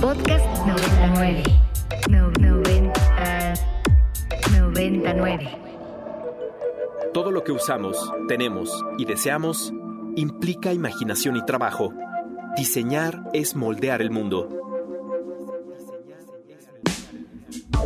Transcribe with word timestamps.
Podcast 0.00 0.44
99. 0.66 1.42
No, 2.10 2.30
90, 2.30 3.54
99. 4.50 5.48
Todo 7.14 7.30
lo 7.30 7.42
que 7.42 7.52
usamos, 7.52 8.12
tenemos 8.28 8.84
y 8.98 9.04
deseamos 9.06 9.72
implica 10.16 10.72
imaginación 10.72 11.36
y 11.36 11.44
trabajo. 11.44 11.92
Diseñar 12.56 13.30
es 13.32 13.56
moldear 13.56 14.02
el 14.02 14.10
mundo. 14.10 14.48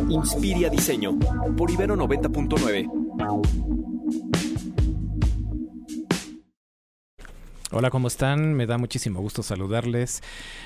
Inspiria 0.09 0.69
Diseño 0.69 1.17
por 1.57 1.71
Ibero 1.71 1.95
90.9. 1.95 3.80
Hola, 7.73 7.89
¿cómo 7.89 8.09
están? 8.09 8.53
Me 8.53 8.65
da 8.65 8.77
muchísimo 8.77 9.21
gusto 9.21 9.43
saludarles. 9.43 10.21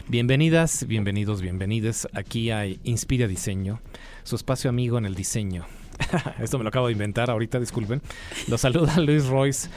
Bienvenidas, 0.07 0.87
bienvenidos, 0.87 1.39
bienvenides 1.39 2.07
aquí 2.13 2.49
a 2.49 2.65
Inspira 2.65 3.27
Diseño, 3.27 3.79
su 4.23 4.35
espacio 4.35 4.71
amigo 4.71 4.97
en 4.97 5.05
el 5.05 5.13
diseño. 5.13 5.67
Esto 6.39 6.57
me 6.57 6.63
lo 6.63 6.69
acabo 6.69 6.87
de 6.87 6.93
inventar 6.93 7.29
ahorita, 7.29 7.59
disculpen. 7.59 8.01
Lo 8.47 8.57
saluda 8.57 8.99
Luis 8.99 9.27
Royce. 9.27 9.69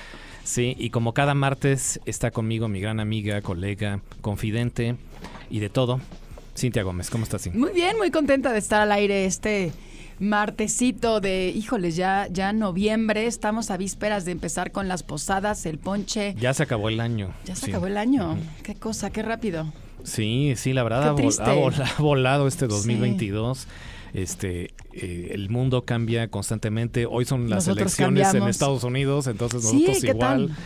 Sí, 0.43 0.75
y 0.79 0.89
como 0.89 1.13
cada 1.13 1.35
martes 1.35 2.01
está 2.07 2.31
conmigo 2.31 2.67
mi 2.67 2.81
gran 2.81 2.99
amiga, 2.99 3.43
colega, 3.43 4.01
confidente 4.23 4.97
y 5.51 5.59
de 5.59 5.69
todo, 5.69 6.01
Cintia 6.57 6.83
Gómez. 6.83 7.11
¿Cómo 7.11 7.25
estás, 7.25 7.43
Cintia? 7.43 7.61
Muy 7.61 7.73
bien, 7.73 7.99
muy 7.99 8.11
contenta 8.11 8.55
de 8.55 8.59
estar 8.59 8.81
al 8.81 8.93
aire 8.93 9.27
este 9.27 9.71
martesito 10.19 11.21
de, 11.21 11.49
híjoles, 11.55 11.97
ya, 11.97 12.29
ya 12.31 12.53
noviembre, 12.53 13.27
estamos 13.27 13.71
a 13.71 13.77
vísperas 13.77 14.25
de 14.25 14.33
empezar 14.33 14.73
con 14.73 14.89
las 14.89 15.03
posadas, 15.03 15.65
el 15.67 15.79
ponche. 15.79 16.35
Ya 16.39 16.55
se 16.55 16.63
acabó 16.63 16.89
el 16.89 17.01
año. 17.01 17.31
Ya 17.45 17.55
se 17.55 17.67
sí. 17.67 17.71
acabó 17.71 17.87
el 17.87 17.97
año. 17.97 18.37
Qué 18.63 18.75
cosa, 18.75 19.11
qué 19.11 19.23
rápido. 19.23 19.73
Sí, 20.05 20.55
sí, 20.57 20.73
la 20.73 20.83
verdad 20.85 21.09
ha, 21.09 21.13
vol- 21.15 21.41
ha 21.41 21.55
vol- 21.55 21.93
ha 21.99 22.03
volado 22.03 22.47
este 22.49 22.67
2022. 22.67 23.67
Este, 24.15 24.71
eh, 24.95 25.31
el 25.33 25.51
mundo 25.51 25.85
cambia 25.85 26.29
constantemente. 26.29 27.05
Hoy 27.07 27.25
son 27.25 27.51
las 27.51 27.67
Nosotros 27.67 27.99
elecciones 27.99 28.33
en. 28.35 28.49
Estados 28.49 28.85
Unidos, 28.85 29.27
entonces 29.27 29.63
Sí, 29.65 29.73
nosotros 29.83 30.01
¿qué 30.01 30.07
igual. 30.09 30.47
tal? 30.49 30.57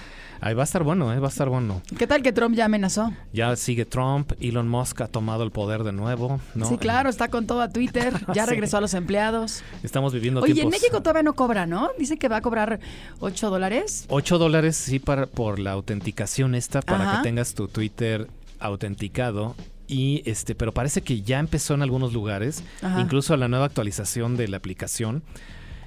Ahí 0.45 0.55
va 0.55 0.63
a 0.63 0.65
estar 0.65 0.83
bueno, 0.83 1.13
eh, 1.13 1.21
va 1.21 1.29
a 1.29 1.31
estar 1.31 1.49
bueno. 1.49 1.83
¿Qué 1.97 2.05
tal 2.09 2.21
que 2.21 2.33
Trump 2.33 2.57
ya 2.57 2.65
amenazó? 2.65 3.13
Ya 3.33 3.55
sigue 3.55 3.85
Trump, 3.85 4.33
Elon 4.41 4.69
Musk 4.69 5.01
ha 5.03 5.07
tomado 5.07 5.45
el 5.45 5.53
poder 5.53 5.85
de 5.85 5.93
nuevo, 5.93 6.41
¿no? 6.57 6.67
Sí, 6.67 6.79
claro, 6.79 7.09
está 7.09 7.29
con 7.29 7.47
todo 7.47 7.61
a 7.61 7.69
Twitter, 7.69 8.13
ya 8.35 8.45
Sí. 8.45 8.51
regresó 8.51 8.79
a 8.79 8.81
los 8.81 8.93
empleados. 8.95 9.63
Estamos 9.85 10.13
viviendo 10.13 10.41
Oye, 10.41 10.61
en. 10.63 10.69
México 10.69 11.01
todavía 11.01 11.23
no 11.23 11.35
cobra, 11.35 11.65
¿no? 11.67 11.91
Dice 11.97 12.17
que 12.17 12.27
va 12.27 12.39
a 12.39 12.41
cobrar 12.41 12.81
8 13.21 13.51
dólares. 13.51 14.05
8 14.09 14.39
dólares 14.39 14.75
sí 14.77 14.99
para, 14.99 15.27
por 15.27 15.61
la 15.61 15.71
autenticación 15.71 16.57
esta, 16.57 16.83
para 16.83 17.05
Ajá. 17.09 17.17
que 17.23 17.29
tengas 17.29 17.55
tu 17.55 17.69
Twitter 17.69 18.27
autenticado. 18.59 19.55
Y 19.87 20.23
este, 20.25 20.55
pero 20.57 20.73
parece 20.73 21.03
que 21.03 21.23
ya 21.23 21.39
empezó 21.39 21.75
en 21.75 21.83
algunos 21.83 22.13
lugares, 22.13 22.65
Ajá. 22.83 23.01
incluso 23.01 23.37
la 23.37 23.47
nueva 23.47 23.67
actualización 23.67 24.37
de 24.37 24.49
la 24.49 24.57
aplicación 24.57 25.23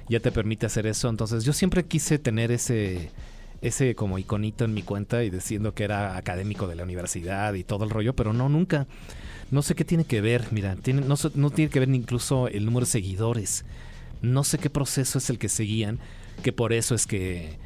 ya 0.08 0.20
te 0.20 0.32
permite 0.32 0.64
hacer 0.64 0.86
eso. 0.86 1.10
Entonces 1.10 1.44
yo 1.44 1.52
siempre 1.52 1.84
quise 1.84 2.18
tener 2.18 2.52
ese, 2.52 3.10
ese 3.62 3.94
como 3.94 4.18
iconito 4.18 4.64
en 4.64 4.74
mi 4.74 4.82
cuenta 4.82 5.24
y 5.24 5.30
diciendo 5.30 5.74
que 5.74 5.84
era 5.84 6.16
académico 6.16 6.66
de 6.66 6.76
la 6.76 6.84
universidad 6.84 7.54
y 7.54 7.64
todo 7.64 7.84
el 7.84 7.90
rollo, 7.90 8.14
pero 8.14 8.32
no, 8.32 8.48
nunca. 8.48 8.86
No 9.50 9.62
sé 9.62 9.74
qué 9.74 9.84
tiene 9.84 10.04
que 10.04 10.20
ver, 10.20 10.46
mira, 10.50 10.76
tiene, 10.76 11.02
no, 11.02 11.14
no 11.34 11.50
tiene 11.50 11.70
que 11.70 11.80
ver 11.80 11.88
incluso 11.90 12.48
el 12.48 12.64
número 12.64 12.84
de 12.84 12.92
seguidores. 12.92 13.64
No 14.22 14.44
sé 14.44 14.58
qué 14.58 14.70
proceso 14.70 15.18
es 15.18 15.30
el 15.30 15.38
que 15.38 15.48
seguían, 15.48 15.98
que 16.42 16.52
por 16.52 16.72
eso 16.72 16.94
es 16.94 17.06
que 17.06 17.58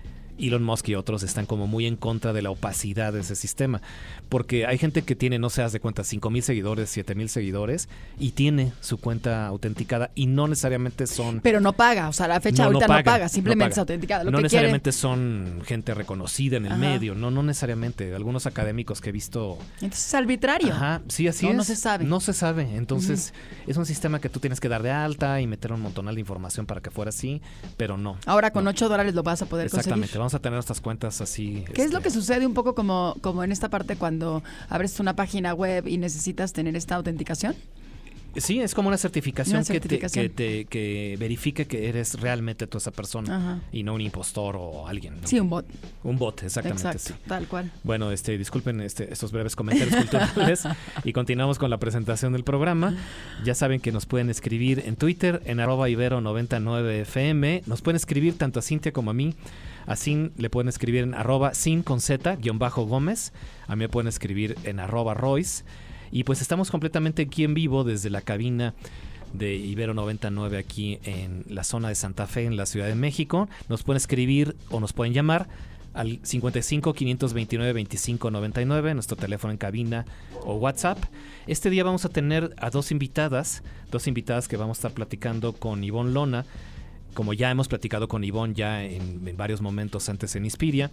Elon 0.47 0.63
Musk 0.63 0.89
y 0.89 0.95
otros 0.95 1.23
están 1.23 1.47
como 1.47 1.67
muy 1.67 1.87
en 1.87 1.97
contra 1.97 2.33
de 2.33 2.43
la 2.43 2.51
opacidad 2.51 3.13
de 3.13 3.21
ese 3.21 3.37
sistema. 3.37 3.81
Porque 4.29 4.67
hay 4.67 4.79
gente 4.79 5.03
que 5.03 5.15
tiene, 5.17 5.39
no 5.39 5.49
se 5.51 5.61
de 5.69 5.81
cuenta, 5.81 6.05
5 6.05 6.31
mil 6.31 6.43
seguidores, 6.43 6.89
7 6.89 7.15
mil 7.15 7.29
seguidores 7.29 7.89
y 8.19 8.31
tiene 8.31 8.73
su 8.81 8.99
cuenta 8.99 9.47
autenticada 9.47 10.11
y 10.15 10.27
no 10.27 10.49
necesariamente 10.49 11.07
son... 11.07 11.41
Pero 11.41 11.61
no 11.61 11.75
paga, 11.75 12.09
o 12.09 12.13
sea, 12.15 12.27
la 12.29 12.41
fecha 12.41 12.63
No, 12.63 12.69
ahorita 12.69 12.87
no 12.87 12.89
paga, 12.95 13.05
paga, 13.05 13.29
simplemente 13.29 13.69
no 13.69 13.73
es 13.73 13.79
autenticada. 13.79 14.25
Lo 14.25 14.31
no 14.31 14.39
que 14.39 14.45
necesariamente 14.45 14.93
son 14.93 15.61
gente 15.67 15.93
reconocida 15.93 16.57
en 16.57 16.65
el 16.67 16.73
Ajá. 16.73 16.81
medio, 16.81 17.15
no, 17.15 17.31
no 17.31 17.43
necesariamente. 17.43 18.15
Algunos 18.15 18.47
académicos 18.47 19.01
que 19.03 19.11
he 19.11 19.13
visto... 19.13 19.59
Entonces 19.83 20.07
es 20.07 20.15
arbitrario. 20.15 20.73
Ajá, 20.73 21.03
sí, 21.09 21.29
así 21.29 21.45
No, 21.45 21.51
es. 21.53 21.57
no 21.59 21.65
se 21.65 21.77
sabe. 21.77 22.05
No 22.05 22.21
se 22.21 22.33
sabe. 22.33 22.75
Entonces, 22.77 23.35
es 23.67 23.77
un 23.77 23.85
sistema 23.85 24.21
que 24.21 24.31
tú 24.31 24.41
tienes 24.41 24.61
que 24.61 24.69
dar 24.69 24.83
de 24.83 24.91
alta 24.91 25.41
y 25.41 25.47
meter 25.47 25.73
un 25.73 25.81
montonal 25.83 26.15
de 26.15 26.21
información 26.21 26.65
para 26.65 26.81
que 26.81 26.91
fuera 26.91 27.11
así, 27.11 27.43
pero 27.77 27.99
no. 27.99 28.17
Ahora 28.25 28.51
con 28.53 28.65
No. 28.65 28.71
8 28.71 28.89
dólares 28.89 29.15
lo 29.15 29.23
vas 29.23 29.43
a 29.43 29.47
poder 29.47 29.67
Exactamente, 29.67 30.17
conseguir. 30.17 30.21
Vamos 30.31 30.39
a 30.39 30.43
tener 30.43 30.57
nuestras 30.57 30.81
cuentas 30.81 31.21
así. 31.21 31.65
¿Qué 31.75 31.83
es 31.83 31.91
lo 31.91 31.99
este, 31.99 32.09
que 32.09 32.15
sucede 32.15 32.47
un 32.47 32.55
poco 32.55 32.77
como, 32.77 33.17
como 33.21 33.43
en 33.43 33.51
esta 33.51 33.69
parte 33.69 33.97
cuando 33.97 34.45
abres 34.69 35.01
una 35.01 35.17
página 35.17 35.55
web 35.55 35.89
y 35.89 35.99
necesitas 35.99 36.53
tener 36.53 36.77
esta 36.77 36.95
autenticación? 36.95 37.57
Sí, 38.37 38.61
es 38.61 38.77
como 38.77 38.87
una 38.87 38.97
certificación, 38.97 39.57
Una 39.57 39.65
que 39.65 39.81
te-. 39.81 39.99
Que, 39.99 40.29
te, 40.29 40.65
que 41.67 41.89
eres 41.89 42.21
realmente 42.21 42.69
tú 42.69 42.79
esa 42.79 42.93
persona 42.93 43.37
Ajá. 43.37 43.61
y 43.73 43.83
no 43.83 43.95
un 43.95 44.01
impostor 44.01 44.55
o 44.57 44.87
alguien. 44.87 45.21
¿no? 45.21 45.27
Sí, 45.27 45.41
un 45.41 45.51
bot. 45.51 45.67
Un 46.05 46.17
bot, 46.17 46.45
exactamente. 46.45 46.87
Exacto, 46.87 47.15
sí. 47.15 47.29
tal 47.29 47.49
cual. 47.49 47.73
Bueno, 47.83 48.13
este, 48.13 48.39
disculpen 48.39 48.81
este, 48.83 49.13
estos 49.13 49.33
breves 49.33 49.57
comentarios 49.57 49.97
culturales 49.97 50.63
y 51.05 51.13
continuamos 51.13 51.59
con 51.59 51.71
la 51.71 51.79
presentación 51.79 52.33
del 52.33 52.45
programa. 52.45 52.95
Ya 53.45 53.57
saben 53.57 53.81
que 53.81 53.91
nos 53.91 54.07
pueden 54.07 54.31
escribir 54.31 54.85
en 54.87 54.95
Twitter, 54.95 55.43
en 55.45 55.59
arroba 55.59 55.89
ibero99fm. 55.89 57.63
Nos 57.67 57.83
pueden 57.83 57.97
escribir 57.97 58.39
tanto 58.39 58.61
a 58.61 58.63
Cintia 58.63 58.93
como 58.93 59.11
a 59.11 59.15
mí. 59.15 59.35
A 59.91 59.97
Sin 59.97 60.33
le 60.37 60.51
pueden 60.51 60.69
escribir 60.69 61.03
en 61.03 61.15
arroba 61.15 61.53
sin 61.53 61.83
con 61.83 62.01
z 62.01 62.37
guion 62.37 62.61
bajo 62.61 62.85
Gómez. 62.87 63.33
A 63.67 63.75
mí 63.75 63.81
me 63.81 63.89
pueden 63.89 64.07
escribir 64.07 64.57
en 64.63 64.79
arroba 64.79 65.15
Royce. 65.15 65.65
Y 66.13 66.23
pues 66.23 66.41
estamos 66.41 66.71
completamente 66.71 67.23
aquí 67.23 67.43
en 67.43 67.55
vivo 67.55 67.83
desde 67.83 68.09
la 68.09 68.21
cabina 68.21 68.73
de 69.33 69.57
Ibero 69.57 69.93
99 69.93 70.59
aquí 70.59 71.01
en 71.03 71.45
la 71.49 71.65
zona 71.65 71.89
de 71.89 71.97
Santa 71.97 72.29
Fe, 72.29 72.45
en 72.45 72.57
la 72.57 72.67
Ciudad 72.67 72.87
de 72.87 72.95
México. 72.95 73.49
Nos 73.69 73.83
pueden 73.83 73.97
escribir 73.97 74.55
o 74.71 74.79
nos 74.79 74.93
pueden 74.93 75.13
llamar 75.13 75.49
al 75.93 76.21
55 76.23 76.93
529 76.93 77.73
25 77.73 78.31
99, 78.31 78.95
nuestro 78.95 79.17
teléfono 79.17 79.51
en 79.51 79.59
cabina 79.59 80.05
o 80.45 80.55
WhatsApp. 80.55 80.99
Este 81.49 81.69
día 81.69 81.83
vamos 81.83 82.05
a 82.05 82.11
tener 82.11 82.55
a 82.59 82.71
dos 82.71 82.93
invitadas, 82.93 83.65
dos 83.91 84.07
invitadas 84.07 84.47
que 84.47 84.57
vamos 84.57 84.79
a 84.79 84.79
estar 84.79 84.93
platicando 84.93 85.53
con 85.53 85.83
Ivonne 85.83 86.13
Lona, 86.13 86.47
como 87.15 87.33
ya 87.33 87.51
hemos 87.51 87.69
platicado 87.69 88.09
con 88.09 88.25
Ivonne 88.25 88.55
ya 88.55 88.85
en, 88.85 89.37
varios 89.37 89.61
momentos 89.61 90.09
antes 90.09 90.37
en 90.37 90.45
Inspiria, 90.45 90.91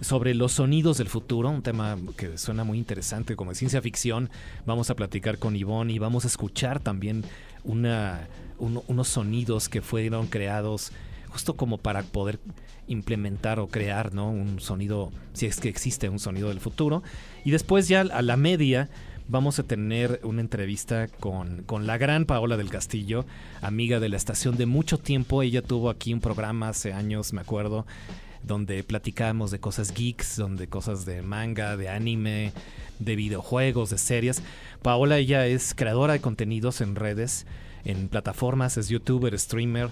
sobre 0.00 0.34
los 0.34 0.52
sonidos 0.52 0.98
del 0.98 1.08
futuro, 1.08 1.48
un 1.50 1.62
tema 1.62 1.96
que 2.16 2.38
suena 2.38 2.62
muy 2.62 2.78
interesante 2.78 3.34
como 3.34 3.50
de 3.50 3.56
ciencia 3.56 3.82
ficción. 3.82 4.30
Vamos 4.64 4.90
a 4.90 4.94
platicar 4.94 5.38
con 5.38 5.56
Ivonne 5.56 5.92
y 5.92 5.98
vamos 5.98 6.24
a 6.24 6.28
escuchar 6.28 6.78
también 6.78 7.24
una, 7.64 8.28
uno- 8.58 8.84
unos 8.86 9.08
sonidos 9.08 9.68
que 9.68 9.82
fueron 9.82 10.28
creados 10.28 10.92
justo 11.30 11.54
como 11.56 11.78
para 11.78 12.02
poder 12.04 12.38
implementar 12.86 13.58
o 13.58 13.66
crear 13.68 14.14
¿no? 14.14 14.30
un 14.30 14.60
sonido, 14.60 15.10
si 15.34 15.46
es 15.46 15.60
que 15.60 15.68
existe 15.68 16.08
un 16.08 16.18
sonido 16.18 16.48
del 16.48 16.60
futuro. 16.60 17.02
Y 17.44 17.50
después 17.50 17.88
ya 17.88 18.00
a 18.00 18.22
la 18.22 18.36
media 18.36 18.88
vamos 19.28 19.58
a 19.58 19.62
tener 19.62 20.20
una 20.24 20.40
entrevista 20.40 21.06
con, 21.06 21.62
con 21.64 21.86
la 21.86 21.98
gran 21.98 22.24
Paola 22.24 22.56
del 22.56 22.70
Castillo, 22.70 23.26
amiga 23.60 24.00
de 24.00 24.08
la 24.08 24.16
estación 24.16 24.56
de 24.56 24.66
mucho 24.66 24.98
tiempo. 24.98 25.42
Ella 25.42 25.62
tuvo 25.62 25.90
aquí 25.90 26.14
un 26.14 26.20
programa 26.20 26.70
hace 26.70 26.92
años, 26.92 27.32
me 27.32 27.42
acuerdo, 27.42 27.86
donde 28.42 28.82
platicábamos 28.82 29.50
de 29.50 29.60
cosas 29.60 29.92
geeks, 29.92 30.36
donde 30.36 30.66
cosas 30.66 31.04
de 31.04 31.22
manga, 31.22 31.76
de 31.76 31.90
anime, 31.90 32.52
de 32.98 33.16
videojuegos, 33.16 33.90
de 33.90 33.98
series. 33.98 34.42
Paola, 34.82 35.18
ella 35.18 35.46
es 35.46 35.74
creadora 35.74 36.14
de 36.14 36.20
contenidos 36.20 36.80
en 36.80 36.96
redes, 36.96 37.46
en 37.84 38.08
plataformas, 38.08 38.76
es 38.78 38.88
youtuber, 38.88 39.38
streamer 39.38 39.90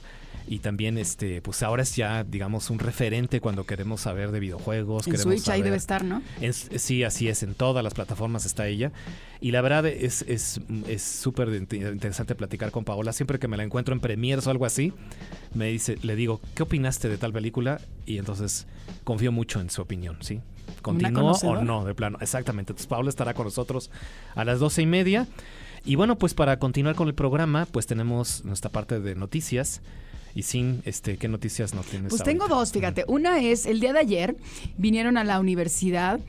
y 0.49 0.61
también 0.61 0.97
este 0.99 1.43
pues 1.43 1.63
ahora 1.63 1.83
es 1.83 1.97
ya 1.97 2.23
digamos 2.25 2.71
un 2.71 2.79
referente 2.79 3.41
cuando 3.41 3.65
queremos 3.67 4.03
saber 4.03 4.31
de 4.31 4.41
videojuegos 4.41 5.07
En 5.07 5.13
queremos 5.15 5.35
Switch 5.35 5.49
ahí 5.49 5.63
debe 5.63 5.77
estar, 5.77 6.05
¿no? 6.05 6.23
sí, 6.53 7.03
así 7.03 7.29
es, 7.29 7.43
en 7.43 7.55
todas 7.55 7.83
las 7.83 7.95
plataformas 7.95 8.47
está 8.47 8.67
ella. 8.69 8.93
Y 9.41 9.51
la 9.51 9.61
verdad 9.61 9.87
es 9.87 10.23
es 10.23 10.61
es 10.87 11.03
súper 11.03 11.49
int- 11.49 11.93
interesante 11.93 12.35
platicar 12.35 12.71
con 12.71 12.85
Paola. 12.85 13.13
Siempre 13.13 13.39
que 13.39 13.49
me 13.49 13.57
la 13.57 13.65
encuentro 13.65 13.93
en 13.95 14.01
premiers 14.01 14.47
o 14.47 14.51
algo 14.51 14.65
así, 14.67 14.93
me 15.55 15.67
dice, 15.67 15.99
le 16.03 16.17
digo, 16.17 16.41
¿qué 16.55 16.63
opinaste 16.63 17.09
de 17.09 17.19
tal 17.19 17.33
película? 17.33 17.81
Y 18.07 18.19
entonces 18.19 18.67
confío 19.05 19.33
mucho 19.33 19.61
en 19.61 19.69
su 19.69 19.83
opinión, 19.83 20.17
¿sí? 20.21 20.41
¿Continuó 20.83 21.33
o 21.33 21.63
no? 21.63 21.85
De 21.85 21.95
plano, 21.95 22.19
exactamente. 22.21 22.73
Entonces 22.73 22.87
Paola 22.87 23.09
estará 23.09 23.35
con 23.35 23.45
nosotros 23.47 23.91
a 24.35 24.45
las 24.45 24.61
doce 24.61 24.83
y 24.83 24.87
media. 24.87 25.27
Y 25.85 25.95
bueno, 25.95 26.19
pues 26.19 26.35
para 26.35 26.59
continuar 26.59 26.97
con 26.97 27.07
el 27.09 27.15
programa, 27.15 27.67
pues 27.71 27.87
tenemos 27.87 28.45
nuestra 28.45 28.71
parte 28.71 29.01
de 29.01 29.15
noticias. 29.15 29.83
Y 30.37 30.43
sin, 30.43 30.83
este, 30.85 31.17
¿qué 31.17 31.29
noticias 31.29 31.73
no 31.73 31.81
tienes? 31.81 32.11
Pues 32.11 32.23
tengo 32.23 32.47
dos, 32.47 32.71
fíjate. 32.71 33.07
Una 33.09 33.41
es, 33.41 33.65
el 33.65 33.81
día 33.81 33.95
de 33.95 34.01
ayer 34.01 34.37
vinieron 34.77 35.17
a 35.17 35.25
la 35.25 35.41
universidad 35.41 36.21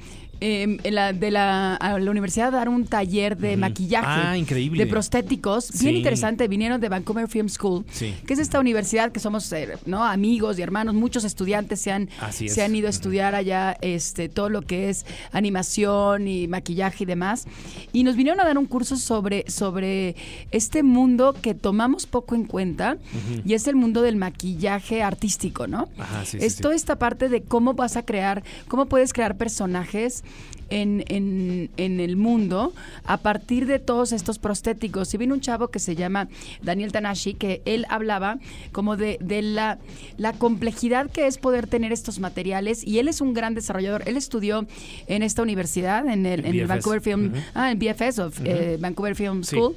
eh, 0.42 0.78
en 0.84 0.96
la- 0.96 1.14
de 1.14 1.32
la, 1.32 1.76
a 1.76 1.98
la 2.00 2.12
universidad 2.12 2.48
a 2.50 2.52
dar 2.52 2.70
un 2.70 2.86
taller 2.86 3.38
de 3.38 3.58
maquillaje. 3.58 4.06
Ah, 4.08 4.38
increíble. 4.38 4.84
De 4.84 4.90
prostéticos. 4.90 5.72
Bien 5.80 5.94
Sí. 5.94 5.98
interesante. 5.98 6.48
Vinieron 6.48 6.80
de 6.82 6.90
Vancouver 6.90 7.28
Film 7.28 7.50
School, 7.50 7.86
Sí. 7.92 8.14
que 8.26 8.34
es 8.34 8.40
esta 8.40 8.60
universidad 8.60 9.12
que 9.12 9.20
somos 9.20 9.52
eh, 9.54 9.78
¿no? 9.86 10.04
amigos 10.04 10.58
y 10.60 10.62
hermanos. 10.62 10.94
Muchos 10.96 11.24
estudiantes 11.24 11.82
se 11.82 11.92
han, 11.92 12.10
Así 12.20 12.50
se 12.50 12.64
han 12.64 12.76
ido 12.76 12.88
a 12.88 12.90
estudiar 12.90 13.36
allá 13.36 13.78
este, 13.82 14.30
todo 14.30 14.50
lo 14.50 14.62
que 14.62 14.90
es 14.90 15.06
animación 15.32 16.28
y 16.28 16.48
maquillaje 16.48 17.04
y 17.04 17.08
demás. 17.08 17.46
Y 17.94 18.04
nos 18.04 18.16
vinieron 18.16 18.40
a 18.42 18.46
dar 18.46 18.58
un 18.58 18.66
curso 18.66 18.98
sobre, 18.98 19.50
sobre 19.50 20.16
este 20.52 20.84
mundo 20.84 21.34
que 21.42 21.54
tomamos 21.54 22.06
poco 22.06 22.36
en 22.36 22.44
cuenta 22.46 22.98
y 23.46 23.54
es 23.54 23.68
el 23.68 23.76
mundo 23.76 24.02
del 24.02 24.16
maquillaje 24.18 25.02
artístico, 25.02 25.68
¿no? 25.68 25.88
Ajá, 25.98 26.26
sí, 26.26 26.38
es 26.42 26.58
toda 26.58 26.76
esta 26.76 26.98
parte 27.00 27.30
de 27.30 27.42
cómo 27.42 27.74
vas 27.74 27.96
a 27.98 28.04
crear, 28.04 28.44
cómo 28.68 28.86
puedes 28.88 29.14
crear 29.14 29.38
personajes 29.38 30.24
en, 30.70 31.06
en- 31.08 31.70
en 31.78 32.00
el 32.02 32.18
mundo 32.18 32.74
a 33.06 33.18
partir 33.18 33.68
de 33.68 33.80
todos 33.80 34.12
estos 34.12 34.38
prostéticos. 34.38 35.14
Y 35.14 35.18
vino 35.18 35.34
un 35.34 35.40
chavo 35.40 35.70
que 35.70 35.80
se 35.80 35.96
llama 35.96 36.28
Daniel 36.62 36.92
Tanashi, 36.92 37.36
que 37.36 37.62
él 37.66 37.86
hablaba 37.90 38.38
como 38.74 38.98
de, 38.98 39.18
de 39.22 39.42
la, 39.42 39.80
la 40.18 40.34
complejidad 40.34 41.10
que 41.10 41.26
es 41.28 41.38
poder 41.38 41.68
tener 41.68 41.94
estos 41.94 42.20
materiales. 42.20 42.86
Y 42.86 43.00
él 43.00 43.08
es 43.08 43.22
un 43.22 43.34
gran 43.34 43.54
desarrollador. 43.54 44.04
Él 44.08 44.18
estudió 44.18 44.68
en 45.08 45.24
esta 45.24 45.42
universidad, 45.42 46.06
en 46.08 46.26
el, 46.26 46.42
en 46.46 46.54
el. 46.54 46.68
Vancouver 46.68 47.00
Film, 47.02 47.32
ah, 47.54 47.72
en 47.72 47.80
BFS, 47.80 48.20
of, 48.20 48.40
eh, 48.44 48.78
Vancouver 48.80 49.16
Film 49.16 49.44
Sí, 49.44 49.56
School. 49.56 49.74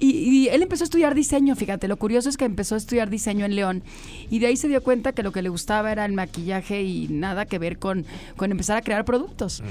Y, 0.00 0.10
y 0.10 0.48
él 0.48 0.62
empezó 0.62 0.84
a 0.84 0.86
estudiar 0.86 1.12
diseño, 1.16 1.56
fíjate, 1.56 1.88
lo 1.88 1.96
curioso 1.96 2.28
es 2.28 2.36
que 2.36 2.44
empezó 2.44 2.76
a 2.76 2.78
estudiar 2.78 3.10
diseño 3.10 3.44
en 3.44 3.56
León 3.56 3.82
y 4.30 4.38
de 4.38 4.46
ahí 4.48 4.56
se 4.56 4.68
dio 4.68 4.82
cuenta 4.82 5.12
que 5.12 5.22
lo 5.22 5.32
que 5.32 5.42
le 5.42 5.48
gustaba 5.48 5.90
era 5.92 6.04
el 6.04 6.12
maquillaje 6.12 6.82
y 6.82 7.08
nada 7.08 7.46
que 7.46 7.58
ver 7.58 7.78
con, 7.78 8.04
con 8.36 8.50
empezar 8.50 8.76
a 8.76 8.82
crear 8.82 9.04
productos. 9.04 9.62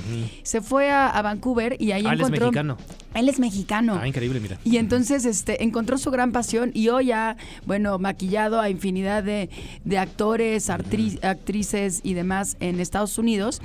Se 0.44 0.62
fue 0.62 0.89
a, 0.89 1.07
a 1.09 1.21
Vancouver 1.21 1.75
y 1.80 1.92
ahí 1.92 2.04
Ah, 2.06 2.13
él 2.13 2.21
es 2.21 2.27
encontró... 2.27 2.45
mexicano. 2.48 2.77
Él 3.13 3.30
es 3.30 3.39
mexicano. 3.39 4.00
Ah, 4.01 4.07
increíble, 4.07 4.39
mira. 4.39 4.59
Y 4.63 4.77
entonces 4.77 5.25
este, 5.25 5.63
encontró 5.63 5.98
su 5.98 6.12
gran 6.12 6.31
pasión 6.31 6.71
y 6.74 6.89
hoy 6.89 7.12
ha, 7.12 7.36
bueno, 7.65 7.98
maquillado 7.98 8.59
a 8.62 8.69
infinidad 8.69 9.24
de, 9.24 9.50
de 9.86 9.98
actores, 9.98 10.69
actrices 10.69 12.01
y 12.04 12.13
demás 12.13 12.57
en 12.59 12.80
Estados 12.80 13.18
Unidos. 13.18 13.62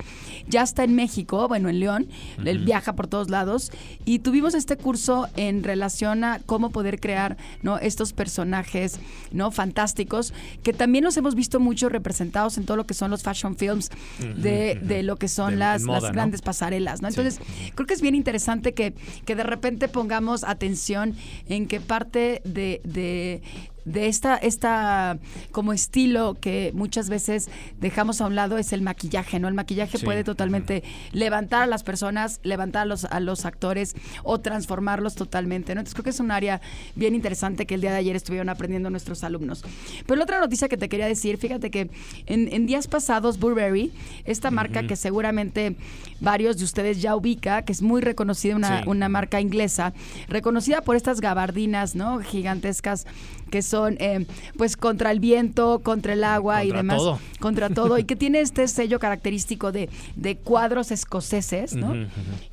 Ya 0.47 0.63
está 0.63 0.83
en 0.83 0.95
México, 0.95 1.47
bueno, 1.47 1.69
en 1.69 1.79
León. 1.79 2.07
Él 2.43 2.59
viaja 2.59 2.93
por 2.93 3.07
todos 3.07 3.29
lados. 3.29 3.71
Y 4.05 4.19
tuvimos 4.19 4.53
este 4.55 4.75
curso 4.77 5.27
en 5.35 5.63
relación 5.63 6.23
a 6.23 6.39
cómo 6.45 6.71
poder 6.71 6.99
crear 6.99 7.37
¿no? 7.61 7.77
estos 7.77 8.11
personajes 8.13 8.99
¿no? 9.31 9.51
fantásticos, 9.51 10.33
que 10.63 10.73
también 10.83 11.05
los 11.05 11.15
hemos 11.15 11.33
visto 11.33 11.61
mucho 11.61 11.87
representados 11.87 12.57
en 12.57 12.65
todo 12.65 12.75
lo 12.75 12.85
que 12.85 12.93
son 12.93 13.09
los 13.09 13.23
fashion 13.23 13.55
films 13.55 13.89
de, 14.35 14.77
de 14.83 15.01
lo 15.01 15.15
que 15.15 15.29
son 15.29 15.51
De- 15.51 15.55
las, 15.55 15.83
moda, 15.83 16.01
las 16.01 16.09
¿no? 16.09 16.13
grandes 16.13 16.41
pasarelas. 16.41 17.01
¿no? 17.01 17.09
Sí. 17.09 17.17
Entonces, 17.21 17.41
creo 17.73 17.87
que 17.87 17.93
es 17.93 18.01
bien 18.01 18.15
interesante 18.15 18.73
que, 18.73 18.93
que 19.23 19.33
de 19.37 19.43
repente 19.43 19.87
pongamos 19.87 20.43
atención 20.43 21.15
en 21.47 21.67
que 21.69 21.79
parte 21.79 22.41
de, 22.43 22.81
de, 22.83 23.41
de 23.85 24.07
esta, 24.07 24.35
esta 24.37 25.17
como 25.51 25.73
estilo 25.73 26.35
que 26.39 26.71
muchas 26.73 27.09
veces 27.09 27.49
dejamos 27.79 28.21
a 28.21 28.27
un 28.27 28.35
lado 28.35 28.57
es 28.57 28.73
el 28.73 28.81
maquillaje, 28.81 29.39
¿no? 29.39 29.47
El 29.47 29.53
maquillaje 29.53 29.97
Sí, 29.97 30.05
puede 30.05 30.23
totalmente 30.23 30.83
levantar 31.11 31.63
a 31.63 31.67
las 31.67 31.83
personas, 31.83 32.39
levantar 32.43 32.83
a 32.83 32.85
los, 32.85 33.05
a 33.05 33.19
los 33.19 33.45
actores 33.45 33.95
o 34.23 34.39
transformarlos 34.39 35.15
totalmente, 35.15 35.75
¿no? 35.75 35.81
Entonces 35.81 35.95
creo 35.95 36.03
que 36.05 36.09
es 36.11 36.19
un 36.19 36.31
área 36.31 36.61
bien 36.95 37.15
interesante 37.15 37.65
que 37.65 37.75
el 37.75 37.81
día 37.81 37.91
de 37.91 37.97
ayer 37.97 38.15
estuvieron 38.15 38.49
aprendiendo 38.49 38.89
nuestros 38.89 39.23
alumnos. 39.23 39.63
Pero 40.05 40.15
la 40.17 40.23
otra 40.23 40.39
noticia 40.39 40.67
que 40.69 40.77
te 40.77 40.89
quería 40.89 41.07
decir, 41.07 41.37
fíjate 41.37 41.69
que 41.71 41.89
en, 42.25 42.53
en 42.53 42.65
días 42.65 42.87
pasados 42.87 43.39
Burberry, 43.39 43.91
esta 44.25 44.49
marca 44.51 44.87
que 44.87 44.95
seguramente 44.95 45.75
varios 46.19 46.57
de 46.57 46.63
ustedes 46.63 47.01
ya 47.01 47.15
ubica, 47.15 47.63
que 47.63 47.73
es 47.73 47.81
muy 47.81 48.01
reconocida, 48.01 48.55
una, 48.55 48.81
Sí. 48.83 48.87
una 48.89 49.09
marca 49.09 49.41
inglesa, 49.41 49.93
reconocida 50.27 50.81
por 50.81 50.95
estas 50.95 51.19
gabardinas, 51.21 51.95
¿no? 51.95 52.19
Gigantescas 52.19 53.05
que 53.49 53.61
son, 53.61 53.97
eh, 53.99 54.25
pues, 54.57 54.77
contra 54.77 55.11
el 55.11 55.19
viento, 55.19 55.79
contra 55.83 56.13
el 56.13 56.23
agua 56.23 56.63
y 56.63 56.71
demás. 56.71 56.97
todo. 56.97 57.19
Contra 57.39 57.69
todo. 57.69 57.97
y 57.97 58.03
que 58.03 58.15
tiene 58.23 58.39
este 58.39 58.67
sello 58.67 58.99
característico 58.99 59.71
de, 59.71 59.89
de 60.15 60.37
cuadros 60.37 60.91
escoceses, 60.91 61.75
¿no? 61.75 61.93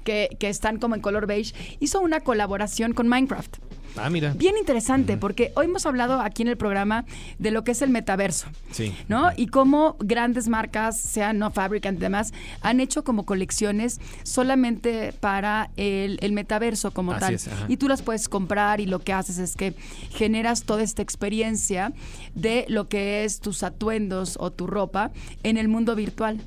Que, 0.05 0.37
que 0.39 0.49
están 0.49 0.79
como 0.79 0.95
en 0.95 1.01
color 1.01 1.27
beige. 1.27 1.55
Hizo 1.81 2.01
una 2.01 2.21
colaboración 2.21 2.93
con 2.93 3.09
Minecraft. 3.09 3.57
Ah, 3.97 4.11
mira. 4.11 4.35
Bien 4.37 4.57
interesante, 4.57 5.17
porque 5.17 5.53
hoy 5.57 5.67
hemos 5.67 5.87
hablado 5.87 6.21
aquí 6.21 6.43
en 6.43 6.49
el 6.49 6.57
programa 6.57 7.05
de 7.39 7.51
lo 7.51 7.65
que 7.65 7.73
es 7.73 7.83
el 7.83 7.91
metaverso. 7.91 8.47
Sí. 8.71 8.95
¿no? 9.09 9.31
Y 9.37 9.49
cómo 9.49 9.97
grandes 10.01 10.49
marcas, 10.49 10.99
sean 10.99 11.39
no 11.39 11.51
Fabricant 11.51 11.99
y 11.99 12.01
demás, 12.01 12.33
han 12.61 12.81
hecho 12.81 13.05
como 13.05 13.25
colecciones 13.27 14.01
solamente 14.23 15.13
para 15.13 15.71
el, 15.77 16.19
el 16.23 16.33
metaverso 16.33 16.93
como 16.93 17.13
Así 17.13 17.21
tal. 17.21 17.35
es, 17.35 17.51
y 17.69 17.77
tú 17.77 17.89
las 17.89 18.03
puedes 18.03 18.29
comprar 18.29 18.81
y 18.81 18.87
lo 18.87 19.01
que 19.01 19.13
haces 19.13 19.39
es 19.39 19.57
que 19.57 19.75
generas 20.11 20.63
toda 20.65 20.83
esta 20.83 21.03
experiencia 21.03 21.93
de 22.35 22.65
lo 22.69 22.89
que 22.89 23.25
es 23.25 23.41
tus 23.41 23.63
atuendos 23.63 24.37
o 24.41 24.51
tu 24.51 24.67
ropa 24.67 25.11
en 25.43 25.57
el 25.57 25.69
mundo 25.69 25.95
virtual. 25.95 26.41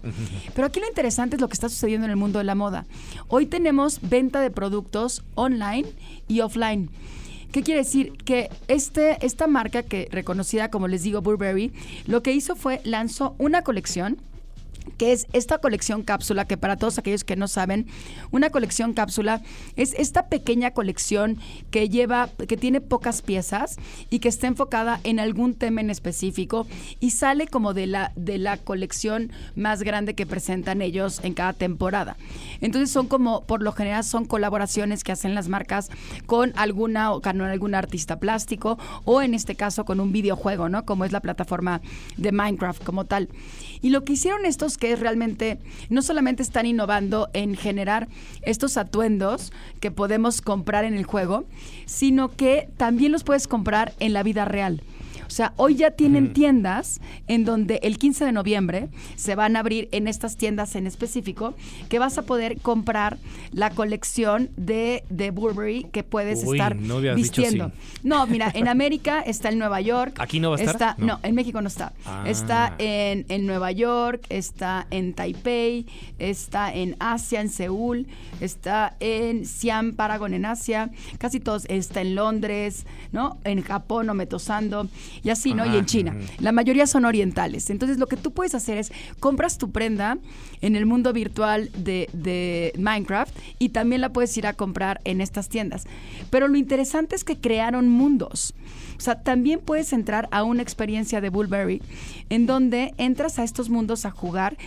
Pero 0.55 0.67
aquí 0.67 0.79
lo 0.79 0.87
interesante 0.87 1.35
es 1.35 1.41
lo 1.41 1.47
que 1.47 1.53
está 1.53 1.69
sucediendo 1.69 2.05
en 2.05 2.11
el 2.11 2.17
mundo 2.17 2.39
de 2.39 2.45
la 2.45 2.55
moda. 2.55 2.85
Hoy 3.27 3.45
tenemos 3.45 3.99
venta 4.01 4.41
de 4.41 4.49
productos 4.51 5.23
online 5.35 5.87
y 6.27 6.41
offline. 6.41 6.89
¿Qué 7.53 7.61
quiere 7.61 7.81
decir? 7.81 8.13
Que 8.25 8.50
este, 8.67 9.23
esta 9.23 9.45
marca 9.45 9.83
que 9.83 10.07
reconocida 10.11 10.71
como 10.71 10.88
les 10.88 11.03
digo 11.03 11.21
Burberry, 11.21 11.71
lo 12.07 12.23
que 12.23 12.33
hizo 12.33 12.55
fue 12.55 12.81
lanzó 12.83 13.35
una 13.38 13.61
colección 13.61 14.17
que 14.97 15.11
es 15.11 15.27
esta 15.33 15.57
colección 15.57 16.03
cápsula, 16.03 16.45
que 16.45 16.57
para 16.57 16.77
todos 16.77 16.97
aquellos 16.97 17.23
que 17.23 17.35
no 17.35 17.47
saben, 17.47 17.87
una 18.31 18.49
colección 18.49 18.93
cápsula 18.93 19.41
es 19.75 19.93
esta 19.97 20.27
pequeña 20.27 20.71
colección 20.71 21.37
que 21.71 21.89
lleva, 21.89 22.29
que 22.47 22.57
tiene 22.57 22.81
pocas 22.81 23.21
piezas 23.21 23.77
y 24.09 24.19
que 24.19 24.29
está 24.29 24.47
enfocada 24.47 24.99
en 25.03 25.19
algún 25.19 25.55
tema 25.55 25.81
en 25.81 25.89
específico 25.89 26.67
y 26.99 27.11
sale 27.11 27.47
como 27.47 27.73
de 27.73 27.87
la, 27.87 28.11
de 28.15 28.37
la 28.37 28.57
colección 28.57 29.31
más 29.55 29.83
grande 29.83 30.13
que 30.15 30.25
presentan 30.25 30.81
ellos 30.81 31.19
en 31.23 31.33
cada 31.33 31.53
temporada. 31.53 32.17
Entonces 32.61 32.91
son 32.91 33.07
como, 33.07 33.45
por 33.45 33.61
lo 33.61 33.71
general, 33.71 34.03
son 34.03 34.25
colaboraciones 34.25 35.03
que 35.03 35.11
hacen 35.11 35.35
las 35.35 35.47
marcas 35.47 35.89
con 36.25 36.53
alguna 36.55 37.11
o 37.11 37.21
con 37.21 37.41
algún 37.41 37.75
artista 37.75 38.19
plástico 38.19 38.77
o 39.05 39.21
en 39.21 39.33
este 39.33 39.55
caso 39.55 39.85
con 39.85 39.99
un 39.99 40.11
videojuego, 40.11 40.69
¿no? 40.69 40.85
Como 40.85 41.05
es 41.05 41.11
la 41.11 41.21
plataforma 41.21 41.81
de 42.17 42.31
Minecraft 42.31 42.83
como 42.83 43.05
tal. 43.05 43.29
Y 43.81 43.89
lo 43.89 44.05
que 44.05 44.13
hicieron 44.13 44.45
estos 44.45 44.62
que 44.77 44.95
realmente, 44.95 45.60
no 45.89 46.01
solamente 46.01 46.42
están 46.42 46.65
innovando 46.65 47.30
en 47.33 47.56
generar 47.56 48.07
estos 48.42 48.77
atuendos 48.77 49.51
que 49.80 49.92
podemos 49.92 50.42
comprar 50.42 50.86
en 50.86 50.94
el 50.95 51.04
juego, 51.04 51.45
sino 51.86 52.30
que 52.30 52.69
también 52.77 53.12
los 53.12 53.24
puedes 53.24 53.48
comprar 53.48 53.94
en 54.00 54.13
la 54.13 54.24
vida 54.24 54.45
real. 54.45 54.81
O 55.33 55.35
sea, 55.35 55.51
hoy 55.57 55.74
ya 55.74 55.89
tienen 55.89 56.31
tiendas 56.31 57.01
en 57.27 57.44
donde 57.44 57.80
el 57.81 57.97
15 57.97 58.24
de 58.25 58.31
noviembre 58.31 58.89
se 59.15 59.33
van 59.33 59.56
a 59.56 59.62
abrir 59.62 59.89
en 59.91 60.07
estas 60.07 60.38
tiendas 60.38 60.75
en 60.75 60.85
específico 60.85 61.56
que 61.89 61.97
vas 61.97 62.19
a 62.19 62.21
poder 62.21 62.59
comprar 62.62 63.18
la 63.51 63.71
colección 63.71 64.51
de, 64.57 65.03
de 65.09 65.31
Burberry 65.31 65.86
que 65.91 66.03
puedes 66.03 66.43
Uy, 66.46 66.57
estar 66.60 66.75
no 66.75 67.00
vistiendo. 67.15 67.69
sí. 67.69 68.00
No, 68.03 68.27
mira, 68.27 68.51
en 68.53 68.67
América 68.67 69.22
está 69.22 69.50
en 69.50 69.57
Nueva 69.57 69.81
York. 69.81 70.17
¿Aquí 70.19 70.39
no 70.39 70.51
va 70.51 70.57
a 70.57 70.60
estar? 70.60 70.75
Está, 70.75 70.96
No. 71.00 71.07
no. 71.07 71.19
en 71.24 71.34
México 71.34 71.60
no 71.62 71.67
está. 71.67 71.93
Ah. 72.05 72.25
Está 72.27 72.75
en, 72.77 73.25
en 73.29 73.48
Nueva 73.48 73.72
York, 73.72 74.27
está 74.29 74.86
en 74.91 75.15
Taipei, 75.15 75.88
está 76.19 76.72
en 76.72 76.96
Asia, 77.00 77.41
en 77.41 77.50
Seúl, 77.50 78.05
está 78.39 78.96
en 79.00 79.48
Siam, 79.48 79.93
Paragon 79.93 80.36
en 80.36 80.46
Asia, 80.46 80.91
casi 81.17 81.39
todos, 81.39 81.65
está 81.69 82.01
en 82.01 82.13
Londres, 82.13 82.86
¿no? 83.12 83.39
En 83.46 83.63
Japón, 83.63 84.12
Ometosando, 84.12 84.88
y 85.24 85.30
así, 85.30 85.53
¿no? 85.53 85.65
Y 85.65 85.77
en 85.77 85.86
China. 85.86 86.15
La 86.39 86.51
mayoría 86.51 86.86
son 86.86 87.06
orientales. 87.06 87.70
Entonces, 87.70 87.98
lo 87.98 88.08
que 88.08 88.18
tú 88.18 88.32
puedes 88.32 88.56
hacer 88.56 88.77
es 88.77 88.92
compras 89.20 89.58
tu 89.58 89.72
prenda 89.72 90.18
en 90.62 90.75
el 90.75 90.86
mundo 90.86 91.13
virtual 91.13 91.70
de, 91.77 92.10
de 92.13 92.74
Minecraft 92.77 93.36
y 93.58 93.70
también 93.70 94.01
la 94.01 94.10
puedes 94.10 94.36
ir 94.38 94.48
a 94.48 94.53
comprar 94.53 95.00
en 95.06 95.22
estas 95.22 95.50
tiendas. 95.50 95.86
Pero 96.30 96.48
lo 96.48 96.58
interesante 96.58 97.15
es 97.15 97.24
que 97.24 97.38
crearon 97.38 97.88
mundos. 97.89 98.53
O 98.98 99.01
sea, 99.01 99.22
también 99.22 99.60
puedes 99.60 99.94
entrar 99.94 100.27
a 100.32 100.44
una 100.44 100.62
experiencia 100.62 101.22
de 101.22 101.30
Bullberry 101.30 101.82
en 102.30 102.46
donde 102.46 102.94
entras 102.98 103.39
a 103.39 103.44
estos 103.44 103.70
mundos 103.70 104.06
a 104.06 104.12
jugar, 104.12 104.58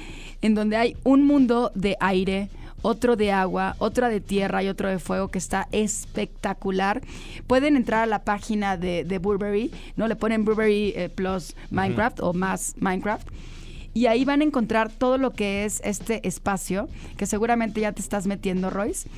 en 0.43 0.55
donde 0.55 0.77
hay 0.77 0.97
un 1.05 1.25
mundo 1.25 1.71
de 1.75 1.97
aire, 2.01 2.49
otro 2.87 3.17
de 3.17 3.33
agua, 3.33 3.75
otro 3.79 4.09
de 4.09 4.21
tierra 4.21 4.63
y 4.63 4.69
otro 4.69 4.89
de 4.89 5.01
fuego 5.01 5.29
que 5.29 5.39
está 5.39 5.67
espectacular. 5.73 7.03
Pueden 7.49 7.77
entrar 7.77 8.05
a 8.05 8.07
la 8.07 8.23
página 8.23 8.77
de, 8.77 9.03
de 9.03 9.19
Burberry, 9.19 9.73
¿no? 9.97 10.07
Le 10.07 10.15
ponen 10.15 10.45
Burberry 10.45 10.93
eh, 10.95 11.09
Plus 11.09 11.57
Minecraft 11.71 12.21
o 12.21 12.33
más 12.33 12.77
Minecraft. 12.79 13.27
Y 13.93 14.07
ahí 14.07 14.25
van 14.25 14.41
a 14.41 14.45
encontrar 14.45 14.93
todo 14.93 15.19
lo 15.19 15.33
que 15.33 15.65
es 15.65 15.81
este 15.83 16.27
espacio, 16.29 16.89
que 17.17 17.27
seguramente 17.27 17.81
ya 17.81 17.91
te 17.91 18.03
estás 18.03 18.29
metiendo, 18.29 18.71
Royce. 18.71 19.09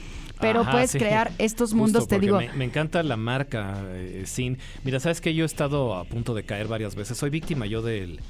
Pero 0.40 0.60
Ajá, 0.60 0.70
puedes 0.70 0.92
sí. 0.92 0.98
crear 0.98 1.30
estos 1.38 1.72
Justo, 1.72 1.76
mundos, 1.76 2.08
te 2.08 2.18
digo. 2.18 2.38
Me, 2.38 2.50
me 2.54 2.64
encanta 2.64 3.02
la 3.02 3.18
marca 3.18 3.82
eh, 3.88 4.22
Sin. 4.24 4.56
Mira, 4.82 4.98
sabes 4.98 5.20
que 5.20 5.34
yo 5.34 5.44
he 5.44 5.46
estado 5.46 5.94
a 5.94 6.04
punto 6.04 6.32
de 6.32 6.44
caer 6.44 6.68
varias 6.68 6.94
veces. 6.94 7.18
Soy 7.18 7.28
víctima 7.28 7.66
yo 7.66 7.82
del, 7.82 8.20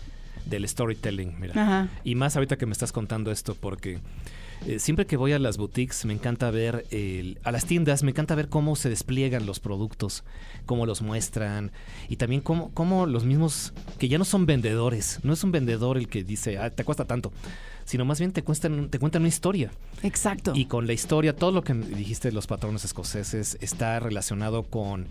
del 0.46 0.66
storytelling, 0.66 1.38
mira. 1.38 1.62
Ajá. 1.62 1.88
Y 2.02 2.16
más 2.16 2.34
ahorita 2.34 2.56
que 2.56 2.66
me 2.66 2.72
estás 2.72 2.90
contando 2.90 3.30
esto, 3.30 3.54
porque 3.54 3.98
eh, 4.66 4.78
siempre 4.78 5.06
que 5.06 5.16
voy 5.16 5.32
a 5.32 5.38
las 5.38 5.56
boutiques 5.56 6.04
me 6.04 6.12
encanta 6.12 6.50
ver, 6.50 6.86
el- 6.90 7.38
a 7.44 7.52
las 7.52 7.64
tiendas, 7.64 8.02
me 8.02 8.10
encanta 8.10 8.34
ver 8.34 8.48
cómo 8.48 8.76
se 8.76 8.88
despliegan 8.88 9.46
los 9.46 9.60
productos, 9.60 10.24
cómo 10.66 10.84
los 10.86 11.00
muestran 11.02 11.70
y 12.08 12.16
también 12.16 12.40
cómo, 12.40 12.70
cómo 12.74 13.06
los 13.06 13.24
mismos, 13.24 13.72
que 13.98 14.08
ya 14.08 14.18
no 14.18 14.24
son 14.24 14.46
vendedores, 14.46 15.20
no 15.22 15.32
es 15.32 15.42
un 15.44 15.52
vendedor 15.52 15.96
el 15.98 16.08
que 16.08 16.24
dice, 16.24 16.58
ah, 16.58 16.70
te 16.70 16.84
cuesta 16.84 17.04
tanto, 17.04 17.32
sino 17.84 18.04
más 18.04 18.18
bien 18.18 18.32
te, 18.32 18.42
cuestan, 18.42 18.88
te 18.90 18.98
cuentan 18.98 19.22
una 19.22 19.28
historia. 19.28 19.70
Exacto. 20.02 20.52
Y 20.54 20.66
con 20.66 20.86
la 20.86 20.92
historia, 20.92 21.34
todo 21.34 21.52
lo 21.52 21.62
que 21.64 21.72
dijiste 21.74 22.28
de 22.28 22.34
los 22.34 22.46
patrones 22.46 22.84
escoceses 22.84 23.56
está 23.60 23.98
relacionado 24.00 24.64
con 24.64 25.06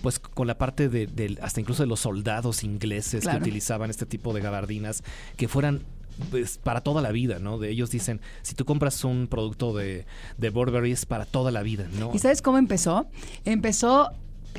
pues 0.00 0.18
con 0.18 0.46
la 0.46 0.56
parte 0.56 0.88
de, 0.88 1.36
hasta 1.42 1.60
incluso 1.60 1.82
de 1.82 1.86
los 1.86 2.00
soldados 2.00 2.64
ingleses 2.64 3.24
Claro. 3.24 3.38
que 3.40 3.42
utilizaban 3.42 3.90
este 3.90 4.06
tipo 4.06 4.32
de 4.32 4.40
gabardinas 4.40 5.04
que 5.36 5.48
fueran 5.48 5.82
pues, 6.30 6.58
para 6.58 6.80
toda 6.80 7.02
la 7.02 7.12
vida, 7.12 7.38
¿no? 7.38 7.58
De 7.58 7.70
ellos 7.70 7.90
dicen, 7.90 8.20
si 8.42 8.54
tú 8.54 8.64
compras 8.64 9.04
un 9.04 9.26
producto 9.28 9.74
de, 9.74 10.06
de 10.38 10.50
Burberry 10.50 10.92
es 10.92 11.06
para 11.06 11.24
toda 11.26 11.50
la 11.50 11.62
vida, 11.62 11.86
¿no? 11.98 12.10
¿Y 12.14 12.18
sabes 12.18 12.42
cómo 12.42 12.58
empezó? 12.58 13.06
Empezó 13.44 14.10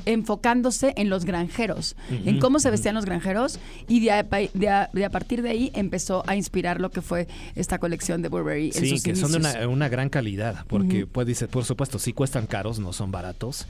enfocándose 0.05 0.93
en 0.98 1.10
los 1.10 1.24
granjeros, 1.24 1.95
en 2.10 2.39
cómo 2.39 2.60
se 2.60 2.69
vestían 2.72 2.95
los 2.95 3.05
granjeros 3.05 3.60
y 3.88 4.00
de 4.00 4.12
a, 4.12 4.24
de 4.24 4.69
a- 4.69 4.89
de 4.91 5.05
a 5.05 5.10
partir 5.10 5.41
de 5.43 5.50
ahí 5.51 5.72
empezó 5.75 6.24
a 6.27 6.36
inspirar 6.36 6.81
lo 6.81 6.89
que 6.89 7.01
fue 7.01 7.27
esta 7.55 7.77
colección 7.77 8.22
de 8.22 8.29
Burberry 8.29 8.67
en 8.67 8.74
Sí, 8.74 8.89
sus 8.89 9.03
que 9.03 9.15
son 9.15 9.31
de 9.31 9.38
una, 9.38 9.67
una 9.67 9.89
gran 9.89 10.10
calidad, 10.10 10.65
porque 10.67 11.03
Ujú. 11.03 11.12
pues 11.12 11.27
dice, 11.27 11.48
por 11.48 11.63
supuesto, 11.63 12.00
sí 12.00 12.12
cuestan 12.12 12.48
caros, 12.48 12.79
no 12.79 12.91
son 12.91 13.12
baratos, 13.12 13.67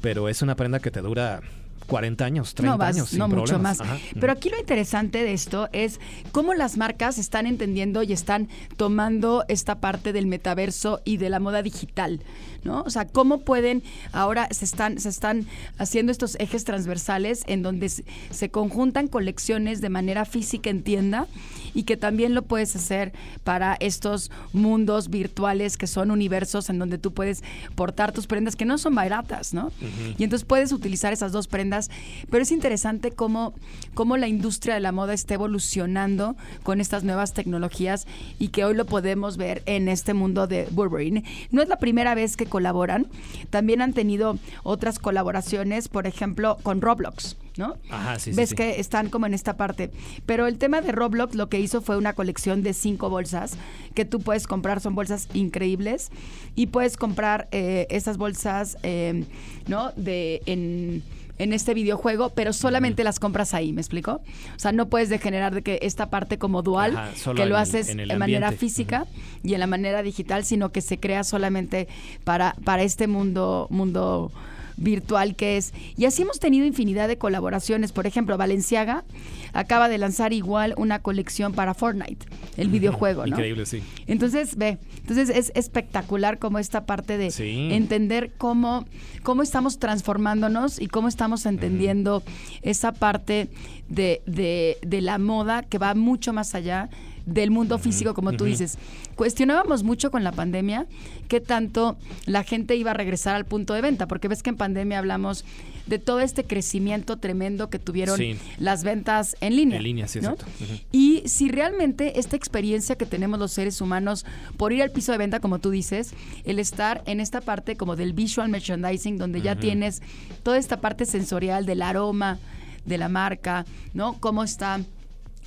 pero 0.00 0.28
es 0.28 0.42
una 0.42 0.56
prenda 0.56 0.80
que 0.80 0.90
te 0.90 1.00
dura 1.02 1.40
40 1.86 2.24
años, 2.24 2.54
30 2.54 2.72
no, 2.72 2.78
vas- 2.78 2.96
años, 2.96 3.08
sin 3.10 3.18
no 3.20 3.28
mucho 3.28 3.58
más. 3.58 3.80
Ajá. 3.80 3.98
Pero 4.18 4.32
aquí 4.32 4.50
lo 4.50 4.58
interesante 4.58 5.22
de 5.22 5.32
esto 5.32 5.68
es 5.72 6.00
cómo 6.32 6.54
las 6.54 6.76
marcas 6.76 7.18
están 7.18 7.46
entendiendo 7.46 8.02
y 8.02 8.12
están 8.12 8.48
tomando 8.76 9.44
esta 9.48 9.80
parte 9.80 10.12
del 10.12 10.26
metaverso 10.26 11.00
y 11.04 11.18
de 11.18 11.30
la 11.30 11.38
moda 11.38 11.62
digital, 11.62 12.20
¿no? 12.66 12.82
O 12.82 12.90
sea, 12.90 13.06
cómo 13.06 13.38
pueden 13.38 13.82
ahora 14.12 14.48
se 14.50 14.64
están 14.64 14.98
se 15.00 15.08
están 15.08 15.46
haciendo 15.78 16.12
estos 16.12 16.36
ejes 16.38 16.64
transversales 16.64 17.42
en 17.46 17.62
donde 17.62 17.88
se, 17.88 18.50
conjuntan 18.50 19.08
colecciones 19.08 19.80
de 19.80 19.88
manera 19.88 20.24
física 20.24 20.70
en 20.70 20.82
tienda 20.82 21.26
y 21.74 21.84
que 21.84 21.96
también 21.96 22.34
lo 22.34 22.42
puedes 22.42 22.74
hacer 22.76 23.12
para 23.44 23.76
estos 23.80 24.30
mundos 24.52 25.08
virtuales 25.08 25.76
que 25.76 25.86
son 25.86 26.10
universos 26.10 26.70
en 26.70 26.78
donde 26.78 26.98
tú 26.98 27.12
puedes 27.12 27.42
portar 27.74 28.12
tus 28.12 28.26
prendas 28.26 28.56
que 28.56 28.64
no 28.64 28.78
son 28.78 28.94
baratas, 28.94 29.52
¿no? 29.52 29.72
Y 30.18 30.24
entonces 30.24 30.46
puedes 30.46 30.72
utilizar 30.72 31.12
esas 31.12 31.32
dos 31.32 31.48
prendas, 31.48 31.90
pero 32.30 32.42
es 32.42 32.50
interesante 32.50 33.10
cómo, 33.10 33.54
cómo 33.94 34.16
la 34.16 34.26
industria 34.26 34.74
de 34.74 34.80
la 34.80 34.92
moda 34.92 35.12
está 35.12 35.34
evolucionando 35.34 36.36
con 36.62 36.80
estas 36.80 37.04
nuevas 37.04 37.34
tecnologías 37.34 38.06
y 38.38 38.48
que 38.48 38.64
hoy 38.64 38.74
lo 38.74 38.86
podemos 38.86 39.36
ver 39.36 39.62
en 39.66 39.88
este 39.88 40.14
mundo 40.14 40.46
de 40.46 40.66
Burberry. 40.70 41.24
No 41.50 41.62
es 41.62 41.68
la 41.68 41.76
primera 41.76 42.14
vez 42.14 42.36
que 42.36 42.46
colaboran, 42.56 43.06
también 43.50 43.82
han 43.82 43.92
tenido 43.92 44.38
otras 44.62 44.98
colaboraciones, 44.98 45.88
por 45.88 46.06
ejemplo, 46.06 46.56
con 46.62 46.80
Roblox. 46.80 47.36
¿No? 47.58 47.76
Ajá, 47.90 48.18
sí, 48.18 48.32
Ves 48.32 48.50
sí. 48.50 48.54
que 48.54 48.80
están 48.80 49.08
como 49.08 49.24
en 49.26 49.32
esta 49.32 49.56
parte. 49.56 49.90
Pero 50.26 50.46
el 50.46 50.58
tema 50.58 50.80
de 50.80 50.92
Roblox 50.92 51.34
lo 51.34 51.48
que 51.48 51.58
hizo 51.58 51.80
fue 51.80 51.96
una 51.96 52.12
colección 52.12 52.62
de 52.62 52.72
cinco 52.74 53.08
bolsas 53.08 53.56
que 53.94 54.04
tú 54.04 54.20
puedes 54.20 54.46
comprar, 54.46 54.80
son 54.80 54.94
bolsas 54.94 55.28
increíbles 55.34 56.10
y 56.54 56.66
puedes 56.66 56.96
comprar 56.96 57.48
eh, 57.52 57.86
esas 57.90 58.16
bolsas, 58.16 58.76
eh, 58.82 59.24
¿no? 59.68 59.92
De 59.96 60.42
en 60.46 61.02
en 61.38 61.52
este 61.52 61.74
videojuego, 61.74 62.30
pero 62.30 62.52
solamente 62.52 63.04
las 63.04 63.18
compras 63.20 63.54
ahí, 63.54 63.72
¿me 63.72 63.80
explico? 63.80 64.20
O 64.54 64.58
sea, 64.58 64.72
no 64.72 64.88
puedes 64.88 65.08
degenerar 65.08 65.54
de 65.54 65.62
que 65.62 65.78
esta 65.82 66.10
parte 66.10 66.38
como 66.38 66.62
dual, 66.62 66.96
Ajá, 66.96 67.34
que 67.34 67.46
lo 67.46 67.56
en 67.56 67.62
haces 67.62 67.88
en 67.88 68.18
manera 68.18 68.52
física 68.52 69.06
y 69.42 69.54
en 69.54 69.60
la 69.60 69.66
manera 69.66 70.02
digital, 70.02 70.44
sino 70.44 70.72
que 70.72 70.80
se 70.80 70.98
crea 70.98 71.24
solamente 71.24 71.88
para, 72.24 72.56
para 72.64 72.82
este 72.82 73.06
mundo, 73.06 73.66
mundo 73.70 74.32
virtual 74.76 75.34
que 75.36 75.56
es. 75.56 75.72
Y 75.96 76.04
así 76.04 76.22
hemos 76.22 76.38
tenido 76.38 76.66
infinidad 76.66 77.08
de 77.08 77.18
colaboraciones. 77.18 77.92
Por 77.92 78.06
ejemplo, 78.06 78.36
Valenciaga 78.36 79.04
acaba 79.52 79.88
de 79.88 79.98
lanzar 79.98 80.32
igual 80.32 80.74
una 80.76 80.98
colección 81.00 81.52
para 81.54 81.72
Fortnite, 81.74 82.26
el 82.56 82.68
videojuego, 82.68 83.22
¿no? 83.26 83.36
Increíble, 83.36 83.64
sí. 83.66 83.82
Entonces, 84.06 84.56
ve, 84.56 84.78
entonces 84.98 85.30
es 85.30 85.50
espectacular 85.54 86.38
como 86.38 86.58
esta 86.58 86.84
parte 86.84 87.16
de 87.16 87.30
Sí. 87.30 87.68
entender 87.72 88.32
cómo, 88.36 88.84
cómo 89.22 89.42
estamos 89.42 89.78
transformándonos 89.78 90.80
y 90.80 90.88
cómo 90.88 91.08
estamos 91.08 91.46
entendiendo 91.46 92.22
esa 92.62 92.92
parte 92.92 93.48
de, 93.88 94.20
de- 94.26 94.76
de 94.86 95.00
la 95.00 95.18
moda 95.18 95.62
que 95.62 95.78
va 95.78 95.94
mucho 95.94 96.32
más 96.32 96.54
allá 96.54 96.90
del 97.26 97.50
mundo 97.50 97.78
físico, 97.78 98.14
como 98.14 98.32
tú 98.32 98.44
dices. 98.44 98.78
Cuestionábamos 99.16 99.82
mucho 99.82 100.10
con 100.10 100.24
la 100.24 100.32
pandemia 100.32 100.86
qué 101.28 101.40
tanto 101.40 101.98
la 102.24 102.44
gente 102.44 102.76
iba 102.76 102.92
a 102.92 102.94
regresar 102.94 103.34
al 103.34 103.44
punto 103.44 103.74
de 103.74 103.80
venta, 103.82 104.06
porque 104.06 104.28
ves 104.28 104.42
que 104.42 104.50
en 104.50 104.56
pandemia 104.56 104.98
hablamos 104.98 105.44
de 105.86 105.98
todo 105.98 106.20
este 106.20 106.44
crecimiento 106.44 107.16
tremendo 107.18 107.70
que 107.70 107.78
tuvieron 107.78 108.16
Sí. 108.16 108.36
las 108.58 108.82
ventas 108.82 109.36
en 109.40 109.54
línea. 109.56 109.76
En 109.76 109.82
línea, 109.84 110.08
sí, 110.08 110.20
¿no? 110.20 110.30
exacto. 110.32 110.46
Y 110.92 111.22
si 111.26 111.48
realmente 111.48 112.18
esta 112.18 112.34
experiencia 112.36 112.96
que 112.96 113.06
tenemos 113.06 113.38
los 113.38 113.52
seres 113.52 113.80
humanos 113.80 114.24
por 114.56 114.72
ir 114.72 114.82
al 114.82 114.90
piso 114.90 115.12
de 115.12 115.18
venta, 115.18 115.38
como 115.40 115.58
tú 115.60 115.70
dices, 115.70 116.12
el 116.44 116.58
estar 116.58 117.02
en 117.06 117.20
esta 117.20 117.40
parte 117.40 117.76
como 117.76 117.94
del 117.96 118.12
visual 118.14 118.48
merchandising, 118.48 119.16
donde 119.18 119.42
ya 119.42 119.56
tienes 119.56 120.02
toda 120.42 120.58
esta 120.58 120.80
parte 120.80 121.06
sensorial 121.06 121.66
del 121.66 121.82
aroma 121.82 122.38
de 122.84 122.98
la 122.98 123.08
marca, 123.08 123.64
¿no? 123.94 124.14
Cómo 124.20 124.42
está 124.44 124.80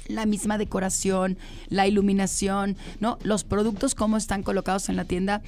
la 0.09 0.25
misma 0.25 0.57
decoración, 0.57 1.37
la 1.69 1.87
iluminación, 1.87 2.75
¿no? 2.99 3.17
Los 3.23 3.43
productos 3.43 3.95
cómo 3.95 4.17
están 4.17 4.43
colocados 4.43 4.89
en 4.89 4.95
la 4.97 5.05
tienda. 5.05 5.41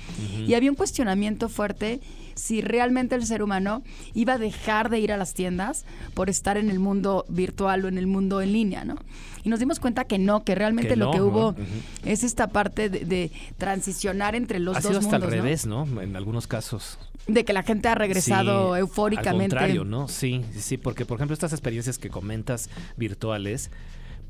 Y 0.47 0.53
había 0.53 0.69
un 0.69 0.77
cuestionamiento 0.77 1.49
fuerte 1.49 1.99
si 2.35 2.61
realmente 2.61 3.15
el 3.15 3.25
ser 3.25 3.43
humano 3.43 3.83
iba 4.13 4.33
a 4.33 4.37
dejar 4.37 4.89
de 4.89 4.99
ir 4.99 5.11
a 5.11 5.17
las 5.17 5.33
tiendas 5.33 5.85
por 6.13 6.29
estar 6.29 6.57
en 6.57 6.69
el 6.69 6.79
mundo 6.79 7.25
virtual 7.27 7.83
o 7.85 7.87
en 7.87 7.97
el 7.97 8.07
mundo 8.07 8.41
en 8.41 8.53
línea, 8.53 8.85
¿no? 8.85 8.95
Y 9.43 9.49
nos 9.49 9.59
dimos 9.59 9.79
cuenta 9.79 10.05
que 10.05 10.19
no, 10.19 10.43
que 10.43 10.55
realmente 10.55 10.91
Que 10.91 10.95
lo 10.95 11.05
no, 11.05 11.11
que 11.11 11.21
hubo 11.21 11.55
es 12.05 12.23
esta 12.23 12.47
parte 12.47 12.89
de, 12.89 13.05
de 13.05 13.31
transicionar 13.57 14.35
entre 14.35 14.59
los 14.59 14.77
ha 14.77 14.81
dos 14.81 14.89
sido 14.89 14.99
hasta 14.99 15.17
mundos, 15.17 15.33
al 15.33 15.37
revés, 15.39 15.65
¿no? 15.65 15.87
En 16.01 16.15
algunos 16.15 16.47
casos. 16.47 16.99
De 17.27 17.43
que 17.43 17.53
la 17.53 17.63
gente 17.63 17.87
ha 17.87 17.95
regresado 17.95 18.75
Sí, 18.75 18.79
eufóricamente. 18.79 19.55
Al 19.55 19.61
contrario, 19.61 19.83
¿no? 19.83 20.07
Sí, 20.07 20.43
sí, 20.53 20.61
sí, 20.61 20.77
porque 20.77 21.05
por 21.05 21.17
ejemplo 21.17 21.33
estas 21.33 21.53
experiencias 21.53 21.97
que 21.97 22.09
comentas 22.09 22.69
virtuales, 22.97 23.71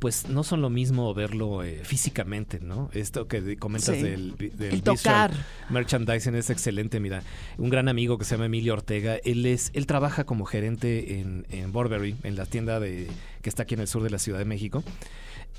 pues 0.02 0.28
no 0.28 0.44
son 0.44 0.64
lo 0.64 0.72
mismo 0.72 1.14
verlo 1.14 1.64
eh, 1.64 1.82
físicamente, 1.84 2.60
¿no? 2.60 2.90
Esto 2.92 3.28
que 3.28 3.56
comentas 3.58 3.96
Sí. 3.96 4.02
del, 4.02 4.36
del 4.36 4.74
El 4.74 4.82
tocar. 4.82 5.32
merchandising 5.70 6.34
es 6.34 6.50
excelente, 6.50 7.00
mira. 7.00 7.22
Un 7.60 7.70
gran 7.70 7.88
amigo 7.88 8.18
que 8.18 8.26
se 8.26 8.32
llama 8.34 8.48
Emilio 8.48 8.74
Ortega, 8.74 9.18
él 9.24 9.46
es, 9.46 9.70
él 9.76 9.86
trabaja 9.86 10.24
como 10.24 10.46
gerente 10.46 11.20
en, 11.20 11.46
en 11.52 11.72
Burberry, 11.72 12.16
en 12.24 12.36
la 12.36 12.48
tienda 12.48 12.80
de, 12.80 13.10
que 13.44 13.50
está 13.50 13.62
aquí 13.62 13.76
en 13.76 13.82
el 13.82 13.88
sur 13.88 14.02
de 14.02 14.10
la 14.10 14.18
Ciudad 14.18 14.40
de 14.40 14.46
México, 14.46 14.84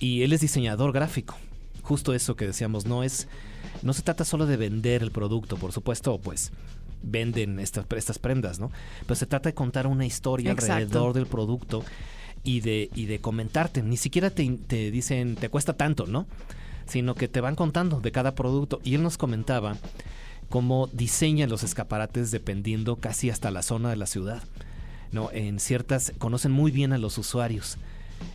y 0.01 0.23
él 0.23 0.33
es 0.33 0.41
diseñador 0.41 0.93
gráfico. 0.93 1.37
Justo 1.83 2.13
eso 2.13 2.35
que 2.35 2.45
decíamos, 2.45 2.85
no 2.85 3.05
es, 3.05 3.29
no 3.83 3.93
se 3.93 4.03
trata 4.03 4.25
solo 4.25 4.47
de 4.47 4.57
vender 4.57 5.05
el 5.05 5.13
producto, 5.13 5.57
por 5.57 5.71
supuesto, 5.71 6.19
pues 6.21 6.51
venden 7.05 7.61
estas, 7.61 7.87
estas 7.97 8.19
prendas, 8.19 8.59
¿no? 8.59 8.73
Pero 9.03 9.15
se 9.15 9.27
trata 9.27 9.49
de 9.51 9.55
contar 9.55 9.87
una 9.87 10.05
historia 10.05 10.51
Exacto. 10.51 10.73
alrededor 10.75 11.13
del 11.13 11.27
producto 11.27 11.85
y 12.45 12.61
de, 12.61 12.91
y 12.95 13.07
de 13.07 13.21
comentarte. 13.21 13.83
Ni 13.83 13.97
siquiera 13.97 14.31
te, 14.31 14.59
te 14.67 14.91
dicen, 14.91 15.37
te 15.37 15.49
cuesta 15.49 15.75
tanto, 15.75 16.07
¿no? 16.07 16.27
Sino 16.87 17.15
que 17.15 17.29
te 17.29 17.41
van 17.41 17.55
contando 17.55 18.01
de 18.01 18.13
cada 18.13 18.35
producto. 18.35 18.81
Y 18.85 18.95
él 18.95 19.03
nos 19.03 19.19
comentaba 19.19 19.77
cómo 20.49 20.89
diseñan 20.93 21.49
los 21.49 21.63
escaparates 21.63 22.31
dependiendo 22.31 22.97
casi 22.97 23.31
hasta 23.31 23.51
la 23.51 23.63
zona 23.63 23.91
de 23.91 23.97
la 23.97 24.07
ciudad. 24.07 24.43
¿no? 25.13 25.31
En 25.33 25.61
ciertas, 25.61 26.13
conocen 26.19 26.53
muy 26.53 26.71
bien 26.71 26.93
a 26.93 26.99
los 26.99 27.19
usuarios 27.19 27.79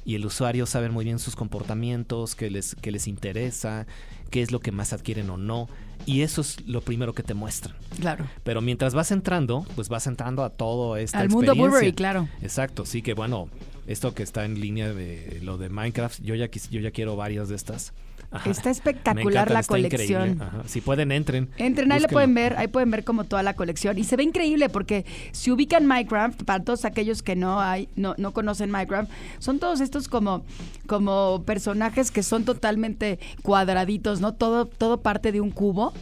y 0.06 0.16
el 0.16 0.26
usuario 0.26 0.66
sabe 0.66 0.90
muy 0.90 1.06
bien 1.06 1.20
sus 1.20 1.36
comportamientos, 1.36 2.36
qué 2.36 2.50
les, 2.50 2.76
qué 2.76 2.92
les 2.92 3.08
interesa, 3.08 3.88
qué 4.30 4.42
es 4.42 4.52
lo 4.52 4.60
que 4.60 4.72
más 4.72 4.94
adquieren 4.94 5.30
o 5.30 5.38
no. 5.38 5.68
Y 6.06 6.22
eso 6.22 6.42
es 6.42 6.66
lo 6.68 6.82
primero 6.82 7.14
que 7.14 7.24
te 7.24 7.34
muestran. 7.34 7.76
Claro. 8.00 8.26
Pero 8.44 8.62
mientras 8.62 8.94
vas 8.94 9.12
entrando, 9.12 9.66
pues 9.76 9.90
vas 9.90 10.08
entrando 10.08 10.44
a 10.44 10.50
todo 10.50 10.96
esta 10.96 11.20
Al 11.20 11.30
mundo. 11.30 11.56
Burberry, 11.56 11.94
claro. 11.94 12.30
Exacto, 12.42 12.86
sí 12.86 13.02
que 13.02 13.14
bueno, 13.14 13.50
esto 13.88 14.14
que 14.14 14.24
está 14.24 14.46
en 14.46 14.60
línea 14.60 14.94
de 14.94 15.40
lo 15.42 15.58
de 15.58 15.70
Minecraft, 15.70 16.22
yo 16.22 16.36
ya 16.36 16.50
yo 16.52 16.80
ya 16.80 16.92
quiero 16.92 17.16
varias 17.16 17.50
de 17.50 17.56
estas. 17.56 17.94
Ajá. 18.30 18.50
Está 18.50 18.70
espectacular 18.70 19.50
la 19.52 19.62
está 19.62 19.70
colección. 19.74 20.40
Si 20.66 20.82
pueden, 20.82 21.12
entren. 21.14 21.50
Entren, 21.58 21.92
ahí 21.92 22.00
la 22.02 22.08
pueden 22.10 22.34
ver, 22.34 22.58
ahí 22.58 22.68
pueden 22.68 22.92
ver 22.92 23.04
como 23.06 23.24
toda 23.24 23.42
la 23.42 23.54
colección. 23.56 23.98
Y 23.98 24.04
se 24.04 24.18
ve 24.18 24.24
increíble 24.24 24.68
porque 24.70 25.06
si 25.32 25.50
ubican 25.52 25.86
Minecraft, 25.86 26.44
para 26.44 26.62
todos 26.64 26.84
aquellos 26.84 27.24
que 27.24 27.36
no 27.38 27.62
hay, 27.62 27.88
no, 27.96 28.16
no 28.18 28.34
conocen 28.34 28.70
Minecraft, 28.70 29.10
son 29.40 29.60
todos 29.60 29.80
estos 29.80 30.10
como, 30.10 30.44
como 30.88 31.44
personajes 31.46 32.12
que 32.12 32.22
son 32.22 32.44
totalmente 32.44 33.18
cuadraditos, 33.44 34.20
¿no? 34.20 34.34
Todo, 34.34 34.66
todo 34.66 35.02
parte 35.02 35.32
de 35.32 35.40
un 35.42 35.52
cubo. 35.52 35.94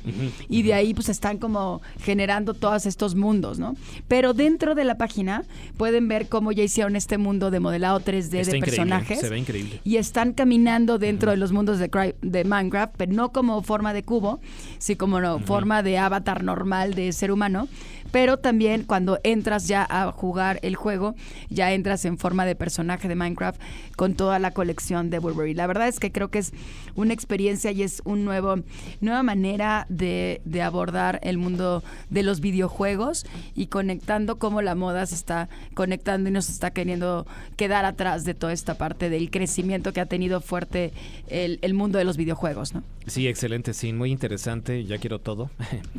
Y 0.49 0.63
de 0.63 0.73
ahí 0.73 0.93
pues 0.95 1.09
están 1.09 1.37
como 1.37 1.81
generando 2.01 2.53
todos 2.55 2.85
estos 2.87 3.13
mundos, 3.15 3.59
¿no? 3.59 3.75
Pero 4.07 4.33
dentro 4.33 4.73
de 4.73 4.83
la 4.83 4.97
página 4.97 5.43
pueden 5.77 6.07
ver 6.07 6.27
cómo 6.27 6.51
ya 6.51 6.63
hicieron 6.63 6.95
este 6.95 7.17
mundo 7.19 7.51
de 7.51 7.59
modelado 7.59 7.99
3D 7.99 8.39
Está 8.39 8.51
de 8.53 8.59
personajes 8.59 9.19
Se 9.19 9.29
ve 9.29 9.37
increíble. 9.37 9.79
y 9.83 9.97
están 9.97 10.33
caminando 10.33 10.97
dentro 10.97 11.29
de 11.31 11.37
los 11.37 11.51
mundos 11.51 11.77
de, 11.79 11.89
Cry- 11.91 12.14
de, 12.21 12.29
de 12.29 12.43
Minecraft, 12.43 12.93
pero 12.97 13.13
no 13.13 13.31
como 13.31 13.61
forma 13.61 13.93
de 13.93 14.03
cubo, 14.03 14.39
sí 14.77 14.95
como 14.95 15.19
no, 15.19 15.39
forma 15.39 15.83
de 15.83 15.97
avatar 15.97 16.43
normal 16.43 16.93
de 16.93 17.11
ser 17.13 17.31
humano, 17.31 17.67
pero 18.11 18.37
también 18.37 18.83
cuando 18.83 19.19
entras 19.23 19.67
ya 19.67 19.85
a 19.89 20.11
jugar 20.11 20.59
el 20.61 20.75
juego, 20.75 21.15
ya 21.49 21.73
entras 21.73 22.05
en 22.05 22.17
forma 22.17 22.45
de 22.45 22.55
personaje 22.55 23.07
de 23.07 23.15
Minecraft 23.15 23.59
con 23.95 24.15
toda 24.15 24.39
la 24.39 24.51
colección 24.51 25.09
de 25.09 25.19
Burberry. 25.19 25.53
La 25.53 25.67
verdad 25.67 25.87
es 25.87 25.99
que 25.99 26.11
creo 26.11 26.29
que 26.29 26.39
es 26.39 26.53
una 26.95 27.13
experiencia 27.13 27.71
y 27.71 27.83
es 27.83 28.01
un 28.05 28.25
nuevo 28.25 28.55
nueva 29.01 29.23
manera 29.23 29.85
de, 29.89 30.41
de 30.45 30.61
abordar 30.61 31.19
el 31.23 31.37
mundo 31.37 31.83
de 32.09 32.23
los 32.23 32.39
videojuegos 32.39 33.25
y 33.55 33.67
conectando 33.67 34.37
cómo 34.37 34.61
la 34.61 34.75
moda 34.75 35.05
se 35.05 35.15
está 35.15 35.49
conectando 35.73 36.29
y 36.29 36.31
nos 36.31 36.49
está 36.49 36.71
queriendo 36.71 37.25
quedar 37.57 37.85
atrás 37.85 38.23
de 38.23 38.33
toda 38.33 38.53
esta 38.53 38.77
parte 38.77 39.09
del 39.09 39.29
crecimiento 39.29 39.93
que 39.93 40.01
ha 40.01 40.05
tenido 40.05 40.41
fuerte 40.41 40.93
el, 41.27 41.59
el 41.61 41.73
mundo 41.73 41.97
de 41.97 42.05
los 42.05 42.17
videojuegos, 42.17 42.73
¿no? 42.73 42.83
Sí, 43.07 43.27
excelente, 43.27 43.73
sí, 43.73 43.93
muy 43.93 44.11
interesante. 44.11 44.83
Ya 44.83 44.97
quiero 44.97 45.19
todo. 45.19 45.51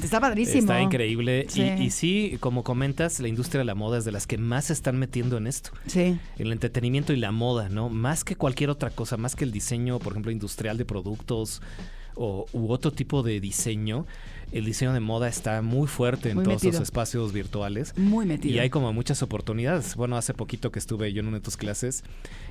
Está 0.02 0.20
padrísimo. 0.20 0.62
Está 0.62 0.80
increíble. 0.80 1.46
Sí. 1.48 1.62
Y, 1.62 1.84
y 1.84 1.90
sí, 1.96 2.36
como 2.40 2.62
comentas, 2.62 3.20
la 3.20 3.28
industria 3.28 3.60
de 3.60 3.64
la 3.64 3.74
moda 3.74 3.98
es 3.98 4.04
de 4.04 4.12
las 4.12 4.26
que 4.26 4.38
más 4.38 4.66
se 4.66 4.74
están 4.74 4.98
metiendo 4.98 5.36
en 5.36 5.46
esto. 5.46 5.70
Sí. 5.86 6.18
El 6.38 6.52
entretenimiento 6.52 7.12
y 7.12 7.16
la 7.16 7.32
moda, 7.32 7.68
¿no? 7.68 7.88
Más 7.88 8.22
que 8.22 8.36
cualquier 8.36 8.70
otra 8.70 8.90
cosa, 8.90 9.16
más 9.16 9.34
que 9.34 9.44
el 9.44 9.52
diseño, 9.52 9.98
por 9.98 10.12
ejemplo, 10.12 10.30
industrial 10.30 10.76
de 10.76 10.84
productos 10.84 11.62
o, 12.14 12.46
u 12.52 12.70
otro 12.70 12.92
tipo 12.92 13.22
de 13.22 13.40
diseño, 13.40 14.06
el 14.52 14.64
diseño 14.64 14.92
de 14.92 15.00
moda 15.00 15.28
está 15.28 15.60
muy 15.60 15.86
fuerte 15.88 16.30
en 16.30 16.36
Muy 16.36 16.44
todos 16.44 16.62
metido. 16.62 16.78
los 16.80 16.82
espacios 16.88 17.32
virtuales. 17.32 17.92
Muy 17.98 18.24
metido. 18.26 18.54
Y 18.54 18.58
hay 18.58 18.70
como 18.70 18.92
muchas 18.92 19.22
oportunidades. 19.22 19.96
Bueno, 19.96 20.16
hace 20.16 20.34
poquito 20.34 20.70
que 20.70 20.78
estuve 20.78 21.12
yo 21.12 21.20
en 21.20 21.26
una 21.28 21.38
de 21.38 21.42
tus 21.42 21.56
clases, 21.56 22.04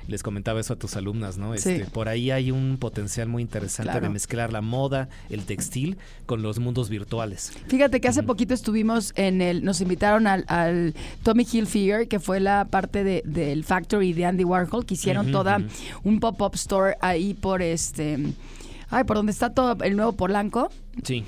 les 0.06 0.22
comentaba 0.22 0.60
eso 0.60 0.74
a 0.74 0.76
tus 0.76 0.94
alumnas, 0.96 1.36
¿no? 1.38 1.56
Sí. 1.56 1.70
Este, 1.70 1.86
por 1.90 2.08
ahí 2.08 2.30
hay 2.30 2.50
un 2.50 2.76
potencial 2.78 3.28
muy 3.28 3.42
interesante 3.42 3.90
Claro. 3.90 4.06
de 4.06 4.12
mezclar 4.12 4.52
la 4.52 4.60
moda, 4.60 5.08
el 5.30 5.44
textil, 5.44 5.96
con 6.26 6.42
los 6.42 6.58
mundos 6.58 6.90
virtuales. 6.90 7.52
Fíjate 7.68 8.00
que 8.00 8.08
hace 8.08 8.22
poquito 8.22 8.54
estuvimos 8.54 9.12
en 9.16 9.40
el, 9.40 9.64
nos 9.64 9.80
invitaron 9.80 10.26
al, 10.26 10.44
al 10.48 10.94
Tommy 11.24 11.46
Hilfiger, 11.50 12.06
que 12.08 12.20
fue 12.20 12.38
la 12.40 12.66
parte 12.70 13.02
de- 13.04 13.22
del 13.24 13.64
Factory 13.64 14.12
de 14.12 14.26
Andy 14.26 14.44
Warhol, 14.44 14.84
que 14.86 14.94
hicieron 14.94 15.32
toda 15.32 15.60
un 16.04 16.20
pop-up 16.20 16.54
store 16.54 16.96
ahí 17.00 17.34
por 17.34 17.62
este, 17.62 18.18
ay, 18.90 19.04
por 19.04 19.16
donde 19.16 19.32
está 19.32 19.50
todo 19.54 19.76
el 19.82 19.96
nuevo 19.96 20.12
Polanco. 20.12 20.70
Sí. 21.02 21.24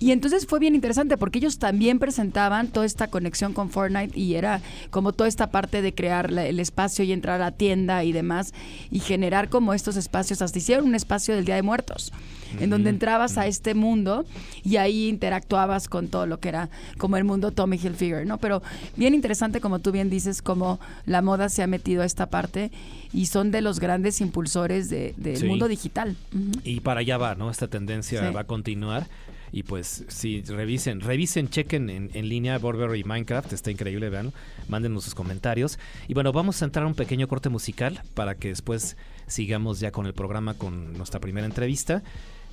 Y 0.00 0.12
entonces 0.12 0.46
fue 0.46 0.58
bien 0.58 0.74
interesante 0.74 1.16
porque 1.16 1.38
ellos 1.38 1.58
también 1.58 1.98
presentaban 1.98 2.68
toda 2.68 2.86
esta 2.86 3.08
conexión 3.08 3.52
con 3.52 3.70
Fortnite 3.70 4.18
y 4.18 4.34
era 4.34 4.60
como 4.90 5.12
toda 5.12 5.28
esta 5.28 5.50
parte 5.50 5.82
de 5.82 5.94
crear 5.94 6.30
la- 6.32 6.46
el 6.46 6.58
espacio 6.58 7.04
y 7.04 7.12
entrar 7.12 7.40
a 7.40 7.44
la 7.44 7.52
tienda 7.52 8.02
y 8.04 8.12
demás 8.12 8.52
y 8.90 9.00
generar 9.00 9.48
como 9.48 9.74
estos 9.74 9.96
espacios. 9.96 10.42
Hasta 10.42 10.58
hicieron 10.58 10.86
un 10.86 10.94
espacio 10.94 11.34
del 11.34 11.44
Día 11.44 11.54
de 11.56 11.62
Muertos 11.62 12.12
en 12.58 12.68
donde 12.68 12.90
entrabas 12.90 13.38
a 13.38 13.46
este 13.46 13.74
mundo 13.74 14.24
y 14.64 14.74
ahí 14.76 15.08
interactuabas 15.08 15.88
con 15.88 16.08
todo 16.08 16.26
lo 16.26 16.40
que 16.40 16.48
era 16.48 16.68
como 16.98 17.16
el 17.16 17.22
mundo 17.22 17.52
Tommy 17.52 17.76
Hilfiger, 17.76 18.26
¿no? 18.26 18.38
Pero 18.38 18.60
bien 18.96 19.14
interesante 19.14 19.60
como 19.60 19.78
tú 19.78 19.92
bien 19.92 20.10
dices, 20.10 20.42
como 20.42 20.80
la 21.06 21.22
moda 21.22 21.48
se 21.48 21.62
ha 21.62 21.68
metido 21.68 22.02
a 22.02 22.06
esta 22.06 22.26
parte 22.26 22.72
y 23.12 23.26
son 23.26 23.52
de 23.52 23.60
los 23.60 23.78
grandes 23.78 24.20
impulsores 24.20 24.90
de- 24.90 25.14
del 25.16 25.36
Sí. 25.36 25.46
mundo 25.46 25.68
digital. 25.68 26.16
Ujú. 26.34 26.60
Y 26.64 26.80
para 26.80 27.00
allá 27.00 27.18
va, 27.18 27.36
¿no? 27.36 27.50
Esta 27.52 27.68
tendencia 27.68 28.26
Sí. 28.26 28.34
va 28.34 28.40
a 28.40 28.44
continuar. 28.44 29.06
Y 29.52 29.64
pues 29.64 30.04
sí, 30.08 30.42
revisen, 30.42 31.00
revisen, 31.00 31.48
chequen 31.48 31.90
en, 31.90 32.10
en 32.14 32.28
línea 32.28 32.58
Burberry 32.58 33.02
Minecraft, 33.02 33.52
está 33.52 33.70
increíble, 33.70 34.08
vean, 34.08 34.32
mándenos 34.68 35.04
sus 35.04 35.14
comentarios. 35.14 35.78
Y 36.06 36.14
bueno, 36.14 36.32
vamos 36.32 36.62
a 36.62 36.66
entrar 36.66 36.84
a 36.84 36.88
un 36.88 36.94
pequeño 36.94 37.26
corte 37.26 37.48
musical 37.48 38.00
para 38.14 38.36
que 38.36 38.48
después 38.48 38.96
sigamos 39.26 39.80
ya 39.80 39.90
con 39.90 40.06
el 40.06 40.14
programa 40.14 40.54
con 40.54 40.96
nuestra 40.96 41.20
primera 41.20 41.46
entrevista. 41.46 42.02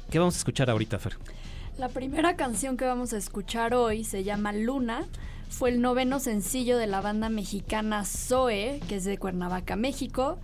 ¿Qué 0.10 0.20
vamos 0.20 0.36
a 0.36 0.38
escuchar 0.40 0.70
ahorita, 0.70 0.98
Fer? 1.00 1.18
La 1.78 1.90
primera 1.90 2.36
canción 2.36 2.78
que 2.78 2.86
vamos 2.86 3.14
a 3.14 3.18
escuchar 3.18 3.76
hoy 3.76 4.04
se 4.04 4.24
llama 4.24 4.52
Luna. 4.52 5.06
Fue 5.50 5.70
el 5.70 5.82
noveno 5.82 6.20
sencillo 6.20 6.78
de 6.78 6.88
la 6.88 7.02
banda 7.02 7.30
mexicana 7.30 8.04
Zoe, 8.04 8.82
que 8.88 8.96
es 8.96 9.06
de 9.06 9.18
Cuernavaca, 9.18 9.76
México. 9.76 10.40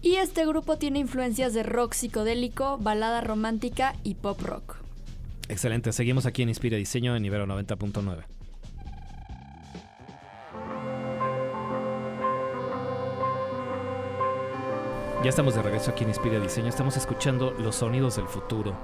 Y 0.00 0.14
este 0.16 0.46
grupo 0.46 0.78
tiene 0.78 1.00
influencias 1.00 1.54
de 1.54 1.64
rock 1.64 1.94
psicodélico, 1.94 2.78
balada 2.78 3.20
romántica 3.20 3.96
y 4.04 4.14
pop 4.14 4.40
rock. 4.40 4.76
Excelente, 5.48 5.92
seguimos 5.92 6.26
aquí 6.26 6.42
en 6.42 6.50
Inspira 6.50 6.76
Diseño 6.76 7.16
en 7.16 7.24
Ibero 7.24 7.46
90.9. 7.46 8.24
Ya 15.24 15.30
estamos 15.30 15.54
de 15.54 15.62
regreso 15.62 15.90
aquí 15.90 16.04
en 16.04 16.10
Inspira 16.10 16.38
Diseño, 16.38 16.68
estamos 16.68 16.96
escuchando 16.98 17.52
los 17.52 17.76
sonidos 17.76 18.16
del 18.16 18.28
futuro. 18.28 18.76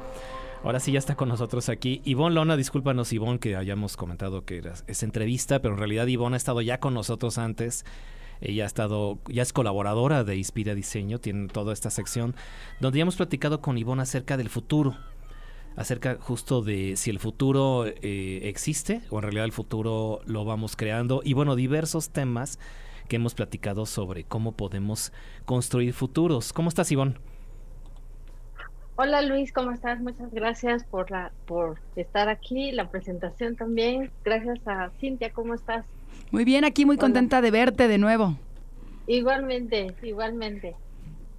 Ahora 0.65 0.81
sí 0.81 0.91
ya 0.93 0.99
está 0.99 1.15
con 1.15 1.29
nosotros 1.29 1.69
aquí 1.69 2.01
Ivonne 2.05 2.35
Lona, 2.35 2.57
discúlpanos 2.57 3.13
Ivonne 3.13 3.39
que 3.39 3.55
hayamos 3.55 3.99
comentado 3.99 4.47
que 4.47 4.57
era, 4.57 4.73
es 4.87 5.03
entrevista, 5.03 5.61
pero 5.61 5.75
en 5.75 5.79
realidad 5.79 6.07
Ivonne 6.07 6.37
ha 6.37 6.39
estado 6.39 6.63
ya 6.63 6.81
con 6.81 6.95
nosotros 6.95 7.37
antes. 7.37 7.85
Ella 8.41 8.65
ha 8.65 8.67
estado, 8.67 9.19
ya 9.29 9.43
es 9.43 9.53
colaboradora 9.53 10.25
de 10.25 10.37
Inspira 10.37 10.75
Diseño, 10.75 11.19
tiene 11.19 11.49
toda 11.49 11.73
esta 11.73 11.91
sección 11.91 12.35
donde 12.81 12.99
ya 12.99 13.03
hemos 13.03 13.17
platicado 13.17 13.61
con 13.61 13.77
Ivonne 13.79 14.03
acerca 14.03 14.37
del 14.37 14.49
futuro, 14.49 14.97
acerca 15.77 16.17
justo 16.21 16.63
de 16.63 16.97
si 16.97 17.11
el 17.11 17.19
futuro 17.19 17.87
eh, 17.87 18.41
existe 18.45 19.01
o 19.11 19.17
en 19.19 19.23
realidad 19.23 19.45
el 19.45 19.53
futuro 19.53 20.21
lo 20.27 20.45
vamos 20.45 20.77
creando 20.77 21.21
y 21.25 21.33
bueno, 21.33 21.57
diversos 21.57 22.11
temas 22.11 22.59
que 23.09 23.17
hemos 23.17 23.35
platicado 23.35 23.85
sobre 23.87 24.25
cómo 24.25 24.53
podemos 24.53 25.13
construir 25.45 25.93
futuros. 25.93 26.53
¿Cómo 26.53 26.69
estás, 26.69 26.91
Ivonne? 26.93 27.15
Hola 28.97 29.23
Luis, 29.23 29.53
¿cómo 29.53 29.73
estás? 29.73 30.01
Muchas 30.01 30.33
gracias 30.33 30.85
por 30.85 31.11
la 31.11 31.33
por 31.47 31.81
estar 31.97 32.29
aquí, 32.29 32.71
la 32.71 32.89
presentación 32.91 33.57
también. 33.57 34.11
Gracias 34.25 34.61
a 34.67 34.91
Cintia, 35.01 35.33
¿cómo 35.33 35.55
estás? 35.55 35.85
Muy 36.31 36.45
bien, 36.45 36.65
aquí 36.65 36.85
muy 36.87 36.95
Hola. 36.95 37.01
contenta 37.01 37.41
de 37.41 37.51
verte 37.51 37.89
de 37.89 37.99
nuevo. 37.99 38.39
Igualmente, 39.09 39.95
igualmente. 40.03 40.77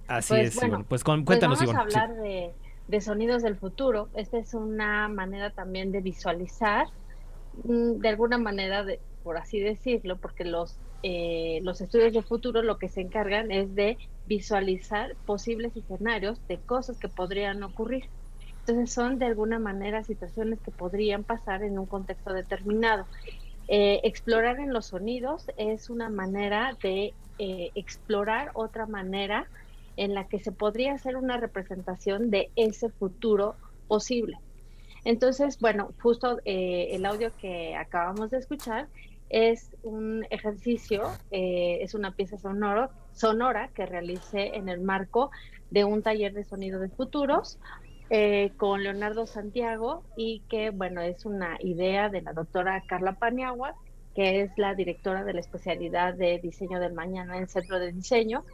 Así 0.06 0.34
Pues, 0.34 0.48
es, 0.48 0.54
bueno, 0.56 0.68
Ivonne. 0.68 0.84
Pues 0.88 1.02
con- 1.02 1.24
Pues 1.24 1.38
cuéntanos, 1.40 1.58
vamos 1.58 1.74
a. 1.74 1.78
Sí. 1.90 1.96
hablar 1.98 2.14
de, 2.22 2.50
de 2.86 3.00
sonidos 3.00 3.42
del 3.42 3.56
futuro. 3.56 4.08
Esta 4.14 4.38
es 4.38 4.54
una 4.54 5.08
manera 5.08 5.50
también 5.50 5.92
de 5.92 6.00
visualizar, 6.00 6.86
mm, 7.64 7.98
de 8.00 8.08
alguna 8.08 8.38
manera, 8.38 8.84
de, 8.84 9.00
por 9.22 9.36
así 9.36 9.60
decirlo, 9.60 10.18
porque 10.18 10.44
los, 10.44 10.78
eh, 11.02 11.60
los 11.62 11.80
estudios 11.80 12.12
de 12.12 12.22
futuro 12.22 12.62
lo 12.62 12.78
que 12.78 12.88
se 12.88 13.00
encargan 13.00 13.50
es 13.50 13.74
de 13.74 13.98
visualizar 14.26 15.16
posibles 15.24 15.76
escenarios 15.76 16.40
de 16.48 16.58
cosas 16.58 16.98
que 16.98 17.08
podrían 17.08 17.62
ocurrir. 17.62 18.04
Entonces 18.60 18.92
son 18.92 19.18
de 19.18 19.26
alguna 19.26 19.58
manera 19.60 20.02
situaciones 20.02 20.60
que 20.60 20.72
podrían 20.72 21.22
pasar 21.22 21.62
en 21.62 21.78
un 21.78 21.86
contexto 21.86 22.32
determinado. 22.32 23.06
Eh, 23.68 24.00
explorar 24.04 24.58
en 24.58 24.72
los 24.72 24.86
sonidos 24.86 25.46
es 25.56 25.90
una 25.90 26.08
manera 26.08 26.76
de 26.82 27.14
eh, 27.38 27.70
explorar 27.74 28.50
otra 28.54 28.86
manera 28.86 29.48
en 29.96 30.14
la 30.14 30.28
que 30.28 30.38
se 30.38 30.52
podría 30.52 30.94
hacer 30.94 31.16
una 31.16 31.36
representación 31.36 32.30
de 32.30 32.50
ese 32.56 32.90
futuro 32.90 33.56
posible. 33.88 34.38
Entonces, 35.04 35.58
bueno, 35.60 35.90
justo 36.02 36.38
eh, 36.44 36.88
el 36.92 37.06
audio 37.06 37.30
que 37.40 37.76
acabamos 37.76 38.30
de 38.30 38.38
escuchar 38.38 38.88
es 39.28 39.70
un 39.82 40.26
ejercicio, 40.30 41.02
eh, 41.30 41.78
es 41.80 41.94
una 41.94 42.12
pieza 42.12 42.36
sonora 43.12 43.70
que 43.74 43.86
realicé 43.86 44.56
en 44.56 44.68
el 44.68 44.80
marco 44.80 45.30
de 45.70 45.84
un 45.84 46.02
taller 46.02 46.32
de 46.32 46.44
sonido 46.44 46.80
de 46.80 46.88
futuros 46.88 47.58
eh, 48.10 48.52
con 48.56 48.82
Leonardo 48.84 49.26
Santiago 49.26 50.04
y 50.16 50.42
que, 50.48 50.70
bueno, 50.70 51.00
es 51.00 51.24
una 51.24 51.56
idea 51.60 52.08
de 52.08 52.22
la 52.22 52.32
doctora 52.32 52.82
Carla 52.86 53.12
Paniagua, 53.14 53.74
que 54.16 54.40
es 54.40 54.50
la 54.56 54.74
directora 54.74 55.24
de 55.24 55.34
la 55.34 55.40
especialidad 55.40 56.14
de 56.14 56.38
diseño 56.38 56.80
del 56.80 56.94
mañana 56.94 57.36
en 57.36 57.48
Centro 57.48 57.78
de 57.78 57.92
Diseño. 57.92 58.46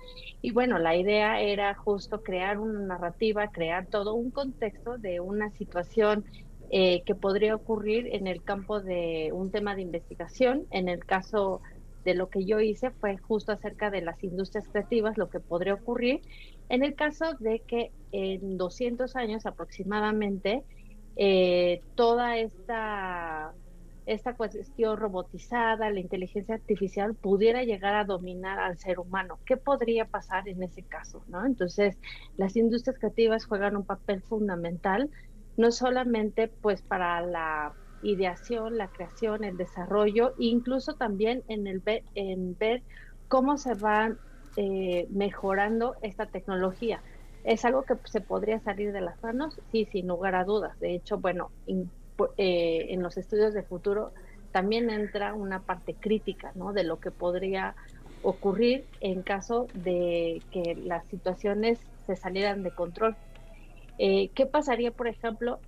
Y 0.42 0.50
bueno, 0.50 0.80
la 0.80 0.96
idea 0.96 1.40
era 1.40 1.72
justo 1.76 2.24
crear 2.24 2.58
una 2.58 2.80
narrativa, 2.80 3.46
crear 3.52 3.86
todo 3.86 4.14
un 4.14 4.32
contexto 4.32 4.98
de 4.98 5.20
una 5.20 5.52
situación 5.52 6.24
eh, 6.70 7.02
que 7.06 7.14
podría 7.14 7.54
ocurrir 7.54 8.08
en 8.12 8.26
el 8.26 8.42
campo 8.42 8.80
de 8.80 9.30
un 9.32 9.52
tema 9.52 9.76
de 9.76 9.82
investigación. 9.82 10.66
En 10.72 10.88
el 10.88 11.04
caso 11.04 11.60
de 12.04 12.14
lo 12.14 12.28
que 12.28 12.44
yo 12.44 12.58
hice 12.58 12.90
fue 12.90 13.16
justo 13.18 13.52
acerca 13.52 13.88
de 13.88 14.02
las 14.02 14.24
industrias 14.24 14.66
creativas, 14.66 15.16
lo 15.16 15.30
que 15.30 15.38
podría 15.38 15.74
ocurrir. 15.74 16.22
En 16.70 16.82
el 16.82 16.96
caso 16.96 17.34
de 17.38 17.60
que 17.60 17.92
en 18.10 18.58
200 18.58 19.14
años 19.14 19.46
aproximadamente, 19.46 20.64
eh, 21.14 21.82
toda 21.94 22.36
esta, 22.38 23.52
esta 24.06 24.34
cuestión 24.34 24.96
robotizada, 24.96 25.90
la 25.90 26.00
inteligencia 26.00 26.54
artificial, 26.54 27.14
pudiera 27.14 27.62
llegar 27.62 27.94
a 27.94 28.04
dominar 28.04 28.58
al 28.58 28.78
ser 28.78 28.98
humano. 28.98 29.40
¿Qué 29.44 29.56
podría 29.56 30.06
pasar 30.06 30.48
en 30.48 30.62
ese 30.62 30.82
caso? 30.84 31.24
¿no? 31.28 31.46
Entonces, 31.46 31.98
las 32.36 32.56
industrias 32.56 32.98
creativas 32.98 33.46
juegan 33.46 33.76
un 33.76 33.86
papel 33.86 34.22
fundamental, 34.22 35.10
no 35.56 35.70
solamente 35.70 36.52
pues 36.60 36.82
para 36.82 37.20
la 37.20 37.76
ideación, 38.00 38.76
la 38.76 38.88
creación, 38.88 39.44
el 39.44 39.56
desarrollo, 39.56 40.34
incluso 40.38 40.94
también 40.94 41.44
en, 41.48 41.66
el 41.66 41.80
ver, 41.80 42.82
cómo 43.28 43.56
se 43.56 43.74
va 43.74 44.14
eh, 44.56 45.06
mejorando 45.10 45.94
esta 46.02 46.26
tecnología. 46.26 47.02
¿Es 47.44 47.64
algo 47.64 47.84
que 47.84 47.94
se 48.04 48.20
podría 48.20 48.60
salir 48.60 48.92
de 48.92 49.00
las 49.00 49.20
manos? 49.22 49.60
Sí, 49.70 49.86
sin 49.90 50.06
lugar 50.06 50.34
a 50.34 50.44
dudas. 50.44 50.78
De 50.78 50.94
hecho, 50.94 51.18
bueno, 51.18 51.50
eh, 52.36 52.86
en 52.90 53.02
los 53.02 53.16
estudios 53.16 53.54
de 53.54 53.62
futuro 53.62 54.12
también 54.52 54.90
entra 54.90 55.34
una 55.34 55.60
parte 55.60 55.94
crítica. 55.94 56.52
De 56.74 56.84
lo 56.84 57.00
que 57.00 57.10
podría 57.10 57.74
ocurrir 58.22 58.84
en 59.00 59.22
caso 59.22 59.66
de 59.74 60.42
que 60.52 60.76
las 60.76 61.06
situaciones 61.06 61.80
se 62.06 62.16
salieran 62.16 62.62
de 62.62 62.70
control. 62.70 63.16
Eh, 63.98 64.28
¿Qué 64.34 64.46
pasaría, 64.46 64.90
por 64.90 65.08
ejemplo, 65.08 65.58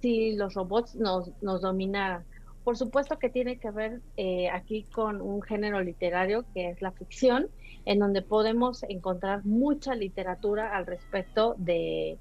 si 0.00 0.34
los 0.34 0.54
robots 0.54 0.94
nos, 0.96 1.30
nos 1.42 1.62
dominaran? 1.62 2.24
Por 2.64 2.76
supuesto 2.76 3.18
que 3.18 3.28
tiene 3.28 3.58
que 3.58 3.70
ver 3.70 4.00
eh, 4.16 4.50
aquí 4.50 4.82
con 4.92 5.20
un 5.20 5.40
género 5.40 5.80
literario 5.80 6.44
que 6.52 6.70
es 6.70 6.82
la 6.82 6.90
ficción, 6.90 7.48
en 7.84 8.00
donde 8.00 8.22
podemos 8.22 8.82
encontrar 8.82 9.44
mucha 9.44 9.94
literatura 9.94 10.76
al 10.76 10.84
respecto 10.84 11.54
de, 11.58 12.18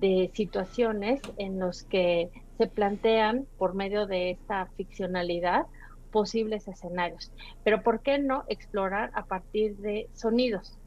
de 0.00 0.30
situaciones 0.34 1.20
en 1.36 1.58
los 1.58 1.84
que 1.84 2.30
se 2.56 2.66
plantean 2.66 3.46
por 3.56 3.74
medio 3.74 4.06
de 4.06 4.30
esta 4.30 4.66
ficcionalidad 4.76 5.66
posibles 6.10 6.68
escenarios. 6.68 7.32
Pero 7.64 7.82
¿por 7.82 8.00
qué 8.00 8.18
no 8.18 8.44
explorar 8.48 9.10
a 9.14 9.26
partir 9.26 9.76
de 9.76 10.08
sonidos? 10.14 10.78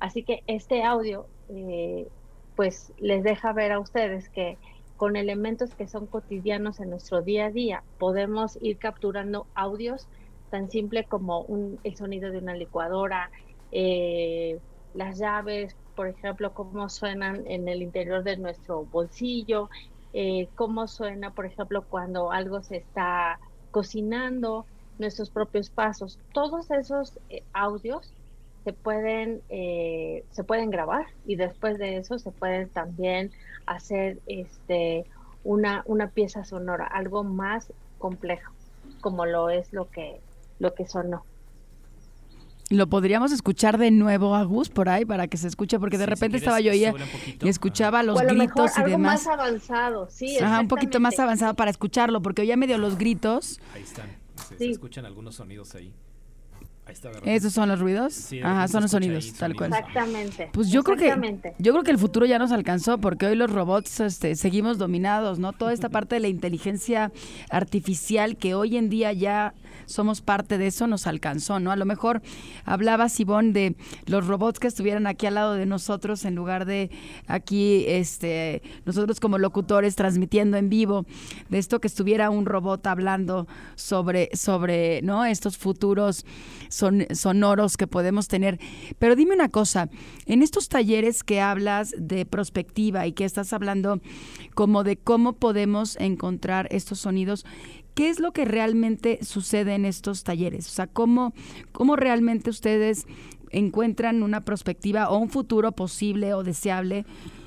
Así 0.00 0.22
que 0.22 0.42
este 0.46 0.84
audio 0.84 1.26
eh, 1.48 2.06
pues 2.56 2.92
les 2.98 3.22
deja 3.22 3.52
ver 3.52 3.72
a 3.72 3.80
ustedes 3.80 4.28
que 4.28 4.58
con 4.96 5.16
elementos 5.16 5.74
que 5.74 5.86
son 5.86 6.06
cotidianos 6.06 6.80
en 6.80 6.90
nuestro 6.90 7.22
día 7.22 7.46
a 7.46 7.50
día 7.50 7.82
podemos 7.98 8.58
ir 8.60 8.78
capturando 8.78 9.46
audios 9.54 10.08
tan 10.50 10.70
simple 10.70 11.04
como 11.04 11.46
el 11.84 11.96
sonido 11.96 12.30
de 12.30 12.38
una 12.38 12.54
licuadora, 12.54 13.30
eh, 13.70 14.58
las 14.94 15.18
llaves, 15.18 15.76
por 15.98 16.06
ejemplo, 16.06 16.54
cómo 16.54 16.88
suenan 16.88 17.44
en 17.48 17.66
el 17.66 17.82
interior 17.82 18.22
de 18.22 18.36
nuestro 18.36 18.84
bolsillo, 18.84 19.68
eh, 20.12 20.48
cómo 20.54 20.86
suena, 20.86 21.34
por 21.34 21.44
ejemplo, 21.44 21.84
cuando 21.88 22.30
algo 22.30 22.62
se 22.62 22.76
está 22.76 23.40
cocinando, 23.72 24.64
nuestros 24.96 25.28
propios 25.30 25.70
pasos. 25.70 26.20
Todos 26.32 26.70
esos 26.70 27.18
eh, 27.30 27.42
audios 27.52 28.14
se 28.62 28.74
pueden, 28.74 29.42
eh, 29.48 30.24
se 30.30 30.44
pueden 30.44 30.70
grabar 30.70 31.04
y 31.24 31.34
después 31.34 31.78
de 31.78 31.96
eso 31.96 32.20
se 32.20 32.30
pueden 32.30 32.70
también 32.70 33.32
hacer 33.66 34.20
este, 34.26 35.04
una, 35.42 35.82
una 35.84 36.10
pieza 36.12 36.44
sonora, 36.44 36.86
algo 36.86 37.24
más 37.24 37.72
complejo, 37.98 38.52
como 39.00 39.26
lo 39.26 39.50
es 39.50 39.72
lo 39.72 39.90
que, 39.90 40.22
lo 40.60 40.74
que 40.74 40.86
sonó. 40.86 41.26
Lo 42.70 42.86
podríamos 42.86 43.32
escuchar 43.32 43.78
de 43.78 43.90
nuevo 43.90 44.34
a 44.34 44.44
Gus 44.44 44.68
por 44.68 44.90
ahí 44.90 45.06
para 45.06 45.26
que 45.26 45.38
se 45.38 45.48
escuche, 45.48 45.78
porque 45.78 45.96
de 45.96 46.06
repente 46.06 46.36
estaba 46.36 46.60
yo 46.60 46.70
ahí 46.70 46.84
y 47.42 47.48
escuchaba 47.48 48.02
los 48.02 48.20
gritos 48.20 48.72
y 48.78 48.90
demás. 48.90 49.24
más 49.24 49.26
avanzado, 49.26 50.08
sí. 50.10 50.38
Ajá, 50.38 50.60
un 50.60 50.68
poquito 50.68 51.00
más 51.00 51.18
avanzado 51.18 51.54
para 51.54 51.70
escucharlo, 51.70 52.20
porque 52.20 52.42
oía 52.42 52.56
medio 52.56 52.76
los 52.76 52.98
gritos. 52.98 53.58
Ahí 53.74 53.82
están, 53.82 54.06
se 54.58 54.70
escuchan 54.70 55.06
algunos 55.06 55.36
sonidos 55.36 55.74
ahí. 55.74 55.92
¿Esos 57.24 57.52
son 57.52 57.68
los 57.68 57.80
ruidos? 57.80 58.30
Ajá, 58.42 58.68
son 58.68 58.82
los 58.82 58.90
sonidos, 58.90 59.32
tal 59.34 59.54
cual. 59.54 59.72
Exactamente. 59.72 60.48
Pues 60.52 60.70
yo 60.70 60.82
creo 60.82 60.96
que 60.96 61.54
yo 61.58 61.72
creo 61.72 61.84
que 61.84 61.90
el 61.90 61.98
futuro 61.98 62.24
ya 62.24 62.38
nos 62.38 62.50
alcanzó 62.50 62.98
porque 62.98 63.26
hoy 63.26 63.36
los 63.36 63.50
robots 63.50 64.00
este, 64.00 64.36
seguimos 64.36 64.78
dominados, 64.78 65.38
¿no? 65.38 65.52
Toda 65.52 65.72
esta 65.72 65.88
parte 65.90 66.16
de 66.16 66.20
la 66.20 66.28
inteligencia 66.28 67.12
artificial 67.50 68.36
que 68.36 68.54
hoy 68.54 68.76
en 68.76 68.88
día 68.88 69.12
ya 69.12 69.54
somos 69.88 70.20
parte 70.20 70.58
de 70.58 70.68
eso 70.68 70.86
nos 70.86 71.06
alcanzó, 71.06 71.60
¿no? 71.60 71.70
A 71.70 71.76
lo 71.76 71.84
mejor 71.84 72.22
hablaba 72.64 73.08
Sibón 73.08 73.52
de 73.52 73.74
los 74.06 74.26
robots 74.26 74.60
que 74.60 74.68
estuvieran 74.68 75.06
aquí 75.06 75.26
al 75.26 75.34
lado 75.34 75.54
de 75.54 75.66
nosotros 75.66 76.24
en 76.24 76.34
lugar 76.34 76.64
de 76.64 76.90
aquí 77.26 77.84
este 77.88 78.62
nosotros 78.84 79.20
como 79.20 79.38
locutores 79.38 79.96
transmitiendo 79.96 80.56
en 80.56 80.68
vivo, 80.68 81.06
de 81.48 81.58
esto 81.58 81.80
que 81.80 81.88
estuviera 81.88 82.30
un 82.30 82.46
robot 82.46 82.86
hablando 82.86 83.46
sobre 83.74 84.28
sobre, 84.34 85.02
¿no? 85.02 85.24
estos 85.24 85.58
futuros 85.58 86.24
son, 86.68 87.06
sonoros 87.12 87.76
que 87.76 87.86
podemos 87.86 88.28
tener. 88.28 88.58
Pero 88.98 89.16
dime 89.16 89.34
una 89.34 89.48
cosa, 89.48 89.88
en 90.26 90.42
estos 90.42 90.68
talleres 90.68 91.22
que 91.22 91.40
hablas 91.40 91.94
de 91.98 92.26
prospectiva 92.26 93.06
y 93.06 93.12
que 93.12 93.24
estás 93.24 93.52
hablando 93.52 94.00
como 94.54 94.84
de 94.84 94.96
cómo 94.96 95.34
podemos 95.34 95.96
encontrar 95.96 96.68
estos 96.70 97.00
sonidos, 97.00 97.44
¿qué 97.98 98.10
es 98.10 98.20
lo 98.20 98.30
que 98.30 98.44
realmente 98.44 99.24
sucede 99.24 99.74
en 99.74 99.84
estos 99.84 100.22
talleres? 100.22 100.68
O 100.68 100.70
sea, 100.70 100.86
¿cómo, 100.86 101.32
cómo 101.72 101.96
realmente 101.96 102.48
ustedes 102.48 103.08
encuentran 103.50 104.22
una 104.22 104.44
perspectiva 104.44 105.10
o 105.10 105.18
un 105.18 105.30
futuro 105.30 105.72
posible 105.72 106.32
o 106.32 106.44
deseable 106.44 107.06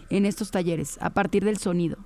en 0.10 0.26
estos 0.26 0.52
talleres 0.52 0.98
a 1.02 1.12
partir 1.12 1.46
del 1.46 1.56
sonido? 1.56 2.00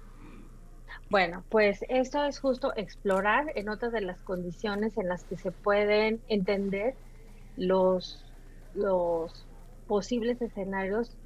Bueno, 1.10 1.44
pues 1.50 1.84
esto 1.90 2.24
es 2.24 2.38
justo 2.38 2.72
explorar 2.76 3.52
en 3.56 3.68
otras 3.68 3.92
de 3.92 4.02
las 4.02 4.22
condiciones 4.22 4.96
en 5.00 5.10
las 5.10 5.24
que 5.24 5.38
se 5.38 5.52
pueden 5.52 6.22
entender 6.28 6.94
los, 7.58 8.24
los 8.76 9.48
posibles 9.88 10.40
escenarios 10.40 11.18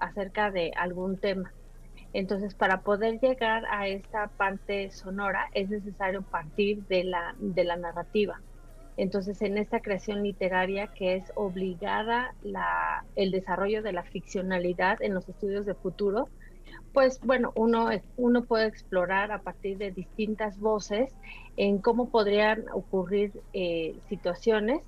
acerca 0.00 0.50
de 0.50 0.72
algún 0.76 1.18
tema. 1.18 1.52
Entonces, 2.14 2.54
para 2.54 2.82
poder 2.82 3.18
llegar 3.20 3.64
a 3.70 3.88
esta 3.88 4.28
parte 4.28 4.90
sonora 4.92 5.48
es 5.52 5.68
necesario 5.68 6.22
partir 6.22 6.86
de 6.86 7.02
la, 7.02 7.34
de 7.38 7.64
la 7.64 7.76
narrativa. 7.76 8.40
Entonces, 8.96 9.42
en 9.42 9.58
esta 9.58 9.80
creación 9.80 10.22
literaria 10.22 10.86
que 10.86 11.16
es 11.16 11.24
obligada 11.34 12.32
la, 12.40 13.04
el 13.16 13.32
desarrollo 13.32 13.82
de 13.82 13.92
la 13.92 14.04
ficcionalidad 14.04 15.02
en 15.02 15.12
los 15.12 15.28
estudios 15.28 15.66
de 15.66 15.74
futuro, 15.74 16.28
pues 16.92 17.18
bueno, 17.20 17.52
uno, 17.56 17.88
uno 18.16 18.44
puede 18.44 18.66
explorar 18.66 19.32
a 19.32 19.42
partir 19.42 19.76
de 19.78 19.90
distintas 19.90 20.56
voces 20.60 21.12
en 21.56 21.78
cómo 21.78 22.10
podrían 22.10 22.64
ocurrir 22.72 23.32
eh, 23.52 23.98
situaciones 24.08 24.80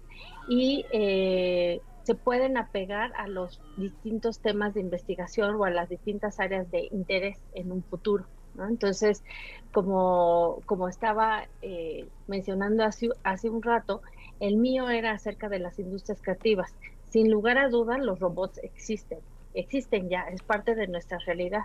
y 0.49 0.85
eh, 0.93 1.81
se 2.07 2.15
pueden 2.15 2.57
apegar 2.57 3.13
a 3.17 3.27
los 3.27 3.61
distintos 3.77 4.39
temas 4.39 4.75
de 4.75 4.81
investigación 4.81 5.57
o 5.57 5.65
a 5.65 5.71
las 5.71 5.89
distintas 5.89 6.39
áreas 6.39 6.71
de 6.71 6.89
interés 6.93 7.37
en 7.55 7.73
un 7.73 7.83
futuro. 7.83 8.27
Entonces, 8.69 9.25
como, 9.73 10.63
como 10.67 10.89
estaba 10.89 11.49
eh, 11.63 12.09
mencionando 12.29 12.85
hace, 12.85 13.09
hace 13.25 13.51
un 13.51 13.61
rato, 13.61 14.03
el 14.39 14.57
mío 14.57 14.89
era 14.89 15.11
acerca 15.11 15.49
de 15.49 15.59
las 15.59 15.81
industrias 15.81 16.23
creativas. 16.23 16.75
Sin 17.11 17.29
lugar 17.29 17.59
a 17.59 17.69
dudas, 17.69 17.99
los 17.99 18.21
robots 18.21 18.59
existen 18.63 19.19
existen 19.57 20.11
ya, 20.11 20.29
es 20.29 20.43
parte 20.43 20.75
de 20.75 20.87
nuestra 20.87 21.19
realidad. 21.27 21.63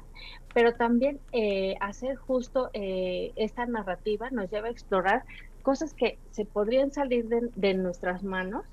Pero 0.54 0.74
también 0.74 1.20
eh, 1.34 1.76
hacer 1.82 2.16
justo 2.16 2.70
eh, 2.74 3.32
esta 3.36 3.66
narrativa 3.66 4.30
nos 4.32 4.50
lleva 4.50 4.70
a 4.70 4.72
explorar 4.72 5.24
cosas 5.62 5.94
que 5.94 6.18
se 6.32 6.46
podrían 6.46 6.92
salir 6.92 7.28
de, 7.28 7.74
nuestras 7.74 8.24
manos, 8.24 8.66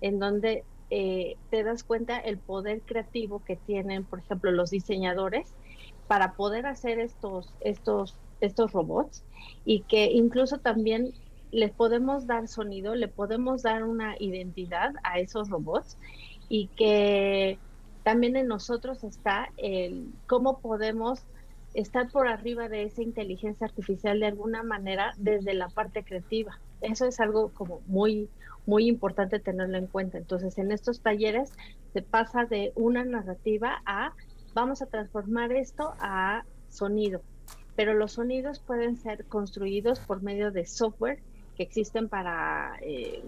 en 0.00 0.18
donde 0.18 0.64
eh, 0.90 1.36
te 1.50 1.62
das 1.62 1.84
cuenta 1.84 2.18
el 2.18 2.38
poder 2.38 2.82
creativo 2.82 3.42
que 3.44 3.56
tienen, 3.56 4.04
por 4.04 4.20
ejemplo, 4.20 4.50
los 4.50 4.70
diseñadores 4.70 5.54
para 6.06 6.34
poder 6.34 6.66
hacer 6.66 6.98
estos, 6.98 7.54
estos, 7.60 8.16
estos 8.40 8.72
robots 8.72 9.24
y 9.64 9.82
que 9.82 10.06
incluso 10.06 10.58
también 10.58 11.12
les 11.52 11.72
podemos 11.72 12.26
dar 12.26 12.48
sonido, 12.48 12.94
le 12.94 13.08
podemos 13.08 13.62
dar 13.62 13.84
una 13.84 14.16
identidad 14.18 14.92
a 15.02 15.18
esos 15.18 15.48
robots 15.48 15.96
y 16.48 16.68
que 16.76 17.58
también 18.02 18.36
en 18.36 18.48
nosotros 18.48 19.04
está 19.04 19.48
el 19.56 20.12
cómo 20.26 20.60
podemos 20.60 21.20
estar 21.74 22.10
por 22.10 22.26
arriba 22.26 22.68
de 22.68 22.84
esa 22.84 23.02
inteligencia 23.02 23.66
artificial 23.66 24.18
de 24.18 24.26
alguna 24.26 24.62
manera 24.62 25.12
desde 25.16 25.54
la 25.54 25.68
parte 25.68 26.04
creativa. 26.04 26.60
Eso 26.80 27.06
es 27.06 27.20
algo 27.20 27.52
como 27.52 27.82
muy, 27.86 28.30
muy 28.66 28.86
importante 28.86 29.40
tenerlo 29.40 29.78
en 29.78 29.86
cuenta. 29.86 30.18
Entonces, 30.18 30.58
en 30.58 30.72
estos 30.72 31.00
talleres 31.00 31.52
se 31.92 32.02
pasa 32.02 32.44
de 32.44 32.72
una 32.76 33.04
narrativa 33.04 33.82
a 33.86 34.12
vamos 34.54 34.82
a 34.82 34.86
transformar 34.86 35.52
esto 35.52 35.94
a 36.00 36.44
sonido. 36.68 37.22
Pero 37.76 37.94
los 37.94 38.12
sonidos 38.12 38.60
pueden 38.60 38.96
ser 38.96 39.24
construidos 39.26 40.00
por 40.00 40.22
medio 40.22 40.50
de 40.50 40.66
software 40.66 41.20
que 41.56 41.62
existen 41.62 42.08
para, 42.08 42.72
eh, 42.82 43.22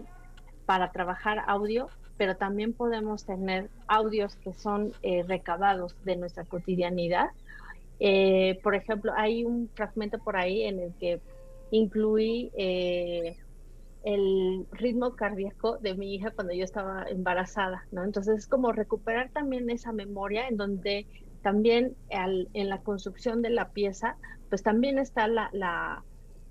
para 0.67 0.91
trabajar 0.93 1.43
audio 1.47 1.89
pero 2.23 2.37
también 2.37 2.73
podemos 2.73 3.25
tener 3.25 3.69
audios 3.89 4.37
que 4.37 4.53
son 4.53 4.93
eh, 5.03 5.25
recabados 5.27 5.97
de 6.05 6.15
nuestra 6.15 6.45
cotidianidad. 6.45 7.31
Eh, 7.99 8.61
por 8.63 8.77
ejemplo, 8.77 9.13
hay 9.17 9.45
un 9.45 9.69
fragmento 9.75 10.19
por 10.19 10.37
ahí 10.37 10.63
en 10.63 10.79
el 10.79 10.93
que 11.01 11.21
incluí 11.73 12.53
eh, 12.57 13.37
el 14.05 14.67
ritmo 14.73 15.15
cardíaco 15.15 15.79
de 15.79 15.95
mi 15.95 16.15
hija 16.15 16.31
cuando 16.31 16.53
yo 16.53 16.65
estaba 16.65 17.05
embarazada, 17.09 17.87
¿no? 17.91 18.05
Entonces 18.05 18.39
es 18.39 18.47
como 18.47 18.73
recuperar 18.73 19.31
también 19.31 19.71
esa 19.71 19.93
memoria 19.93 20.49
en 20.49 20.57
donde 20.57 21.07
también 21.43 21.97
en 22.09 22.69
la 22.69 22.83
construcción 22.83 23.43
de 23.43 23.51
la 23.51 23.71
pieza, 23.71 24.17
pues 24.49 24.63
también 24.63 24.99
está 24.99 25.27
la, 25.27 25.51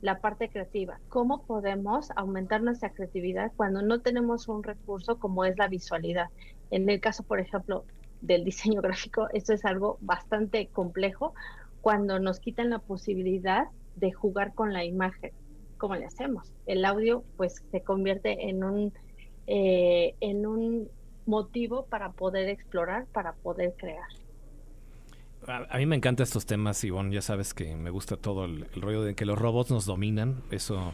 la 0.02 0.20
parte 0.20 0.50
creativa. 0.50 1.00
¿Cómo 1.08 1.46
podemos 1.46 2.12
aumentar 2.16 2.62
nuestra 2.62 2.92
creatividad 2.92 3.52
cuando 3.56 3.82
no 3.82 4.02
tenemos 4.02 4.48
un 4.48 4.64
recurso 4.64 5.18
como 5.18 5.46
es 5.46 5.58
la 5.58 5.68
visualidad? 5.68 6.28
En 6.72 6.90
el 6.90 7.00
caso, 7.00 7.24
por 7.24 7.40
ejemplo, 7.40 7.86
del 8.22 8.44
diseño 8.44 8.82
gráfico, 8.82 9.28
esto 9.34 9.54
es 9.54 9.66
algo 9.66 9.98
bastante 10.02 10.68
complejo 10.68 11.34
cuando 11.82 12.20
nos 12.20 12.40
quitan 12.40 12.70
la 12.70 12.80
posibilidad 12.80 13.68
de 13.96 14.12
jugar 14.12 14.54
con 14.54 14.74
la 14.74 14.84
imagen. 14.84 15.32
¿Cómo 15.82 15.96
le 15.96 16.06
hacemos? 16.06 16.54
El 16.67 16.86
audio 16.86 17.24
pues 17.38 17.63
se 17.72 17.82
convierte 17.82 18.50
en 18.50 18.63
un, 18.63 18.94
eh, 19.48 20.13
en 20.20 20.46
un 20.46 20.88
motivo 21.26 21.88
para 21.88 22.12
poder 22.12 22.50
explorar, 22.50 23.08
para 23.08 23.34
poder 23.34 23.74
crear. 23.80 24.08
A, 25.48 25.80
mí 25.80 25.88
me 25.88 25.96
encantan 25.96 26.26
estos 26.26 26.46
temas, 26.46 26.84
Ivonne. 26.84 27.12
Ya 27.12 27.24
sabes 27.24 27.56
que 27.56 27.76
me 27.76 27.89
gusta 27.89 28.15
todo 28.15 28.46
el, 28.46 28.67
rollo 28.76 29.02
de 29.02 29.15
que 29.15 29.26
los 29.26 29.39
robots 29.39 29.72
nos 29.72 29.88
dominan. 29.88 30.44
Eso, 30.52 30.94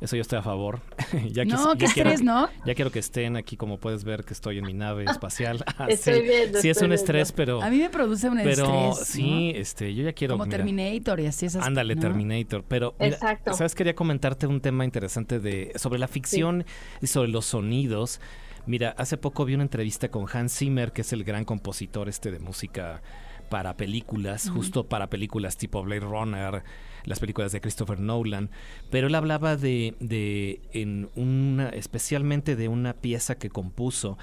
eso 0.00 0.16
yo 0.16 0.22
estoy 0.22 0.38
a 0.38 0.42
favor. 0.42 0.80
ya 1.30 1.44
no, 1.44 1.76
qué 1.76 1.84
estrés, 1.84 2.22
¿no? 2.22 2.48
Ya 2.64 2.74
quiero 2.74 2.90
que 2.90 2.98
estén 2.98 3.36
aquí, 3.36 3.56
como 3.56 3.78
puedes 3.78 4.04
ver, 4.04 4.24
que 4.24 4.32
estoy 4.32 4.58
en 4.58 4.64
mi 4.64 4.74
nave 4.74 5.04
espacial. 5.04 5.64
Ah, 5.78 5.86
estoy 5.88 6.26
sí, 6.26 6.60
sí 6.62 6.68
es 6.68 6.82
un 6.82 6.92
estrés, 6.92 7.32
pero... 7.32 7.62
A 7.62 7.70
mí 7.70 7.78
me 7.78 7.88
produce 7.88 8.28
un 8.28 8.38
pero, 8.42 8.90
estrés. 8.90 9.06
sí, 9.06 9.52
este, 9.54 9.94
yo 9.94 10.02
ya 10.02 10.12
quiero... 10.12 10.34
Como 10.34 10.46
Terminator 10.46 11.20
y 11.20 11.26
así 11.26 11.46
esas 11.46 11.64
Ándale, 11.64 11.96
Terminator. 11.96 12.64
Pero, 12.66 12.94
Exacto. 12.98 13.54
¿sabes? 13.54 13.74
Quería 13.74 13.94
comentarte 13.94 14.46
un 14.46 14.60
tema 14.60 14.84
interesante 14.84 15.38
de 15.38 15.72
sobre 15.76 15.98
la 15.98 16.08
ficción 16.08 16.66
y 17.00 17.06
sobre 17.06 17.30
los 17.30 17.46
sonidos. 17.46 18.20
Mira, 18.66 18.94
hace 18.98 19.16
poco 19.16 19.44
vi 19.44 19.54
una 19.54 19.62
entrevista 19.62 20.10
con 20.10 20.26
Hans 20.30 20.58
Zimmer, 20.58 20.92
que 20.92 21.00
es 21.00 21.12
el 21.12 21.24
gran 21.24 21.44
compositor 21.44 22.08
este 22.08 22.30
de 22.30 22.40
música 22.40 23.00
para 23.48 23.76
películas, 23.76 24.48
justo 24.50 24.84
para 24.84 25.08
películas 25.08 25.56
tipo 25.56 25.82
Blade 25.82 26.00
Runner, 26.00 26.62
las 27.04 27.20
películas 27.20 27.52
de 27.52 27.60
Christopher 27.60 28.00
Nolan, 28.00 28.50
pero 28.90 29.06
él 29.06 29.14
hablaba 29.14 29.56
de, 29.56 29.94
de 30.00 30.60
en 30.72 31.08
una, 31.14 31.68
especialmente 31.70 32.56
de 32.56 32.68
una 32.68 32.94
pieza 32.94 33.36
que 33.36 33.50
compuso 33.50 34.18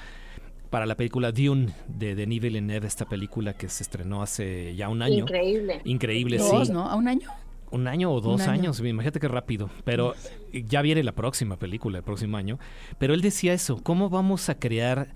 para 0.69 0.85
la 0.85 0.95
película 0.95 1.31
Dune 1.31 1.73
de 1.87 2.15
Denis 2.15 2.41
Villeneuve, 2.41 2.87
esta 2.87 3.05
película 3.05 3.53
que 3.53 3.69
se 3.69 3.83
estrenó 3.83 4.21
hace 4.21 4.75
ya 4.75 4.89
un 4.89 5.01
año. 5.01 5.19
Increíble. 5.19 5.81
Increíble, 5.85 6.37
Dos, 6.37 6.67
sí. 6.67 6.73
¿no? 6.73 6.89
¿A 6.89 6.95
un 6.95 7.07
año? 7.07 7.29
Un 7.69 7.87
año 7.87 8.11
o 8.11 8.21
dos 8.21 8.47
años, 8.47 8.79
imagínate 8.79 9.19
qué 9.19 9.27
rápido. 9.27 9.69
Pero 9.83 10.15
ya 10.53 10.81
viene 10.81 11.03
la 11.03 11.11
próxima 11.11 11.57
película, 11.57 11.97
el 11.97 12.03
próximo 12.03 12.37
año. 12.37 12.59
Pero 12.97 13.13
él 13.13 13.21
decía 13.21 13.53
eso, 13.53 13.81
¿cómo 13.83 14.09
vamos 14.09 14.47
a 14.49 14.57
crear 14.57 15.13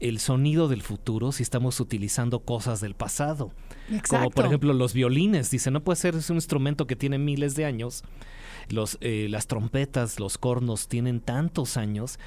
el 0.00 0.18
sonido 0.18 0.68
del 0.68 0.82
futuro 0.82 1.32
si 1.32 1.42
estamos 1.42 1.80
utilizando 1.80 2.40
cosas 2.40 2.80
del 2.80 2.94
pasado. 2.94 3.52
Como 4.08 4.30
por 4.30 4.46
ejemplo 4.46 4.72
los 4.72 4.92
violines. 4.92 5.50
Dice, 5.50 5.70
no 5.70 5.82
puede 5.82 5.96
ser 5.96 6.14
es 6.14 6.30
un 6.30 6.36
instrumento 6.36 6.86
que 6.86 6.96
tiene 6.96 7.18
miles 7.18 7.54
de 7.54 7.64
años. 7.64 8.04
Los, 8.68 8.98
eh, 9.00 9.26
las 9.30 9.46
trompetas, 9.46 10.20
los 10.20 10.38
cornos 10.38 10.88
tienen 10.88 11.20
tantos 11.20 11.76
años. 11.76 12.18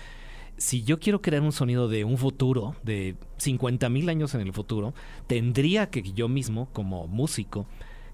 Si 0.58 0.84
yo 0.84 1.00
quiero 1.00 1.22
crear 1.22 1.42
un 1.42 1.52
sonido 1.52 1.88
de 1.88 2.04
un 2.04 2.18
futuro, 2.18 2.76
de 2.84 3.16
50 3.38 3.90
mil 3.90 4.10
años 4.10 4.36
en 4.36 4.42
el 4.42 4.54
futuro, 4.54 4.94
tendría 5.28 5.90
que 5.90 6.04
yo 6.14 6.28
mismo, 6.28 6.70
como 6.74 7.08
músico, 7.08 7.66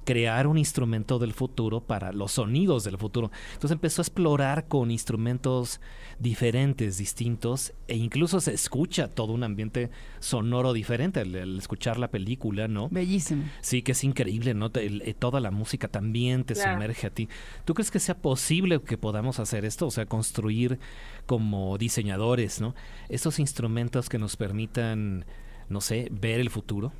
crear 0.07 0.47
un 0.47 0.57
instrumento 0.57 1.19
del 1.19 1.33
futuro 1.33 1.81
para 1.81 2.13
los 2.13 2.31
sonidos 2.31 2.85
del 2.85 2.97
futuro. 2.97 3.29
Entonces 3.49 3.71
empezó 3.71 4.01
a 4.01 4.03
explorar 4.03 4.69
con 4.69 4.89
instrumentos 4.89 5.81
diferentes, 6.17 6.97
distintos, 6.97 7.73
e 7.89 7.97
incluso 7.97 8.39
se 8.39 8.53
escucha 8.53 9.09
todo 9.09 9.33
un 9.33 9.43
ambiente 9.43 9.89
sonoro 10.19 10.71
diferente 10.71 11.19
al, 11.19 11.57
escuchar 11.57 11.99
la 11.99 12.09
película, 12.09 12.69
¿no? 12.69 12.87
Bellísimo. 12.87 13.43
Sí, 13.59 13.81
que 13.81 13.91
es 13.91 14.05
increíble, 14.05 14.53
¿no? 14.53 14.71
Eh, 14.75 15.13
toda 15.19 15.41
la 15.41 15.51
música 15.51 15.89
también 15.89 16.45
te 16.45 16.55
sumerge 16.55 17.07
a 17.07 17.09
ti. 17.09 17.27
¿Tú 17.65 17.73
crees 17.73 17.91
que 17.91 17.99
sea 17.99 18.15
posible 18.15 18.79
que 18.79 18.97
podamos 18.97 19.41
hacer 19.41 19.65
esto? 19.65 19.87
O 19.87 19.91
sea, 19.91 20.05
construir 20.05 20.79
como 21.25 21.77
diseñadores, 21.77 22.61
¿no? 22.61 22.75
Esos 23.09 23.39
instrumentos 23.39 24.07
que 24.07 24.19
nos 24.19 24.37
permitan, 24.37 25.25
no 25.67 25.81
sé, 25.81 26.07
ver 26.11 26.39
el 26.39 26.49
futuro. 26.49 26.93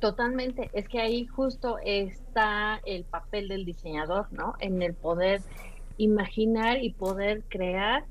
Totalmente, 0.00 0.70
es 0.74 0.88
que 0.88 1.00
ahí 1.00 1.26
justo 1.26 1.78
está 1.84 2.80
el 2.86 3.04
papel 3.04 3.48
del 3.48 3.64
diseñador, 3.64 4.32
¿no? 4.32 4.54
En 4.60 4.80
el 4.80 4.94
poder 4.94 5.40
imaginar 5.96 6.82
y 6.82 6.92
poder 6.92 7.42
crear 7.48 8.04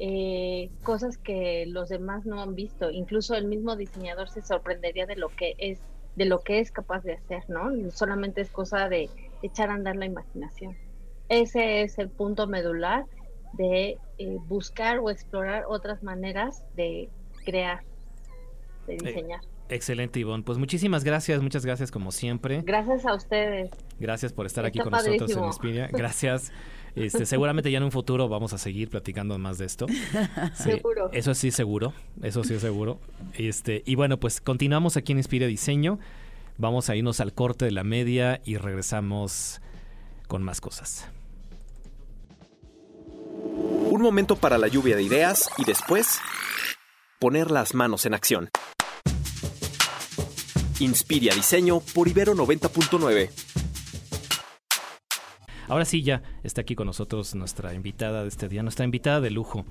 eh, 0.00 0.70
cosas 0.82 1.18
que 1.18 1.66
los 1.66 1.88
demás 1.88 2.26
no 2.26 2.42
han 2.42 2.56
visto. 2.56 2.90
Incluso 2.90 3.34
el 3.34 3.46
mismo 3.46 3.76
diseñador 3.76 4.28
se 4.28 4.42
sorprendería 4.42 5.06
de 5.06 5.14
lo 5.14 5.28
que 5.28 5.54
es, 5.58 5.78
de 6.16 6.24
lo 6.24 6.40
que 6.40 6.58
es 6.58 6.72
capaz 6.72 7.04
de 7.04 7.12
hacer, 7.12 7.48
¿no? 7.48 7.70
Solamente 7.92 8.40
es 8.40 8.50
cosa 8.50 8.88
de 8.88 9.08
echar 9.42 9.70
a 9.70 9.74
andar 9.74 9.94
la 9.94 10.06
imaginación. 10.06 10.76
Ese 11.28 11.82
es 11.82 11.98
el 11.98 12.08
punto 12.08 12.48
medular 12.48 13.04
de 13.52 13.98
eh, 14.18 14.36
buscar 14.48 14.98
o 14.98 15.10
explorar 15.10 15.64
otras 15.68 16.02
maneras 16.02 16.64
de 16.74 17.08
crear, 17.44 17.84
de 18.88 18.96
diseñar. 18.96 19.40
Excelente, 19.70 20.18
Ivonne. 20.18 20.42
Pues 20.42 20.58
muchísimas 20.58 21.04
gracias, 21.04 21.40
muchas 21.42 21.64
gracias 21.64 21.90
como 21.90 22.10
siempre. 22.10 22.62
Gracias 22.62 23.06
a 23.06 23.14
ustedes. 23.14 23.70
Gracias 23.98 24.32
por 24.32 24.46
estar 24.46 24.64
aquí 24.64 24.80
con 24.80 24.90
nosotros 24.90 25.30
en 25.30 25.44
Inspiria. 25.44 25.88
Gracias. 25.92 26.52
Este, 26.96 27.24
seguramente 27.24 27.70
ya 27.70 27.78
en 27.78 27.84
un 27.84 27.92
futuro 27.92 28.28
vamos 28.28 28.52
a 28.52 28.58
seguir 28.58 28.90
platicando 28.90 29.38
más 29.38 29.58
de 29.58 29.66
esto. 29.66 29.86
seguro. 30.54 31.08
Eso 31.12 31.34
sí, 31.34 31.52
seguro. 31.52 31.92
Eso 32.20 32.42
sí, 32.42 32.58
seguro. 32.58 32.98
Este, 33.34 33.84
y 33.86 33.94
bueno, 33.94 34.18
pues 34.18 34.40
continuamos 34.40 34.96
aquí 34.96 35.12
en 35.12 35.18
Inspira 35.18 35.46
Diseño. 35.46 36.00
Vamos 36.58 36.90
a 36.90 36.96
irnos 36.96 37.20
al 37.20 37.32
corte 37.32 37.64
de 37.64 37.70
la 37.70 37.84
media 37.84 38.40
y 38.44 38.56
regresamos 38.56 39.60
con 40.26 40.42
más 40.42 40.60
cosas. 40.60 41.08
Un 43.90 44.02
momento 44.02 44.36
para 44.36 44.58
la 44.58 44.66
lluvia 44.66 44.96
de 44.96 45.02
ideas 45.02 45.48
y 45.58 45.64
después 45.64 46.20
poner 47.20 47.50
las 47.50 47.74
manos 47.74 48.04
en 48.04 48.14
acción. 48.14 48.50
Inspiria 50.80 51.34
Diseño 51.34 51.80
por 51.94 52.08
Ibero 52.08 52.34
90.9. 52.34 53.30
Ahora 55.68 55.84
sí, 55.84 56.02
ya 56.02 56.22
está 56.42 56.62
aquí 56.62 56.74
con 56.74 56.86
nosotros 56.86 57.34
nuestra 57.36 57.74
invitada 57.74 58.22
de 58.22 58.28
este 58.28 58.48
día, 58.48 58.62
nuestra 58.62 58.84
invitada 58.84 59.20
de 59.20 59.30
lujo 59.30 59.64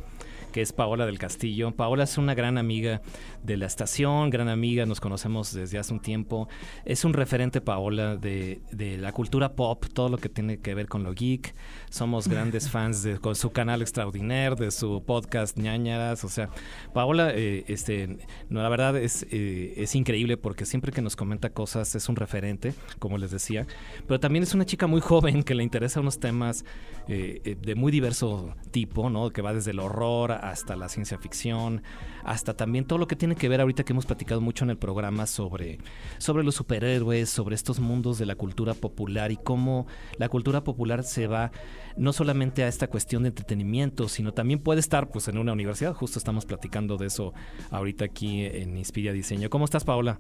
que 0.51 0.62
es 0.62 0.73
Paola 0.73 1.05
del 1.05 1.19
Castillo. 1.19 1.71
Paola 1.71 2.03
es 2.03 2.17
una 2.17 2.33
gran 2.33 2.57
amiga 2.57 3.01
de 3.43 3.57
la 3.57 3.65
estación, 3.65 4.29
gran 4.29 4.49
amiga, 4.49 4.85
nos 4.85 4.99
conocemos 4.99 5.53
desde 5.53 5.77
hace 5.77 5.93
un 5.93 5.99
tiempo. 5.99 6.47
Es 6.85 7.05
un 7.05 7.13
referente, 7.13 7.62
Paola, 7.62 8.15
de, 8.15 8.62
la 8.99 9.12
cultura 9.12 9.53
pop, 9.55 9.85
todo 9.93 10.09
lo 10.09 10.17
que 10.17 10.29
tiene 10.29 10.59
que 10.59 10.73
ver 10.73 10.88
con 10.88 11.03
lo 11.03 11.13
geek. 11.13 11.55
Somos 11.89 12.27
grandes 12.29 12.69
fans 12.69 13.03
de 13.03 13.19
con 13.19 13.35
su 13.35 13.51
canal 13.51 13.81
Extraordinaire, 13.81 14.55
de 14.55 14.71
su 14.71 15.03
podcast 15.05 15.57
ñañaras. 15.57 16.23
O 16.23 16.29
sea, 16.29 16.49
Paola, 16.93 17.31
eh, 17.33 17.63
este, 17.67 18.17
no, 18.49 18.62
la 18.62 18.69
verdad 18.69 18.97
es, 18.97 19.25
eh, 19.31 19.73
es 19.77 19.95
increíble 19.95 20.38
porque 20.38 20.65
siempre 20.65 20.91
que 20.91 21.01
nos 21.01 21.15
comenta 21.15 21.51
cosas 21.51 21.95
es 21.95 22.09
un 22.09 22.15
referente, 22.15 22.73
como 22.99 23.17
les 23.17 23.31
decía. 23.31 23.67
Pero 24.07 24.19
también 24.19 24.43
es 24.43 24.53
una 24.53 24.65
chica 24.65 24.88
muy 24.88 25.01
joven 25.01 25.43
que 25.43 25.55
le 25.55 25.63
interesa 25.63 25.99
unos 25.99 26.19
temas 26.19 26.65
eh, 27.07 27.57
de 27.62 27.75
muy 27.75 27.91
diverso 27.91 28.53
tipo, 28.71 29.09
¿no? 29.09 29.29
Que 29.31 29.41
va 29.41 29.53
desde 29.53 29.71
el 29.71 29.79
horror 29.79 30.31
hasta 30.51 30.75
la 30.75 30.89
ciencia 30.89 31.17
ficción, 31.17 31.83
hasta 32.23 32.55
también 32.55 32.85
todo 32.85 32.99
lo 32.99 33.07
que 33.07 33.15
tiene 33.15 33.35
que 33.35 33.49
ver 33.49 33.62
ahorita 33.62 33.83
que 33.83 33.93
hemos 33.93 34.05
platicado 34.05 34.41
mucho 34.41 34.63
en 34.63 34.69
el 34.69 34.77
programa 34.77 35.27
sobre, 35.27 35.79
sobre 36.17 36.43
los 36.43 36.55
superhéroes, 36.55 37.29
sobre 37.29 37.55
estos 37.55 37.79
mundos 37.79 38.17
de 38.17 38.25
la 38.25 38.35
cultura 38.35 38.73
popular 38.73 39.31
y 39.31 39.38
cómo 39.38 39.88
la 40.17 40.29
cultura 40.29 40.63
popular 40.63 41.03
se 41.03 41.27
va 41.27 41.51
no 41.97 42.13
solamente 42.13 42.63
a 42.63 42.67
esta 42.67 42.88
cuestión 42.88 43.23
de 43.23 43.29
entretenimiento, 43.29 44.07
sino 44.07 44.33
también 44.33 44.59
puede 44.59 44.79
estar 44.79 45.09
pues 45.09 45.27
en 45.27 45.38
una 45.38 45.53
universidad. 45.53 45.93
Justo 45.93 46.19
estamos 46.19 46.45
platicando 46.45 46.97
de 46.97 47.07
eso 47.07 47.33
ahorita 47.71 48.05
aquí 48.05 48.45
en 48.45 48.77
Inspira 48.77 49.13
Diseño. 49.13 49.49
¿Cómo 49.49 49.65
estás, 49.65 49.83
Paola? 49.83 50.19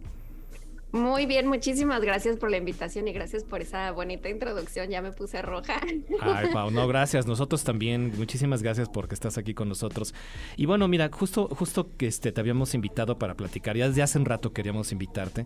Muy 0.91 1.27
bien, 1.27 1.47
muchísimas 1.47 2.01
gracias 2.01 2.37
por 2.37 2.49
la 2.49 2.57
invitación 2.57 3.07
y 3.07 3.13
gracias 3.13 3.43
por 3.43 3.61
esa 3.61 3.91
bonita 3.91 4.27
introducción. 4.27 4.89
Ya 4.89 5.03
me 5.03 5.11
puse 5.11 5.41
roja. 5.41 5.79
Ay, 6.19 6.47
Pau, 6.53 6.71
no, 6.71 6.87
gracias. 6.87 7.27
Nosotros 7.27 7.63
también, 7.63 8.13
muchísimas 8.17 8.63
gracias 8.63 8.89
porque 8.89 9.13
estás 9.13 9.37
aquí 9.37 9.53
con 9.53 9.69
nosotros. 9.69 10.15
Y 10.57 10.65
bueno, 10.65 10.87
mira, 10.87 11.09
justo, 11.11 11.47
justo 11.49 11.95
que 11.95 12.07
este, 12.07 12.31
te 12.31 12.41
habíamos 12.41 12.73
invitado 12.73 13.19
para 13.19 13.35
platicar, 13.35 13.77
ya 13.77 13.87
desde 13.87 14.01
hace 14.01 14.17
un 14.17 14.25
rato 14.25 14.51
queríamos 14.51 14.91
invitarte, 14.91 15.45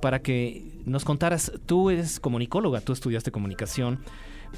para 0.00 0.20
que 0.20 0.62
nos 0.84 1.04
contaras, 1.04 1.50
tú 1.66 1.90
eres 1.90 2.20
comunicóloga, 2.20 2.80
tú 2.80 2.92
estudiaste 2.92 3.32
comunicación 3.32 4.04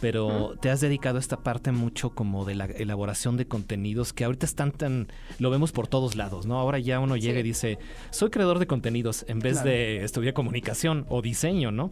pero 0.00 0.54
te 0.60 0.70
has 0.70 0.80
dedicado 0.80 1.16
a 1.16 1.20
esta 1.20 1.42
parte 1.42 1.72
mucho 1.72 2.10
como 2.10 2.44
de 2.44 2.54
la 2.54 2.66
elaboración 2.66 3.36
de 3.36 3.46
contenidos 3.46 4.12
que 4.12 4.24
ahorita 4.24 4.46
están 4.46 4.72
tan, 4.72 5.08
lo 5.38 5.50
vemos 5.50 5.72
por 5.72 5.88
todos 5.88 6.16
lados, 6.16 6.46
¿no? 6.46 6.58
Ahora 6.58 6.78
ya 6.78 7.00
uno 7.00 7.16
llega 7.16 7.40
y 7.40 7.42
dice, 7.42 7.78
soy 8.10 8.30
creador 8.30 8.58
de 8.58 8.66
contenidos 8.66 9.24
en 9.28 9.40
vez 9.40 9.62
de 9.62 10.04
estudiar 10.04 10.34
comunicación 10.34 11.06
o 11.08 11.22
diseño, 11.22 11.70
¿no? 11.70 11.90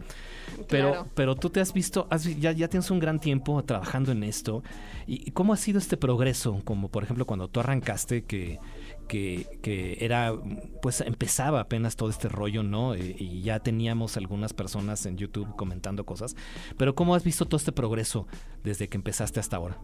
Pero, 0.68 1.06
pero 1.14 1.36
tú 1.36 1.50
te 1.50 1.60
has 1.60 1.72
visto, 1.72 2.08
ya, 2.38 2.52
ya 2.52 2.68
tienes 2.68 2.90
un 2.90 2.98
gran 2.98 3.20
tiempo 3.20 3.62
trabajando 3.64 4.12
en 4.12 4.22
esto. 4.22 4.62
¿Y 5.06 5.30
cómo 5.30 5.52
ha 5.52 5.56
sido 5.56 5.78
este 5.78 5.96
progreso? 5.96 6.60
Como 6.64 6.88
por 6.88 7.04
ejemplo 7.04 7.26
cuando 7.26 7.48
tú 7.48 7.60
arrancaste 7.60 8.24
que 8.24 8.58
que, 9.06 9.98
era, 10.00 10.34
pues 10.82 11.00
empezaba 11.00 11.60
apenas 11.60 11.96
todo 11.96 12.10
este 12.10 12.28
rollo, 12.28 12.62
¿no? 12.62 12.94
Y 12.96 13.42
ya 13.42 13.60
teníamos 13.60 14.16
algunas 14.16 14.52
personas 14.52 15.06
en 15.06 15.16
YouTube 15.16 15.54
comentando 15.56 16.04
cosas. 16.04 16.36
Pero 16.76 16.94
¿cómo 16.94 17.14
has 17.14 17.24
visto 17.24 17.46
todo 17.46 17.56
este 17.56 17.72
progreso 17.72 18.26
desde 18.64 18.88
que 18.88 18.96
empezaste 18.96 19.40
hasta 19.40 19.56
ahora? 19.56 19.78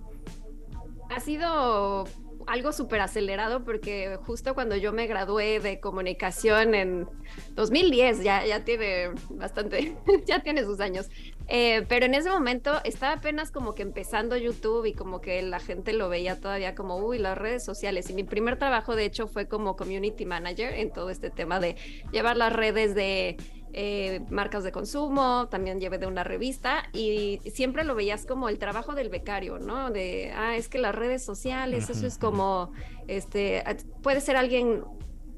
Ha 1.11 1.20
sido 1.20 2.06
algo 2.46 2.72
súper 2.72 3.00
acelerado 3.00 3.64
porque 3.64 4.18
justo 4.26 4.55
cuando 4.55 4.76
yo 4.76 4.92
me 4.92 5.07
gradué 5.07 5.61
de 5.61 5.81
comunicación 5.81 6.74
en 6.74 7.09
2010, 7.55 8.22
ya, 8.22 8.44
ya 8.46 8.64
tiene 8.64 9.11
bastante, 9.31 9.96
ya 10.26 10.42
tiene 10.42 10.64
sus 10.64 10.81
años, 10.81 11.09
eh, 11.48 11.85
pero 11.88 12.07
en 12.07 12.14
ese 12.14 12.31
momento 12.31 12.81
estaba 12.85 13.14
apenas 13.14 13.50
como 13.50 13.74
que 13.74 13.83
empezando 13.83 14.37
YouTube 14.37 14.87
y 14.87 14.94
como 14.94 15.20
que 15.20 15.42
la 15.42 15.61
gente 15.61 15.92
lo 15.92 16.09
veía 16.09 16.40
todavía 16.40 16.74
como, 16.74 16.96
uy, 16.96 17.18
las 17.18 17.37
redes 17.37 17.64
sociales. 17.64 18.09
Y 18.11 18.14
mi 18.14 18.24
primer 18.24 18.59
trabajo, 18.59 18.96
de 18.96 19.05
hecho, 19.05 19.26
fue 19.26 19.48
como 19.48 19.76
community 19.76 20.24
manager 20.24 20.72
en 20.74 20.92
todo 20.92 21.11
este 21.11 21.31
tema 21.31 21.61
de 21.61 21.76
llevar 22.11 22.37
las 22.37 22.52
redes 22.52 22.94
de 22.94 23.37
eh, 23.72 24.20
marcas 24.30 24.64
de 24.64 24.72
consumo, 24.72 25.48
también 25.48 25.80
llevé 25.80 25.98
de 25.98 26.06
una 26.06 26.24
revista 26.24 26.85
y 26.92 27.40
siempre 27.52 27.85
lo 27.85 27.94
veías 27.94 28.26
como 28.26 28.48
el 28.48 28.58
trabajo 28.58 28.94
del 28.94 29.08
becario, 29.08 29.58
¿no? 29.58 29.90
De, 29.90 30.32
ah, 30.37 30.56
es 30.56 30.68
que 30.68 30.78
las 30.78 30.94
redes 30.94 31.24
sociales, 31.24 31.88
eso 31.88 32.06
es 32.06 32.18
como, 32.18 32.72
este, 33.08 33.64
puede 34.02 34.20
ser 34.20 34.37
alguien 34.37 34.85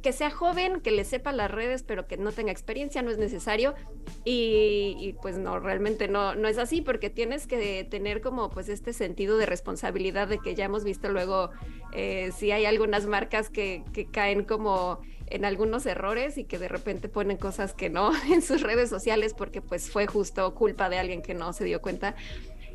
que 0.04 0.12
sea 0.12 0.30
joven, 0.30 0.82
que 0.82 0.90
le 0.90 1.02
sepa 1.02 1.32
las 1.32 1.50
redes, 1.50 1.82
pero 1.82 2.06
que 2.06 2.18
no 2.18 2.30
tenga 2.30 2.52
experiencia, 2.52 3.00
no 3.00 3.10
es 3.10 3.16
necesario. 3.16 3.74
Y, 4.22 5.16
pues 5.22 5.38
no, 5.38 5.58
realmente 5.58 6.08
no, 6.08 6.34
no 6.34 6.46
es 6.46 6.58
así, 6.58 6.82
porque 6.82 7.08
tienes 7.08 7.46
que 7.46 7.84
tener 7.84 8.20
como 8.20 8.50
pues 8.50 8.68
este 8.68 8.92
sentido 8.92 9.38
de 9.38 9.46
responsabilidad 9.46 10.28
de 10.28 10.38
que 10.40 10.54
ya 10.54 10.66
hemos 10.66 10.84
visto 10.84 11.08
luego 11.08 11.52
eh, 11.94 12.32
si 12.36 12.50
hay 12.50 12.66
algunas 12.66 13.06
marcas 13.06 13.48
que, 13.48 13.82
caen 14.12 14.44
como 14.44 15.00
en 15.28 15.46
algunos 15.46 15.86
errores 15.86 16.36
y 16.36 16.44
que 16.44 16.58
de 16.58 16.68
repente 16.68 17.08
ponen 17.08 17.38
cosas 17.38 17.72
que 17.72 17.88
no 17.88 18.12
en 18.30 18.42
sus 18.42 18.60
redes 18.60 18.90
sociales 18.90 19.32
porque 19.32 19.62
pues 19.62 19.90
fue 19.90 20.06
justo 20.06 20.54
culpa 20.54 20.90
de 20.90 20.98
alguien 20.98 21.22
que 21.22 21.32
no 21.32 21.54
se 21.54 21.64
dio 21.64 21.80
cuenta. 21.80 22.14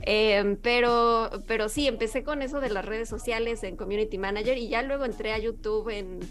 Em, 0.01 0.55
pero, 0.55 1.29
pero 1.45 1.69
sí, 1.69 1.87
empecé 1.87 2.23
con 2.23 2.41
eso 2.41 2.59
de 2.59 2.69
las 2.69 2.85
redes 2.85 3.07
sociales 3.07 3.63
en 3.63 3.75
Community 3.75 4.17
Manager 4.17 4.57
y 4.57 4.67
ya 4.67 4.81
luego 4.81 5.05
entré 5.05 5.31
a 5.33 5.37
YouTube 5.37 5.89
en 5.89 6.21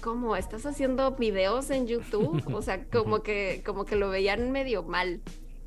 como 0.00 0.36
estás 0.36 0.64
haciendo 0.64 1.12
videos 1.12 1.70
en 1.70 1.86
YouTube, 1.86 2.42
o 2.54 2.62
sea, 2.62 2.84
como 2.86 3.22
que, 3.22 3.62
como 3.64 3.84
que 3.84 3.96
lo 3.96 4.08
veían 4.08 4.52
medio 4.52 4.82
mal. 4.82 5.20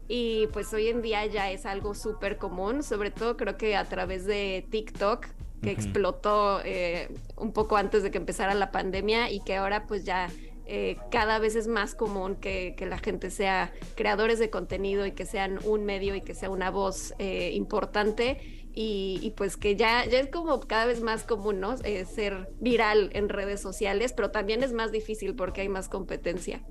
Y 0.07 0.47
pues 0.47 0.73
hoy 0.73 0.87
en 0.87 1.01
día 1.01 1.25
ya 1.25 1.51
es 1.51 1.65
algo 1.65 1.95
súper 1.95 2.37
común, 2.37 2.83
sobre 2.83 3.11
todo 3.11 3.37
creo 3.37 3.57
que 3.57 3.75
a 3.75 3.85
través 3.85 4.25
de 4.25 4.65
TikTok, 4.69 5.27
que 5.61 5.71
explotó 5.71 6.61
eh, 6.63 7.09
un 7.37 7.51
poco 7.51 7.77
antes 7.77 8.03
de 8.03 8.11
que 8.11 8.17
empezara 8.17 8.53
la 8.53 8.71
pandemia 8.71 9.31
y 9.31 9.39
que 9.41 9.55
ahora 9.55 9.87
pues 9.87 10.05
ya 10.05 10.29
eh, 10.67 10.97
cada 11.11 11.39
vez 11.39 11.55
es 11.55 11.67
más 11.67 11.95
común 11.95 12.35
que, 12.35 12.75
la 12.87 12.97
gente 12.97 13.29
sea 13.31 13.73
creadores 13.95 14.39
de 14.39 14.49
contenido 14.49 15.05
y 15.05 15.11
que 15.11 15.25
sean 15.25 15.59
un 15.63 15.85
medio 15.85 16.15
y 16.15 16.21
que 16.21 16.35
sea 16.35 16.49
una 16.49 16.71
voz 16.71 17.13
eh, 17.19 17.51
importante 17.53 18.63
y, 18.77 19.33
pues 19.37 19.55
que 19.55 19.77
ya, 19.77 20.03
ya 20.05 20.19
es 20.19 20.27
como 20.27 20.59
cada 20.59 20.85
vez 20.85 21.01
más 21.01 21.23
común, 21.23 21.61
¿no? 21.61 21.77
ser 21.77 22.49
viral 22.59 23.09
en 23.13 23.29
redes 23.29 23.61
sociales, 23.61 24.11
pero 24.11 24.31
también 24.31 24.63
es 24.63 24.73
más 24.73 24.91
difícil 24.91 25.33
porque 25.33 25.61
hay 25.61 25.69
más 25.69 25.87
competencia. 25.87 26.61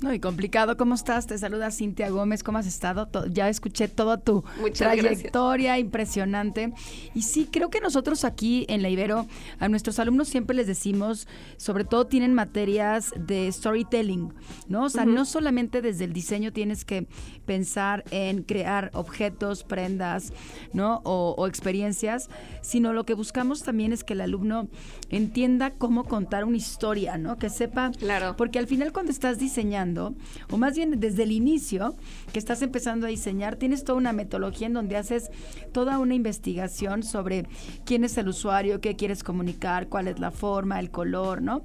No, 0.00 0.14
y 0.14 0.20
complicado. 0.20 0.76
¿Cómo 0.76 0.94
estás? 0.94 1.26
Te 1.26 1.36
saluda 1.38 1.72
Cintia 1.72 2.08
Gómez. 2.08 2.44
¿Cómo 2.44 2.58
has 2.58 2.68
estado? 2.68 3.08
ya 3.30 3.48
escuché 3.48 3.88
toda 3.88 4.18
tu 4.18 4.44
trayectoria 4.72 5.76
impresionante. 5.78 6.72
Y 7.14 7.22
sí, 7.22 7.48
creo 7.50 7.68
que 7.68 7.80
nosotros 7.80 8.24
aquí 8.24 8.64
en 8.68 8.82
la 8.82 8.90
Ibero, 8.90 9.26
a 9.58 9.68
nuestros 9.68 9.98
alumnos 9.98 10.28
siempre 10.28 10.54
les 10.54 10.68
decimos, 10.68 11.26
sobre 11.56 11.84
todo 11.84 12.06
tienen 12.06 12.32
materias 12.32 13.12
de 13.16 13.50
storytelling, 13.50 14.32
¿no? 14.68 14.84
O 14.84 14.88
sea, 14.88 15.04
no 15.04 15.24
solamente 15.24 15.82
desde 15.82 16.04
el 16.04 16.12
diseño 16.12 16.52
tienes 16.52 16.84
que 16.84 17.08
pensar 17.44 18.04
en 18.12 18.44
crear 18.44 18.90
objetos, 18.94 19.64
prendas, 19.64 20.32
¿no? 20.72 21.00
O, 21.04 21.34
o 21.36 21.48
experiencias, 21.48 22.28
sino 22.62 22.92
lo 22.92 23.04
que 23.04 23.14
buscamos 23.14 23.64
también 23.64 23.92
es 23.92 24.04
que 24.04 24.12
el 24.12 24.20
alumno 24.20 24.68
entienda 25.10 25.72
cómo 25.72 26.04
contar 26.04 26.44
una 26.44 26.56
historia, 26.56 27.18
¿no? 27.18 27.36
Que 27.36 27.50
sepa. 27.50 27.90
Claro. 27.98 28.36
Porque 28.36 28.60
al 28.60 28.68
final 28.68 28.92
cuando 28.92 29.10
estás 29.10 29.38
diseñando, 29.38 29.87
o 29.96 30.56
más 30.56 30.74
bien 30.76 31.00
desde 31.00 31.22
el 31.22 31.32
inicio 31.32 31.96
que 32.32 32.38
estás 32.38 32.62
empezando 32.62 33.06
a 33.06 33.10
diseñar, 33.10 33.56
tienes 33.56 33.84
toda 33.84 33.98
una 33.98 34.12
metodología 34.12 34.66
en 34.66 34.74
donde 34.74 34.96
haces 34.96 35.30
toda 35.72 35.98
una 35.98 36.14
investigación 36.14 37.02
sobre 37.02 37.46
quién 37.84 38.04
es 38.04 38.16
el 38.18 38.28
usuario, 38.28 38.80
qué 38.80 38.96
quieres 38.96 39.22
comunicar, 39.22 39.88
cuál 39.88 40.08
es 40.08 40.18
la 40.18 40.30
forma, 40.30 40.80
el 40.80 40.90
color, 40.90 41.42
¿no? 41.42 41.62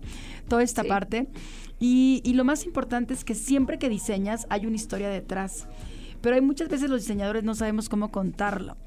Toda 0.47 0.63
esta 0.63 0.83
parte. 0.83 1.27
Y, 1.79 2.21
y 2.23 2.33
lo 2.33 2.43
más 2.43 2.65
importante 2.65 3.13
es 3.13 3.23
que 3.23 3.36
siempre 3.36 3.77
que 3.77 3.89
diseñas 3.89 4.47
hay 4.49 4.65
una 4.65 4.75
historia 4.75 5.09
detrás 5.09 5.67
pero 6.23 6.36
hay 6.36 6.41
muchas 6.41 6.69
veces 6.69 6.89
los 6.89 7.01
diseñadores 7.01 7.43
no 7.43 7.53
sabemos 7.53 7.89
cómo 7.89 8.09
contarlo. 8.09 8.77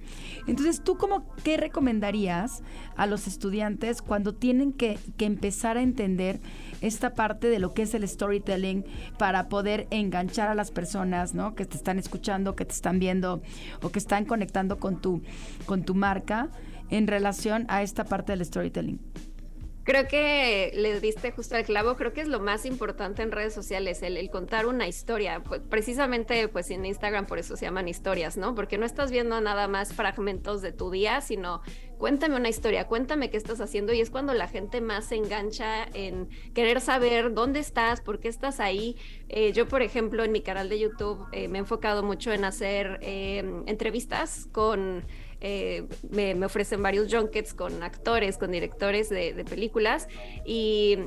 Entonces, 0.47 0.83
¿tú 0.83 0.97
cómo 0.97 1.35
qué 1.45 1.59
recomendarías 1.59 2.63
a 2.97 3.07
los 3.07 3.27
estudiantes 3.27 4.01
cuando 4.01 4.35
tienen 4.35 4.73
que, 4.73 4.99
que 5.19 5.27
empezar 5.27 5.77
a 5.77 5.83
entender 5.83 6.41
esta 6.81 7.15
parte 7.15 7.51
de 7.51 7.59
lo 7.59 7.75
que 7.75 7.83
es 7.83 7.93
el 7.93 8.09
storytelling 8.09 8.87
para 9.19 9.51
poder 9.51 9.87
enganchar 9.91 10.49
a 10.49 10.55
las 10.55 10.71
personas, 10.71 11.35
¿no? 11.35 11.55
Que 11.55 11.67
te 11.67 11.77
están 11.77 11.99
escuchando, 11.99 12.57
que 12.57 12.65
te 12.65 12.73
están 12.73 12.99
viendo 12.99 13.43
o 13.83 13.91
que 13.91 13.99
están 13.99 14.25
conectando 14.25 14.79
con 14.79 15.03
tu, 15.03 15.21
con 15.67 15.83
tu 15.83 15.95
marca 15.95 16.49
en 16.89 17.07
relación 17.07 17.67
a 17.69 17.83
esta 17.83 18.05
parte 18.05 18.33
del 18.33 18.47
storytelling. 18.47 18.99
Creo 19.87 20.09
que 20.09 20.73
le 20.75 20.99
diste 20.99 21.31
justo 21.31 21.55
al 21.55 21.63
clavo, 21.65 21.95
creo 21.95 22.13
que 22.13 22.21
es 22.21 22.27
lo 22.27 22.41
más 22.41 22.67
importante 22.67 23.23
en 23.23 23.31
redes 23.31 23.55
sociales, 23.55 24.03
el, 24.03 24.29
contar 24.31 24.67
una 24.67 24.89
historia, 24.89 25.45
pues, 25.45 25.61
precisamente 25.61 26.49
pues 26.49 26.71
en 26.71 26.85
Instagram 26.85 27.27
por 27.27 27.39
eso 27.39 27.57
se 27.57 27.67
llaman 27.67 27.87
historias, 27.87 28.37
¿no? 28.37 28.57
Porque 28.57 28.79
no 28.79 28.85
estás 28.85 29.13
viendo 29.13 29.41
nada 29.41 29.69
más 29.69 29.95
fragmentos 29.95 30.61
de 30.61 30.73
tu 30.73 30.91
día, 30.91 31.21
sino 31.21 31.63
cuéntame 31.99 32.35
una 32.35 32.49
historia, 32.49 32.89
cuéntame 32.89 33.31
qué 33.31 33.37
estás 33.37 33.61
haciendo 33.61 33.93
y 33.93 34.01
es 34.01 34.11
cuando 34.11 34.35
la 34.35 34.49
gente 34.49 34.81
más 34.81 35.05
se 35.05 35.15
engancha 35.15 35.85
en 35.95 36.31
querer 36.53 36.81
saber 36.81 37.33
dónde 37.33 37.61
estás, 37.61 38.01
por 38.01 38.19
qué 38.19 38.27
estás 38.27 38.59
ahí. 38.59 38.97
Eh, 39.29 39.53
yo, 39.53 39.69
por 39.69 39.83
ejemplo, 39.83 40.25
en 40.25 40.33
mi 40.33 40.41
canal 40.41 40.69
de 40.69 40.81
YouTube 40.81 41.29
eh, 41.31 41.47
me 41.47 41.59
he 41.59 41.61
enfocado 41.61 42.03
mucho 42.03 42.33
en 42.33 42.45
hacer 42.45 42.99
eh, 43.03 43.63
entrevistas 43.67 44.49
con 44.51 45.05
eh, 45.41 45.87
me, 46.11 46.45
ofrecen 46.45 46.83
varios 46.83 47.13
junkets 47.13 47.55
con 47.55 47.83
actores, 47.83 48.39
con 48.39 48.53
directores 48.53 49.09
de, 49.09 49.45
películas 49.49 50.09
y, 50.45 50.99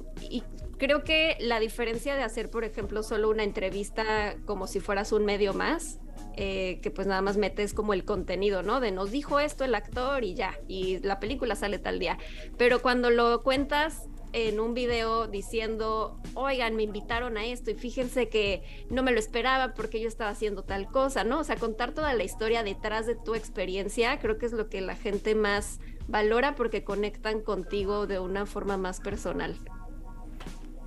creo 0.77 1.03
que 1.03 1.35
la 1.41 1.59
diferencia 1.59 2.15
de 2.15 2.23
hacer, 2.23 2.49
por 2.49 2.63
ejemplo, 2.63 3.03
solo 3.03 3.29
una 3.29 3.43
entrevista 3.43 4.37
como 4.45 4.65
si 4.65 4.79
fueras 4.79 5.11
un 5.11 5.25
medio 5.25 5.53
más, 5.53 5.99
eh, 6.37 6.79
que 6.81 6.89
pues 6.89 7.05
nada 7.05 7.21
más 7.21 7.35
metes 7.35 7.73
como 7.73 7.93
el 7.93 8.05
contenido, 8.05 8.63
¿no? 8.63 8.79
De 8.79 8.91
nos 8.91 9.11
dijo 9.11 9.41
esto 9.41 9.65
el 9.65 9.75
actor 9.75 10.23
y 10.23 10.35
ya, 10.35 10.57
y 10.69 10.99
la 10.99 11.19
película 11.19 11.55
sale 11.55 11.79
tal 11.79 11.99
día. 11.99 12.17
Pero 12.57 12.81
cuando 12.81 13.09
lo 13.09 13.43
cuentas 13.43 14.08
en 14.33 14.59
un 14.59 14.73
video 14.73 15.27
diciendo, 15.27 16.19
oigan, 16.35 16.75
me 16.75 16.83
invitaron 16.83 17.37
a 17.37 17.45
esto 17.45 17.71
y 17.71 17.75
fíjense 17.75 18.29
que 18.29 18.63
no 18.89 19.03
me 19.03 19.11
lo 19.11 19.19
esperaba 19.19 19.73
porque 19.73 19.99
yo 19.99 20.07
estaba 20.07 20.29
haciendo 20.29 20.63
tal 20.63 20.87
cosa, 20.87 21.23
¿no? 21.23 21.39
O 21.39 21.43
sea, 21.43 21.55
contar 21.55 21.93
toda 21.93 22.13
la 22.13 22.23
historia 22.23 22.63
detrás 22.63 23.07
de 23.07 23.15
tu 23.15 23.35
experiencia, 23.35 24.19
creo 24.19 24.37
que 24.37 24.45
es 24.45 24.53
lo 24.53 24.69
que 24.69 24.81
la 24.81 24.95
gente 24.95 25.35
más 25.35 25.79
valora 26.07 26.55
porque 26.55 26.83
conectan 26.83 27.41
contigo 27.41 28.07
de 28.07 28.19
una 28.19 28.45
forma 28.45 28.77
más 28.77 28.99
personal. 28.99 29.55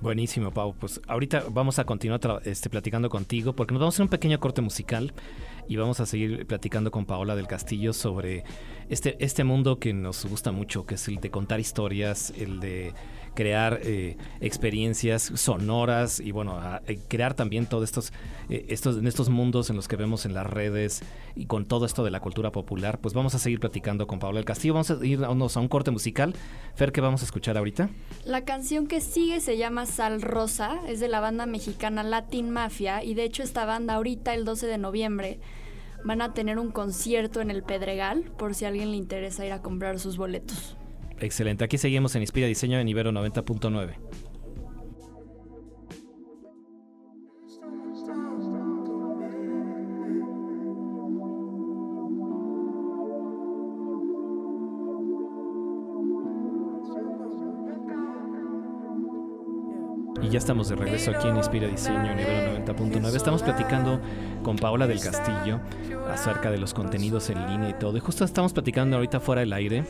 Buenísimo, 0.03 0.51
Pau. 0.51 0.75
Pues 0.77 0.99
ahorita 1.07 1.45
vamos 1.49 1.79
a 1.79 1.85
continuar 1.85 2.19
este, 2.43 2.69
platicando 2.69 3.09
contigo 3.09 3.55
porque 3.55 3.73
nos 3.73 3.79
vamos 3.79 3.93
a 3.93 3.95
hacer 3.95 4.03
un 4.03 4.09
pequeño 4.09 4.37
corte 4.37 4.61
musical 4.61 5.13
y 5.69 5.77
vamos 5.77 6.01
a 6.01 6.05
seguir 6.05 6.45
platicando 6.45 6.91
con 6.91 7.05
Paola 7.05 7.37
del 7.37 7.47
Castillo 7.47 7.93
sobre 7.93 8.43
este, 8.89 9.15
este 9.23 9.45
mundo 9.45 9.79
que 9.79 9.93
nos 9.93 10.25
gusta 10.25 10.51
mucho, 10.51 10.85
que 10.85 10.95
es 10.95 11.07
el 11.07 11.21
de 11.21 11.31
contar 11.31 11.61
historias, 11.61 12.33
el 12.37 12.59
de 12.59 12.93
crear 13.33 13.79
eh, 13.83 14.17
experiencias 14.41 15.23
sonoras 15.35 16.19
y 16.19 16.31
bueno, 16.31 16.59
eh, 16.87 16.99
crear 17.07 17.33
también 17.33 17.65
todos 17.65 17.83
estos, 17.83 18.13
eh, 18.49 18.65
estos, 18.69 18.97
en 18.97 19.07
estos 19.07 19.29
mundos 19.29 19.69
en 19.69 19.75
los 19.75 19.87
que 19.87 19.95
vemos 19.95 20.25
en 20.25 20.33
las 20.33 20.47
redes 20.47 21.01
y 21.35 21.45
con 21.45 21.65
todo 21.65 21.85
esto 21.85 22.03
de 22.03 22.11
la 22.11 22.19
cultura 22.19 22.51
popular, 22.51 22.99
pues 22.99 23.13
vamos 23.13 23.35
a 23.35 23.39
seguir 23.39 23.59
platicando 23.59 24.07
con 24.07 24.19
Paola 24.19 24.37
del 24.37 24.45
Castillo. 24.45 24.73
Vamos 24.73 24.91
a 24.91 25.05
ir 25.05 25.23
a, 25.23 25.27
a 25.27 25.31
un 25.31 25.67
corte 25.67 25.91
musical. 25.91 26.35
Fer, 26.75 26.91
¿qué 26.91 27.01
vamos 27.01 27.21
a 27.21 27.25
escuchar 27.25 27.57
ahorita? 27.57 27.89
La 28.25 28.45
canción 28.45 28.87
que 28.87 29.01
sigue 29.01 29.39
se 29.39 29.57
llama 29.57 29.85
Sal 29.85 30.21
Rosa, 30.21 30.79
es 30.87 30.99
de 30.99 31.07
la 31.07 31.19
banda 31.19 31.45
mexicana 31.45 32.03
Latin 32.03 32.49
Mafia 32.49 33.03
y 33.03 33.13
de 33.13 33.23
hecho 33.23 33.43
esta 33.43 33.65
banda 33.65 33.95
ahorita 33.95 34.33
el 34.33 34.45
12 34.45 34.67
de 34.67 34.77
noviembre 34.77 35.39
van 36.03 36.21
a 36.21 36.33
tener 36.33 36.59
un 36.59 36.71
concierto 36.71 37.41
en 37.41 37.49
el 37.49 37.63
Pedregal 37.63 38.23
por 38.37 38.55
si 38.55 38.65
a 38.65 38.67
alguien 38.67 38.91
le 38.91 38.97
interesa 38.97 39.45
ir 39.45 39.53
a 39.53 39.61
comprar 39.61 39.99
sus 39.99 40.17
boletos. 40.17 40.75
Excelente. 41.23 41.63
Aquí 41.63 41.77
seguimos 41.77 42.13
en 42.15 42.21
Inspira 42.21 42.47
Diseño 42.47 42.79
en 42.79 42.87
Ibero 42.89 43.13
90.9. 43.13 43.95
Y 60.21 60.29
ya 60.29 60.37
estamos 60.37 60.67
de 60.67 60.75
regreso 60.75 61.11
aquí 61.11 61.29
en 61.29 61.37
Inspira 61.37 61.69
Diseño, 61.69 62.15
nivel 62.15 62.65
90.9. 62.65 63.15
Estamos 63.15 63.43
platicando 63.43 64.01
con 64.43 64.57
Paola 64.57 64.87
del 64.87 64.99
Castillo 64.99 65.61
acerca 66.11 66.51
de 66.51 66.57
los 66.57 66.73
contenidos 66.73 67.29
en 67.29 67.47
línea 67.47 67.69
y 67.69 67.73
todo. 67.75 67.95
Y 67.95 68.01
justo 68.01 68.25
estamos 68.25 68.51
platicando 68.51 68.97
ahorita 68.97 69.21
fuera 69.21 69.39
del 69.39 69.53
aire 69.53 69.85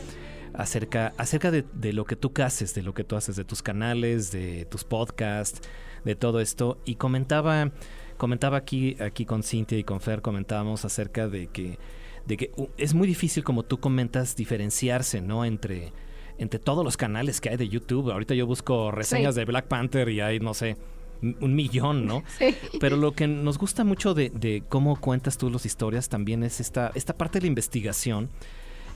acerca, 0.54 1.12
acerca 1.16 1.50
de, 1.50 1.64
de, 1.74 1.92
lo 1.92 2.04
que 2.04 2.16
tú 2.16 2.32
haces, 2.42 2.74
de 2.74 2.82
lo 2.82 2.94
que 2.94 3.04
tú 3.04 3.16
haces, 3.16 3.36
de 3.36 3.44
tus 3.44 3.62
canales, 3.62 4.32
de 4.32 4.64
tus 4.66 4.84
podcasts, 4.84 5.60
de 6.04 6.14
todo 6.14 6.40
esto. 6.40 6.78
Y 6.84 6.96
comentaba, 6.96 7.70
comentaba 8.16 8.56
aquí, 8.58 8.96
aquí 9.00 9.24
con 9.24 9.42
Cintia 9.42 9.78
y 9.78 9.84
con 9.84 10.00
Fer, 10.00 10.22
comentábamos 10.22 10.84
acerca 10.84 11.28
de 11.28 11.48
que, 11.48 11.78
de 12.26 12.36
que 12.36 12.50
uh, 12.56 12.66
es 12.76 12.94
muy 12.94 13.06
difícil, 13.06 13.44
como 13.44 13.62
tú 13.64 13.78
comentas, 13.78 14.36
diferenciarse, 14.36 15.20
¿no? 15.20 15.44
Entre 15.44 15.92
entre 16.36 16.58
todos 16.58 16.84
los 16.84 16.96
canales 16.96 17.40
que 17.40 17.50
hay 17.50 17.56
de 17.56 17.68
YouTube. 17.68 18.10
Ahorita 18.10 18.34
yo 18.34 18.44
busco 18.44 18.90
reseñas 18.90 19.34
Sí. 19.34 19.40
de 19.40 19.44
Black 19.44 19.66
Panther 19.68 20.08
y 20.08 20.20
hay, 20.20 20.40
no 20.40 20.52
sé, 20.52 20.76
un 21.22 21.36
un 21.40 21.54
millón, 21.54 22.06
¿no? 22.06 22.24
Sí. 22.38 22.56
Pero 22.80 22.96
lo 22.96 23.12
que 23.12 23.28
nos 23.28 23.56
gusta 23.56 23.84
mucho 23.84 24.14
de, 24.14 24.30
de 24.30 24.64
cómo 24.68 25.00
cuentas 25.00 25.38
tú 25.38 25.48
las 25.48 25.64
historias 25.64 26.08
también 26.08 26.42
es 26.42 26.58
esta, 26.58 26.90
esta 26.96 27.16
parte 27.16 27.38
de 27.38 27.42
la 27.42 27.46
investigación 27.48 28.30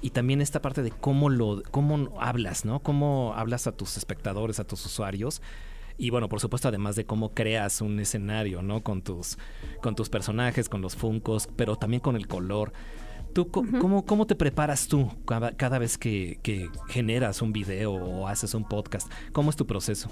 y 0.00 0.10
también 0.10 0.40
esta 0.40 0.62
parte 0.62 0.82
de 0.82 0.90
cómo 0.90 1.28
lo 1.28 1.62
cómo 1.70 2.18
hablas, 2.20 2.64
¿no? 2.64 2.80
Cómo 2.80 3.32
hablas 3.36 3.66
a 3.66 3.72
tus 3.72 3.96
espectadores, 3.96 4.60
a 4.60 4.64
tus 4.64 4.84
usuarios. 4.86 5.42
Y 5.96 6.10
bueno, 6.10 6.28
por 6.28 6.38
supuesto, 6.38 6.68
además 6.68 6.94
de 6.94 7.04
cómo 7.04 7.34
creas 7.34 7.80
un 7.80 7.98
escenario, 7.98 8.62
¿no? 8.62 8.82
Con 8.84 9.02
tus, 9.02 9.36
con 9.82 9.96
tus 9.96 10.08
personajes, 10.08 10.68
con 10.68 10.80
los 10.80 10.94
funcos, 10.94 11.48
pero 11.56 11.74
también 11.76 12.00
con 12.00 12.14
el 12.14 12.28
color. 12.28 12.72
¿Tú 13.32 13.50
cómo, 13.50 14.04
cómo 14.06 14.26
te 14.26 14.36
preparas 14.36 14.86
tú 14.86 15.10
cada, 15.26 15.52
cada 15.52 15.78
vez 15.78 15.98
que, 15.98 16.38
que 16.42 16.70
generas 16.88 17.42
un 17.42 17.52
video 17.52 17.92
o 17.92 18.28
haces 18.28 18.54
un 18.54 18.66
podcast? 18.66 19.10
¿Cómo 19.32 19.50
es 19.50 19.56
tu 19.56 19.66
proceso? 19.66 20.08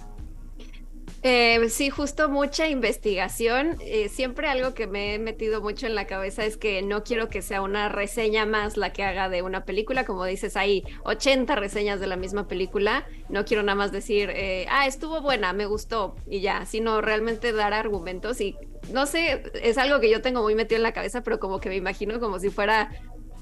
Eh, 1.29 1.70
sí, 1.70 1.91
justo 1.91 2.29
mucha 2.29 2.68
investigación. 2.68 3.79
Eh, 3.81 4.09
siempre 4.09 4.47
algo 4.47 4.74
que 4.74 4.87
me 4.87 5.12
he 5.12 5.18
metido 5.18 5.61
mucho 5.61 5.89
en 5.89 5.97
la 5.97 6.07
cabeza 6.07 6.45
es 6.45 6.57
que 6.57 6.83
no 6.83 7.03
quiero 7.03 7.29
que 7.29 7.43
sea 7.43 7.62
una 7.62 7.89
reseña 7.89 8.47
más 8.47 8.77
la 8.77 8.93
que 8.93 9.03
haga 9.03 9.29
de 9.29 9.43
una 9.43 9.64
película. 9.64 10.05
Como 10.05 10.24
dices, 10.24 10.57
hay 10.57 10.85
80 11.03 11.57
reseñas 11.57 11.99
de 11.99 12.07
la 12.07 12.14
misma 12.14 12.47
película. 12.47 13.09
No 13.29 13.45
quiero 13.45 13.64
nada 13.64 13.74
más 13.74 13.91
decir, 13.91 14.31
eh, 14.33 14.66
ah, 14.70 14.87
estuvo 14.87 15.20
buena, 15.20 15.53
me 15.53 15.66
gustó 15.66 16.14
y 16.29 16.43
ya, 16.43 16.64
sino 16.64 17.01
realmente 17.01 17.53
dar 17.53 17.72
argumentos. 17.72 18.41
Y 18.41 18.57
no 18.93 19.07
sé, 19.07 19.43
es 19.61 19.79
algo 19.79 19.99
que 19.99 20.09
yo 20.09 20.22
tengo 20.22 20.43
muy 20.43 20.55
metido 20.55 20.77
en 20.77 20.85
la 20.85 20.93
cabeza, 20.93 21.24
pero 21.24 21.41
como 21.41 21.59
que 21.59 21.70
me 21.70 21.74
imagino 21.77 22.20
como 22.20 22.39
si 22.39 22.51
fuera 22.51 22.93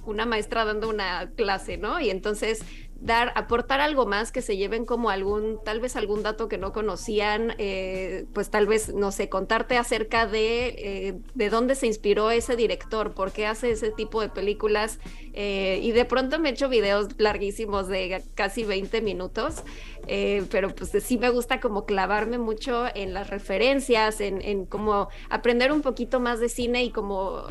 una 0.07 0.27
maestra 0.27 0.65
dando 0.65 0.89
una 0.89 1.31
clase, 1.37 1.77
¿no? 1.77 2.01
Y 2.01 2.11
entonces 2.11 2.63
dar, 3.01 3.33
aportar 3.35 3.81
algo 3.81 4.07
más 4.07 4.33
que 4.33 4.41
se 4.43 4.57
lleven 4.57 4.85
como 4.87 5.11
algún, 5.11 5.59
tal 5.65 5.81
vez 5.81 5.97
algún 5.97 6.23
dato 6.23 6.49
que 6.49 6.59
no 6.59 6.73
conocían, 6.73 7.55
eh, 7.59 8.27
pues 8.33 8.51
tal 8.51 8.67
vez, 8.67 8.95
no 8.95 9.13
sé, 9.13 9.29
contarte 9.29 9.77
acerca 9.77 10.27
de, 10.27 10.69
eh, 10.69 11.15
de 11.35 11.51
dónde 11.51 11.75
se 11.75 11.87
inspiró 11.87 12.31
ese 12.31 12.57
director, 12.57 13.13
por 13.13 13.33
qué 13.33 13.47
hace 13.47 13.71
ese 13.71 13.91
tipo 13.91 14.21
de 14.21 14.29
películas. 14.29 14.99
eh, 15.37 15.81
y 15.83 15.91
de 15.93 16.05
pronto 16.05 16.39
me 16.39 16.49
he 16.51 16.53
hecho 16.53 16.69
videos 16.69 17.09
larguísimos 17.19 17.89
de 17.89 18.23
casi 18.35 18.65
20 18.65 19.01
minutos, 19.03 19.65
eh, 20.07 20.45
pero 20.51 20.75
pues 20.75 20.91
sí 21.03 21.19
me 21.19 21.31
gusta 21.31 21.61
como 21.61 21.85
clavarme 21.85 22.39
mucho 22.39 22.85
en 22.95 23.15
las 23.15 23.31
referencias, 23.31 24.21
en, 24.21 24.43
en 24.43 24.67
como 24.67 25.09
aprender 25.31 25.73
un 25.73 25.83
poquito 25.83 26.21
más 26.21 26.41
de 26.41 26.49
cine 26.49 26.85
y 26.85 26.91
como 26.91 27.45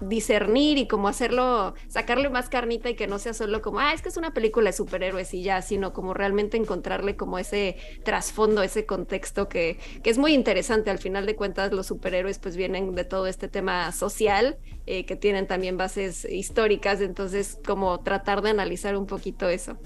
discernir 0.00 0.78
y 0.78 0.86
como 0.86 1.08
hacerlo, 1.08 1.74
sacarle 1.88 2.28
más 2.30 2.48
carnita 2.48 2.90
y 2.90 2.94
que 2.94 3.06
no 3.06 3.18
sea 3.18 3.34
solo 3.34 3.62
como, 3.62 3.80
ah, 3.80 3.92
es 3.92 4.02
que 4.02 4.08
es 4.08 4.16
una 4.16 4.32
película 4.32 4.70
de 4.70 4.76
superhéroes 4.76 5.34
y 5.34 5.42
ya, 5.42 5.62
sino 5.62 5.92
como 5.92 6.14
realmente 6.14 6.56
encontrarle 6.56 7.16
como 7.16 7.38
ese 7.38 7.76
trasfondo, 8.04 8.62
ese 8.62 8.86
contexto 8.86 9.48
que, 9.48 9.78
que 10.02 10.10
es 10.10 10.18
muy 10.18 10.34
interesante. 10.34 10.90
Al 10.90 10.98
final 10.98 11.26
de 11.26 11.36
cuentas, 11.36 11.72
los 11.72 11.86
superhéroes 11.86 12.38
pues 12.38 12.56
vienen 12.56 12.94
de 12.94 13.04
todo 13.04 13.26
este 13.26 13.48
tema 13.48 13.92
social, 13.92 14.58
eh, 14.86 15.04
que 15.04 15.16
tienen 15.16 15.46
también 15.46 15.76
bases 15.76 16.24
históricas, 16.24 17.00
entonces 17.00 17.58
como 17.66 18.00
tratar 18.00 18.42
de 18.42 18.50
analizar 18.50 18.96
un 18.96 19.06
poquito 19.06 19.48
eso. 19.48 19.78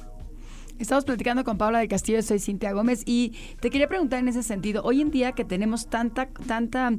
Estamos 0.79 1.05
platicando 1.05 1.45
con 1.45 1.59
Paula 1.59 1.79
del 1.79 1.89
Castillo, 1.89 2.23
soy 2.23 2.41
Cintia 2.41 2.73
Gómez 2.73 3.03
y 3.07 3.35
te 3.61 3.71
quería 3.71 3.87
preguntar 3.89 4.19
en 4.19 4.29
ese 4.29 4.43
sentido, 4.43 4.83
hoy 4.83 5.01
en 5.01 5.11
día 5.11 5.33
que 5.33 5.45
tenemos 5.45 5.89
tanta, 5.89 6.29
tanta 6.47 6.93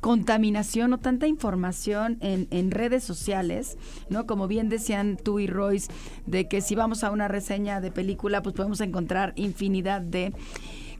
contaminación 0.00 0.92
o 0.92 0.98
tanta 0.98 1.26
información 1.26 2.18
en, 2.20 2.46
en 2.50 2.70
redes 2.70 3.02
sociales, 3.02 3.76
¿no? 4.08 4.26
Como 4.26 4.46
bien 4.46 4.68
decían 4.68 5.16
tú 5.16 5.40
y 5.40 5.48
Royce, 5.48 5.90
de 6.26 6.46
que 6.46 6.60
si 6.60 6.76
vamos 6.76 7.02
a 7.02 7.10
una 7.10 7.26
reseña 7.26 7.80
de 7.80 7.90
película, 7.90 8.42
pues 8.42 8.54
podemos 8.54 8.80
encontrar 8.80 9.32
infinidad 9.36 10.00
de... 10.00 10.32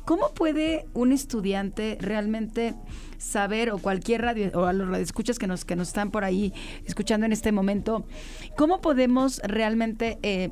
¿Cómo 0.04 0.32
puede 0.32 0.86
un 0.94 1.12
estudiante 1.12 1.98
realmente 2.00 2.74
saber, 3.18 3.70
o 3.70 3.78
cualquier 3.78 4.22
radio, 4.22 4.50
o 4.54 4.64
a 4.64 4.72
los 4.72 4.88
radioescuchas 4.88 5.38
que 5.38 5.46
nos, 5.46 5.66
que 5.66 5.76
nos 5.76 5.88
están 5.88 6.10
por 6.10 6.24
ahí 6.24 6.54
escuchando 6.86 7.26
en 7.26 7.32
este 7.32 7.52
momento, 7.52 8.06
cómo 8.56 8.80
podemos 8.80 9.38
realmente 9.44 10.18
eh, 10.22 10.50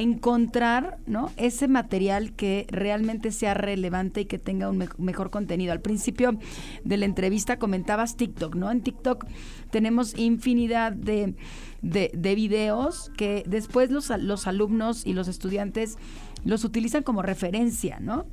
encontrar 0.00 0.98
¿no? 1.06 1.30
ese 1.36 1.68
material 1.68 2.32
que 2.32 2.66
realmente 2.70 3.30
sea 3.32 3.54
relevante 3.54 4.22
y 4.22 4.24
que 4.26 4.38
tenga 4.38 4.68
un 4.68 4.78
me- 4.78 4.88
mejor 4.98 5.30
contenido. 5.30 5.72
Al 5.72 5.80
principio 5.80 6.38
de 6.84 6.96
la 6.96 7.04
entrevista 7.04 7.58
comentabas 7.58 8.16
TikTok, 8.16 8.54
¿no? 8.54 8.70
En 8.70 8.82
TikTok 8.82 9.26
tenemos 9.70 10.18
infinidad 10.18 10.92
de, 10.92 11.34
de, 11.82 12.10
de 12.14 12.34
videos 12.34 13.10
que 13.16 13.44
después 13.46 13.90
los, 13.90 14.10
los 14.18 14.46
alumnos 14.46 15.06
y 15.06 15.12
los 15.12 15.28
estudiantes 15.28 15.96
los 16.44 16.64
utilizan 16.64 17.02
como 17.02 17.22
referencia, 17.22 18.00
¿no? 18.00 18.26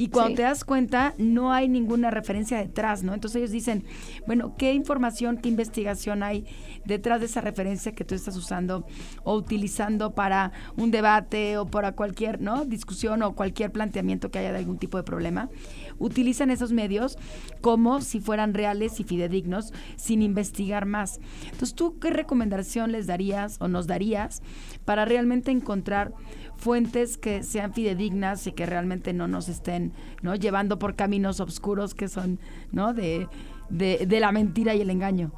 Y 0.00 0.08
cuando 0.08 0.30
Sí. 0.30 0.36
te 0.36 0.42
das 0.42 0.64
cuenta, 0.64 1.12
no 1.18 1.52
hay 1.52 1.68
ninguna 1.68 2.10
referencia 2.10 2.56
detrás, 2.56 3.02
¿no? 3.02 3.14
Entonces 3.14 3.36
ellos 3.40 3.50
dicen, 3.50 3.84
bueno, 4.26 4.54
¿qué 4.56 4.72
información, 4.72 5.38
qué 5.38 5.48
investigación 5.48 6.22
hay 6.22 6.46
detrás 6.84 7.18
de 7.20 7.26
esa 7.26 7.40
referencia 7.40 7.92
que 7.92 8.04
tú 8.04 8.14
estás 8.14 8.36
usando 8.36 8.86
o 9.24 9.34
utilizando 9.34 10.14
para 10.14 10.52
un 10.76 10.92
debate 10.92 11.58
o 11.58 11.66
para 11.66 11.92
cualquier, 11.92 12.40
¿no? 12.40 12.64
Discusión 12.64 13.22
o 13.22 13.34
cualquier 13.34 13.72
planteamiento 13.72 14.30
que 14.30 14.38
haya 14.38 14.52
de 14.52 14.58
algún 14.58 14.78
tipo 14.78 14.96
de 14.98 15.02
problema? 15.02 15.50
Utilizan 15.98 16.50
esos 16.50 16.70
medios 16.72 17.18
como 17.60 18.00
si 18.00 18.20
fueran 18.20 18.54
reales 18.54 19.00
y 19.00 19.04
fidedignos 19.04 19.72
sin 19.96 20.22
investigar 20.22 20.86
más. 20.86 21.18
Entonces, 21.44 21.74
¿tú 21.74 21.98
qué 21.98 22.10
recomendación 22.10 22.92
les 22.92 23.08
darías 23.08 23.56
o 23.60 23.66
nos 23.66 23.88
darías 23.88 24.42
para 24.84 25.04
realmente 25.04 25.50
encontrar 25.50 26.12
fuentes 26.58 27.16
que 27.16 27.42
sean 27.42 27.72
fidedignas 27.72 28.46
y 28.46 28.52
que 28.52 28.66
realmente 28.66 29.12
no 29.12 29.28
nos 29.28 29.48
estén 29.48 29.92
¿no? 30.22 30.34
llevando 30.34 30.78
por 30.78 30.96
caminos 30.96 31.40
oscuros 31.40 31.94
que 31.94 32.08
son 32.08 32.38
¿no? 32.72 32.92
de, 32.92 33.28
de, 33.70 34.04
de 34.06 34.20
la 34.20 34.32
mentira 34.32 34.74
y 34.74 34.80
el 34.80 34.90
engaño. 34.90 35.32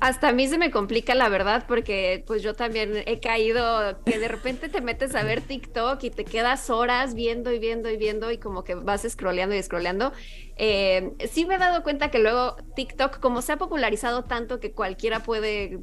Hasta 0.00 0.28
a 0.28 0.32
mí 0.32 0.46
se 0.46 0.58
me 0.58 0.70
complica 0.70 1.16
la 1.16 1.28
verdad 1.28 1.64
porque 1.66 2.22
pues 2.24 2.40
yo 2.40 2.54
también 2.54 3.02
he 3.06 3.18
caído 3.18 4.00
que 4.04 4.20
de 4.20 4.28
repente 4.28 4.68
te 4.68 4.80
metes 4.80 5.16
a 5.16 5.24
ver 5.24 5.40
TikTok 5.40 6.00
y 6.04 6.10
te 6.10 6.24
quedas 6.24 6.70
horas 6.70 7.14
viendo 7.14 7.52
y 7.52 7.58
viendo 7.58 7.90
y 7.90 7.96
viendo 7.96 8.30
y 8.30 8.38
como 8.38 8.62
que 8.62 8.76
vas 8.76 9.04
scrolleando 9.08 9.56
y 9.56 9.62
scrolleando. 9.62 10.12
Eh, 10.56 11.14
sí 11.28 11.46
me 11.46 11.56
he 11.56 11.58
dado 11.58 11.82
cuenta 11.82 12.12
que 12.12 12.20
luego 12.20 12.56
TikTok 12.76 13.18
como 13.18 13.42
se 13.42 13.52
ha 13.52 13.56
popularizado 13.56 14.22
tanto 14.22 14.60
que 14.60 14.70
cualquiera 14.70 15.24
puede 15.24 15.80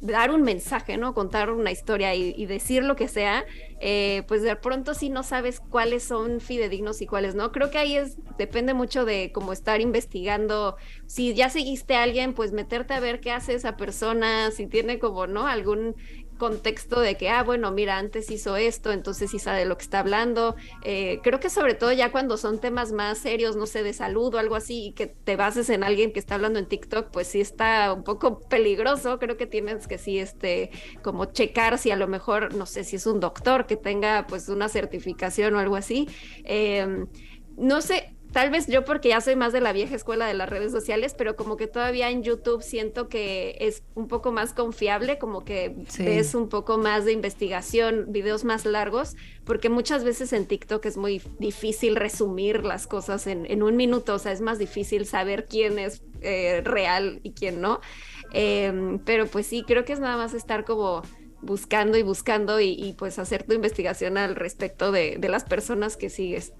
dar 0.00 0.30
un 0.30 0.42
mensaje, 0.42 0.96
¿no? 0.96 1.14
Contar 1.14 1.50
una 1.50 1.70
historia 1.70 2.14
y, 2.14 2.34
y 2.36 2.46
decir 2.46 2.82
lo 2.84 2.96
que 2.96 3.08
sea, 3.08 3.44
eh, 3.80 4.24
pues 4.28 4.42
de 4.42 4.56
pronto 4.56 4.94
sí 4.94 5.10
no 5.10 5.22
sabes 5.22 5.60
cuáles 5.60 6.04
son 6.04 6.40
fidedignos 6.40 7.00
y 7.00 7.06
cuáles 7.06 7.34
no. 7.34 7.52
Creo 7.52 7.70
que 7.70 7.78
ahí 7.78 7.96
es, 7.96 8.16
depende 8.36 8.74
mucho 8.74 9.04
de 9.04 9.30
cómo 9.32 9.52
estar 9.52 9.80
investigando. 9.80 10.76
Si 11.06 11.34
ya 11.34 11.50
seguiste 11.50 11.94
a 11.96 12.02
alguien, 12.02 12.34
pues 12.34 12.52
meterte 12.52 12.94
a 12.94 13.00
ver 13.00 13.20
qué 13.20 13.30
hace 13.32 13.54
esa 13.54 13.76
persona, 13.76 14.50
si 14.50 14.66
tiene 14.66 14.98
como, 14.98 15.26
¿no? 15.26 15.46
Algún 15.46 15.96
contexto 16.40 17.00
de 17.00 17.16
que, 17.16 17.28
ah, 17.28 17.44
bueno, 17.44 17.70
mira, 17.70 17.98
antes 17.98 18.30
hizo 18.32 18.56
esto, 18.56 18.90
entonces 18.90 19.30
sí 19.30 19.38
sabe 19.38 19.60
de 19.60 19.66
lo 19.66 19.76
que 19.76 19.84
está 19.84 20.00
hablando. 20.00 20.56
Eh, 20.82 21.20
creo 21.22 21.38
que 21.38 21.50
sobre 21.50 21.74
todo 21.74 21.92
ya 21.92 22.10
cuando 22.10 22.36
son 22.36 22.58
temas 22.58 22.90
más 22.90 23.18
serios, 23.18 23.54
no 23.54 23.66
sé, 23.66 23.84
de 23.84 23.92
salud 23.92 24.34
o 24.34 24.38
algo 24.38 24.56
así, 24.56 24.86
y 24.86 24.92
que 24.92 25.06
te 25.06 25.36
bases 25.36 25.70
en 25.70 25.84
alguien 25.84 26.12
que 26.12 26.18
está 26.18 26.34
hablando 26.34 26.58
en 26.58 26.66
TikTok, 26.66 27.10
pues 27.12 27.28
sí 27.28 27.40
está 27.40 27.92
un 27.92 28.02
poco 28.02 28.40
peligroso. 28.40 29.18
Creo 29.20 29.36
que 29.36 29.46
tienes 29.46 29.86
que 29.86 29.98
sí, 29.98 30.18
este, 30.18 30.70
como 31.02 31.26
checar 31.26 31.78
si 31.78 31.90
a 31.92 31.96
lo 31.96 32.08
mejor, 32.08 32.54
no 32.54 32.66
sé, 32.66 32.82
si 32.82 32.96
es 32.96 33.06
un 33.06 33.20
doctor 33.20 33.66
que 33.66 33.76
tenga 33.76 34.26
pues 34.26 34.48
una 34.48 34.68
certificación 34.68 35.54
o 35.54 35.58
algo 35.60 35.76
así. 35.76 36.08
Eh, 36.44 37.06
no 37.56 37.82
sé, 37.82 38.16
tal 38.32 38.50
vez 38.50 38.66
yo 38.68 38.84
porque 38.84 39.08
ya 39.10 39.20
soy 39.20 39.36
más 39.36 39.52
de 39.52 39.60
la 39.60 39.72
vieja 39.72 39.94
escuela 39.96 40.26
de 40.26 40.34
las 40.34 40.48
redes 40.48 40.72
sociales, 40.72 41.14
pero 41.16 41.36
como 41.36 41.56
que 41.56 41.66
todavía 41.66 42.10
en 42.10 42.22
YouTube 42.22 42.62
siento 42.62 43.08
que 43.08 43.56
es 43.60 43.82
un 43.94 44.08
poco 44.08 44.32
más 44.32 44.52
confiable, 44.52 45.18
como 45.18 45.44
que 45.44 45.76
Sí. 45.88 46.04
ves 46.04 46.34
un 46.34 46.48
poco 46.48 46.78
más 46.78 47.04
de 47.04 47.12
investigación, 47.12 48.06
videos 48.08 48.44
más 48.44 48.64
largos, 48.64 49.16
porque 49.44 49.68
muchas 49.68 50.04
veces 50.04 50.32
en 50.32 50.46
TikTok 50.46 50.84
es 50.86 50.96
muy 50.96 51.22
difícil 51.38 51.96
resumir 51.96 52.64
las 52.64 52.86
cosas 52.86 53.26
en, 53.26 53.46
en 53.50 53.62
un 53.62 53.76
minuto, 53.76 54.14
o 54.14 54.18
sea, 54.18 54.32
es 54.32 54.40
más 54.40 54.58
difícil 54.58 55.06
saber 55.06 55.46
quién 55.48 55.78
es 55.78 56.02
eh, 56.22 56.60
real 56.64 57.20
y 57.22 57.32
quién 57.32 57.60
no. 57.60 57.80
Eh, 58.32 58.98
pero 59.04 59.26
pues 59.26 59.46
sí, 59.46 59.64
creo 59.66 59.84
que 59.84 59.92
es 59.92 60.00
nada 60.00 60.16
más 60.16 60.34
estar 60.34 60.64
como 60.64 61.02
buscando 61.42 61.96
y 61.98 62.02
buscando 62.02 62.60
y, 62.60 62.68
y, 62.78 62.92
pues 62.94 63.18
hacer 63.18 63.44
tu 63.44 63.54
investigación 63.54 64.18
al 64.18 64.36
respecto 64.36 64.92
de, 64.92 65.16
de 65.18 65.28
las 65.28 65.44
personas 65.44 65.96
que 65.96 66.10
sigues. 66.10 66.52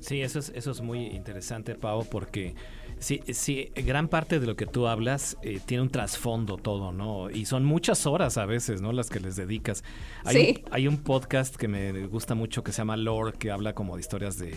Sí, 0.00 0.22
eso 0.22 0.38
es, 0.38 0.52
eso 0.54 0.70
es 0.70 0.80
muy 0.80 1.06
interesante, 1.06 1.74
Pau, 1.74 2.04
porque 2.08 2.54
sí, 2.98 3.20
sí, 3.32 3.70
gran 3.74 4.06
parte 4.08 4.38
de 4.38 4.46
lo 4.46 4.54
que 4.56 4.64
tú 4.66 4.86
hablas 4.86 5.36
eh, 5.42 5.60
tiene 5.64 5.82
un 5.82 5.90
trasfondo 5.90 6.56
todo, 6.56 6.92
¿no? 6.92 7.30
Y 7.30 7.46
son 7.46 7.64
muchas 7.64 8.06
horas 8.06 8.38
a 8.38 8.46
veces, 8.46 8.80
¿no? 8.80 8.92
Las 8.92 9.10
que 9.10 9.18
les 9.20 9.34
dedicas. 9.36 9.82
Hay, 10.24 10.34
Sí. 10.36 10.62
un, 10.64 10.72
hay 10.72 10.88
un 10.88 10.98
podcast 10.98 11.56
que 11.56 11.66
me 11.68 12.06
gusta 12.06 12.34
mucho 12.36 12.62
que 12.62 12.70
se 12.72 12.78
llama 12.78 12.96
Lore, 12.96 13.36
que 13.38 13.50
habla 13.50 13.74
como 13.74 13.96
de 13.96 14.00
historias 14.00 14.38
de 14.38 14.54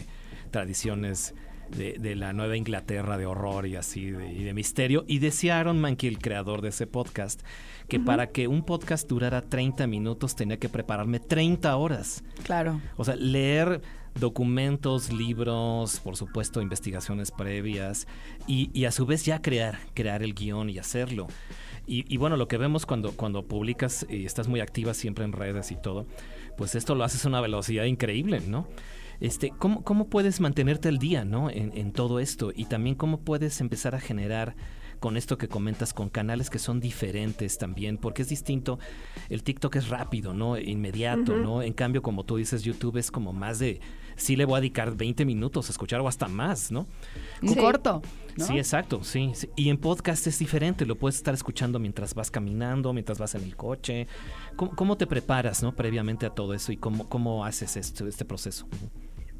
tradiciones 0.51 1.33
de, 1.69 1.93
de 1.93 2.15
la 2.15 2.33
Nueva 2.33 2.57
Inglaterra, 2.57 3.17
de 3.17 3.25
horror 3.25 3.65
y 3.65 3.77
así, 3.77 4.11
de, 4.11 4.31
y 4.33 4.43
de 4.43 4.53
misterio. 4.53 5.05
Y 5.07 5.19
decía 5.19 5.57
Aaron 5.59 5.79
Mankey, 5.79 6.09
el 6.09 6.19
creador 6.19 6.61
de 6.61 6.69
ese 6.69 6.85
podcast, 6.85 7.41
que 7.87 7.99
para 7.99 8.27
que 8.27 8.47
un 8.47 8.63
podcast 8.63 9.07
durara 9.07 9.41
30 9.41 9.87
minutos 9.87 10.35
tenía 10.35 10.57
que 10.57 10.69
prepararme 10.69 11.19
30 11.19 11.75
horas. 11.77 12.23
Claro. 12.43 12.81
O 12.97 13.05
sea, 13.05 13.15
leer 13.15 13.81
documentos, 14.19 15.11
libros, 15.11 15.99
por 15.99 16.15
supuesto, 16.15 16.61
investigaciones 16.61 17.31
previas 17.31 18.07
y, 18.47 18.69
y 18.73 18.85
a 18.85 18.91
su 18.91 19.05
vez 19.05 19.25
ya 19.25 19.41
crear, 19.41 19.79
crear 19.93 20.23
el 20.23 20.33
guion 20.33 20.69
y 20.69 20.77
hacerlo. 20.77 21.27
Y, 21.87 22.05
y 22.13 22.17
bueno, 22.17 22.37
lo 22.37 22.47
que 22.47 22.57
vemos 22.57 22.85
cuando, 22.85 23.11
cuando 23.13 23.43
publicas 23.43 24.05
y 24.09 24.25
estás 24.25 24.47
muy 24.47 24.59
activa 24.59 24.93
siempre 24.93 25.25
en 25.25 25.31
redes 25.31 25.71
y 25.71 25.75
todo, 25.75 26.05
pues 26.57 26.75
esto 26.75 26.95
lo 26.95 27.03
haces 27.03 27.25
a 27.25 27.29
una 27.29 27.41
velocidad 27.41 27.85
increíble, 27.85 28.41
¿no? 28.41 28.67
Este, 29.19 29.51
¿cómo, 29.51 29.83
¿Cómo 29.83 30.07
puedes 30.07 30.39
mantenerte 30.39 30.89
al 30.89 30.97
día, 30.97 31.25
¿no? 31.25 31.49
En, 31.49 31.77
en 31.77 31.91
todo 31.91 32.19
esto 32.19 32.51
y 32.55 32.65
también 32.65 32.95
cómo 32.95 33.19
puedes 33.19 33.61
empezar 33.61 33.93
a 33.93 33.99
generar 33.99 34.55
con 35.01 35.17
esto 35.17 35.37
que 35.39 35.47
comentas, 35.47 35.93
con 35.93 36.09
canales 36.09 36.51
que 36.51 36.59
son 36.59 36.79
diferentes 36.79 37.57
también, 37.57 37.97
porque 37.97 38.21
es 38.21 38.29
distinto. 38.29 38.77
El 39.29 39.41
TikTok 39.41 39.75
es 39.77 39.89
rápido, 39.89 40.35
¿no? 40.35 40.59
Inmediato. 40.59 41.35
¿no? 41.37 41.63
En 41.63 41.73
cambio, 41.73 42.03
como 42.03 42.23
tú 42.23 42.37
dices, 42.37 42.61
YouTube 42.63 42.97
es 42.97 43.09
como 43.09 43.33
más 43.33 43.57
de, 43.57 43.81
sí 44.15 44.35
le 44.35 44.45
voy 44.45 44.57
a 44.57 44.61
dedicar 44.61 44.95
20 44.95 45.25
minutos 45.25 45.69
a 45.69 45.71
escuchar 45.71 46.01
o 46.01 46.07
hasta 46.07 46.27
más, 46.27 46.71
¿no? 46.71 46.87
Un 47.41 47.49
Sí. 47.49 47.55
corto. 47.55 48.01
¿no? 48.37 48.45
Sí, 48.45 48.57
exacto, 48.57 49.03
sí, 49.03 49.31
sí. 49.33 49.49
Y 49.57 49.69
en 49.69 49.77
podcast 49.77 50.25
es 50.27 50.39
diferente, 50.39 50.85
lo 50.85 50.95
puedes 50.95 51.17
estar 51.17 51.33
escuchando 51.33 51.79
mientras 51.79 52.13
vas 52.13 52.31
caminando, 52.31 52.93
mientras 52.93 53.19
vas 53.19 53.35
en 53.35 53.43
el 53.43 53.57
coche. 53.57 54.07
¿Cómo, 54.55 54.73
cómo 54.75 54.97
te 54.97 55.05
preparas, 55.05 55.61
¿no? 55.61 55.75
Previamente 55.75 56.25
a 56.25 56.29
todo 56.29 56.53
eso 56.53 56.71
y 56.71 56.77
cómo, 56.77 57.09
cómo 57.09 57.43
haces 57.43 57.75
esto, 57.75 58.07
este 58.07 58.23
proceso. 58.23 58.67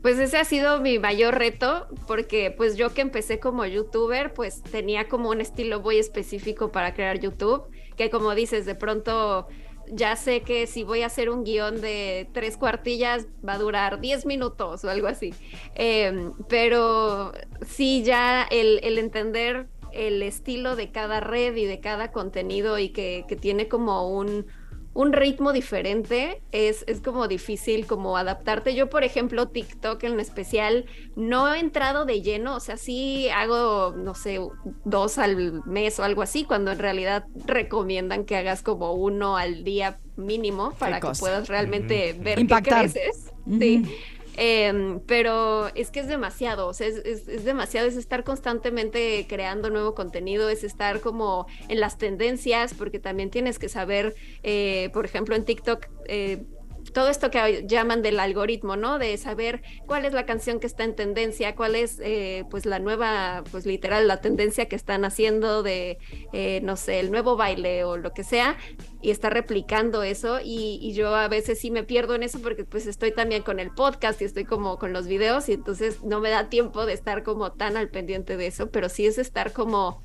Pues 0.02 0.18
ese 0.18 0.38
ha 0.38 0.44
sido 0.46 0.82
mi 0.82 0.98
mayor 1.00 1.36
reto, 1.38 1.88
porque 2.08 2.52
pues 2.52 2.76
yo 2.76 2.94
que 2.94 3.02
empecé 3.02 3.40
como 3.40 3.66
youtuber, 3.66 4.34
pues 4.34 4.62
tenía 4.64 5.08
como 5.08 5.30
un 5.30 5.40
estilo 5.42 5.80
muy 5.80 5.98
específico 5.98 6.72
para 6.72 6.94
crear 6.96 7.20
YouTube, 7.20 7.64
que 7.96 8.10
como 8.10 8.34
dices, 8.34 8.66
de 8.66 8.74
pronto 8.76 9.48
ya 9.92 10.16
sé 10.16 10.42
que 10.42 10.68
si 10.68 10.84
voy 10.84 11.02
a 11.04 11.08
hacer 11.08 11.30
un 11.30 11.44
guion 11.44 11.82
de 11.82 12.30
tres 12.34 12.58
cuartillas 12.58 13.28
va 13.48 13.54
a 13.54 13.58
durar 13.58 14.00
10 14.00 14.26
minutos 14.26 14.84
o 14.84 14.90
algo 14.90 15.08
así. 15.08 15.34
Eh, 15.76 16.32
pero 16.48 17.34
sí, 17.66 18.04
ya 18.04 18.44
el, 18.44 18.80
el 18.84 18.98
entender 18.98 19.68
el 19.92 20.24
estilo 20.24 20.76
de 20.76 20.92
cada 20.92 21.20
red 21.20 21.56
y 21.56 21.66
de 21.66 21.80
cada 21.80 22.12
contenido 22.12 22.80
y 22.80 22.90
que, 22.90 23.26
que 23.28 23.36
tiene 23.36 23.68
como 23.68 24.10
un, 24.10 24.48
un 24.94 25.14
ritmo 25.14 25.54
diferente, 25.54 26.42
es, 26.52 26.84
es 26.88 27.00
como 27.00 27.28
difícil 27.28 27.88
como 27.88 28.18
adaptarte. 28.18 28.76
Yo, 28.76 28.90
por 28.90 29.04
ejemplo, 29.04 29.48
TikTok 29.48 30.04
en 30.04 30.20
especial, 30.20 30.86
no 31.16 31.54
he 31.54 31.60
entrado 31.60 32.06
de 32.06 32.22
lleno, 32.22 32.56
o 32.56 32.60
sea, 32.60 32.76
sí 32.78 33.30
hago, 33.30 33.94
no 33.96 34.16
sé, 34.16 34.40
dos 34.84 35.18
al 35.18 35.64
mes 35.66 35.98
o 36.00 36.04
algo 36.04 36.22
así, 36.22 36.44
cuando 36.44 36.72
en 36.72 36.80
realidad 36.80 37.26
recomiendan 37.46 38.26
que 38.26 38.36
hagas 38.36 38.64
como 38.64 38.92
uno 38.94 39.38
al 39.38 39.64
día 39.64 40.00
mínimo 40.18 40.74
para 40.78 40.98
que 40.98 41.08
cosa. 41.08 41.20
puedas 41.22 41.48
realmente 41.48 42.14
ver 42.14 42.40
Impactar. 42.40 42.88
que 42.88 42.92
creces. 42.92 43.32
Sí. 43.48 43.84
Em, 44.34 45.00
pero 45.06 45.68
es 45.76 45.92
que 45.92 46.00
es 46.00 46.08
demasiado, 46.08 46.68
o 46.68 46.74
sea, 46.74 46.88
es, 46.88 46.98
es- 47.06 47.28
es 47.28 47.44
demasiado, 47.44 47.88
es 47.88 47.96
estar 47.98 48.24
constantemente 48.24 49.26
creando 49.28 49.70
nuevo 49.70 49.94
contenido, 49.94 50.50
es 50.50 50.64
estar 50.64 51.02
como 51.02 51.48
en 51.68 51.80
las 51.80 51.98
tendencias, 51.98 52.74
porque 52.74 53.00
también 53.00 53.30
tienes 53.30 53.60
que 53.60 53.70
saber, 53.70 54.16
eh, 54.44 54.90
por 54.94 55.06
ejemplo, 55.06 55.36
en 55.36 55.46
TikTok, 55.46 55.86
eh, 56.08 56.46
todo 56.94 57.10
esto 57.10 57.32
que 57.32 57.66
llaman 57.68 58.02
del 58.02 58.20
algoritmo, 58.20 58.76
¿no? 58.76 59.00
De 59.00 59.18
saber 59.18 59.62
cuál 59.86 60.06
es 60.06 60.14
la 60.14 60.26
canción 60.26 60.60
que 60.60 60.68
está 60.68 60.84
en 60.84 60.96
tendencia, 60.96 61.56
cuál 61.56 61.76
es, 61.76 62.00
eh, 62.04 62.46
pues, 62.50 62.66
la 62.66 62.80
nueva, 62.80 63.44
pues, 63.52 63.66
literal, 63.66 64.08
la 64.08 64.22
tendencia 64.22 64.68
que 64.68 64.76
están 64.76 65.06
haciendo 65.06 65.64
de, 65.64 65.98
eh, 66.34 66.62
no 66.64 66.76
sé, 66.76 67.00
el 67.00 67.12
nuevo 67.12 67.36
baile 67.38 67.84
o 67.84 67.98
lo 67.98 68.14
que 68.14 68.24
sea, 68.24 68.58
y 69.02 69.12
está 69.12 69.30
replicando 69.30 70.04
eso, 70.04 70.40
y, 70.44 70.80
y 70.82 70.94
yo 70.94 71.16
a 71.16 71.28
veces 71.28 71.60
sí 71.60 71.72
me 71.72 71.84
pierdo 71.84 72.16
en 72.16 72.24
eso 72.24 72.40
porque, 72.42 72.66
pues, 72.66 72.88
estoy 72.88 73.12
también 73.12 73.44
con 73.44 73.60
el 73.60 73.72
podcast 73.72 74.22
y 74.22 74.26
estoy 74.26 74.46
como 74.46 74.78
con 74.78 74.94
los 74.94 75.08
videos, 75.08 75.50
y 75.50 75.54
entonces 75.54 76.04
no 76.04 76.20
me 76.20 76.30
da 76.30 76.50
tiempo 76.50 76.86
de 76.86 76.94
estar 76.94 77.24
como 77.24 77.52
tan 77.54 77.78
al 77.78 77.90
pendiente 77.90 78.38
de 78.38 78.48
eso, 78.48 78.70
pero 78.72 78.90
sí 78.90 79.06
es 79.06 79.18
estar 79.18 79.54
como 79.54 80.04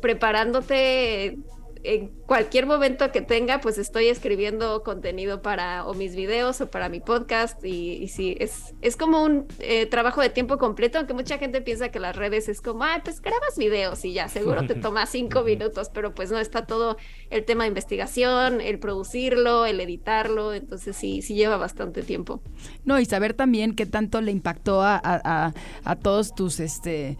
preparándote 0.00 1.38
en 1.84 2.08
cualquier 2.26 2.66
momento 2.66 3.10
que 3.12 3.20
tenga, 3.22 3.60
pues 3.60 3.78
estoy 3.78 4.08
escribiendo 4.08 4.82
contenido 4.82 5.42
para 5.42 5.86
o 5.86 5.94
mis 5.94 6.14
videos 6.16 6.60
o 6.60 6.70
para 6.70 6.88
mi 6.88 7.00
podcast 7.00 7.64
y, 7.64 7.94
y 7.94 8.08
sí, 8.08 8.36
es, 8.40 8.74
es 8.82 8.96
como 8.96 9.22
un 9.22 9.46
eh, 9.60 9.86
trabajo 9.86 10.20
de 10.20 10.30
tiempo 10.30 10.58
completo, 10.58 10.98
aunque 10.98 11.14
mucha 11.14 11.38
gente 11.38 11.60
piensa 11.60 11.90
que 11.90 12.00
las 12.00 12.16
redes 12.16 12.48
es 12.48 12.60
como, 12.60 12.84
ah, 12.84 13.00
pues 13.04 13.20
grabas 13.20 13.56
videos 13.56 14.04
y 14.04 14.12
ya, 14.12 14.28
seguro 14.28 14.66
te 14.66 14.74
toma 14.76 15.06
cinco 15.06 15.42
minutos, 15.42 15.90
pero 15.92 16.14
pues 16.14 16.30
no, 16.30 16.38
está 16.38 16.66
todo 16.66 16.96
el 17.30 17.44
tema 17.44 17.64
de 17.64 17.68
investigación, 17.68 18.60
el 18.60 18.78
producirlo, 18.78 19.66
el 19.66 19.80
editarlo, 19.80 20.54
entonces 20.54 20.96
sí, 20.96 21.22
sí 21.22 21.34
lleva 21.34 21.56
bastante 21.56 22.02
tiempo. 22.02 22.42
No, 22.84 22.98
y 23.00 23.04
saber 23.04 23.34
también 23.34 23.74
qué 23.74 23.86
tanto 23.86 24.20
le 24.20 24.32
impactó 24.32 24.82
a, 24.82 24.96
a- 24.96 25.20
a- 25.24 25.54
a 25.84 25.96
todos 25.96 26.34
tus 26.34 26.60
este 26.60 27.16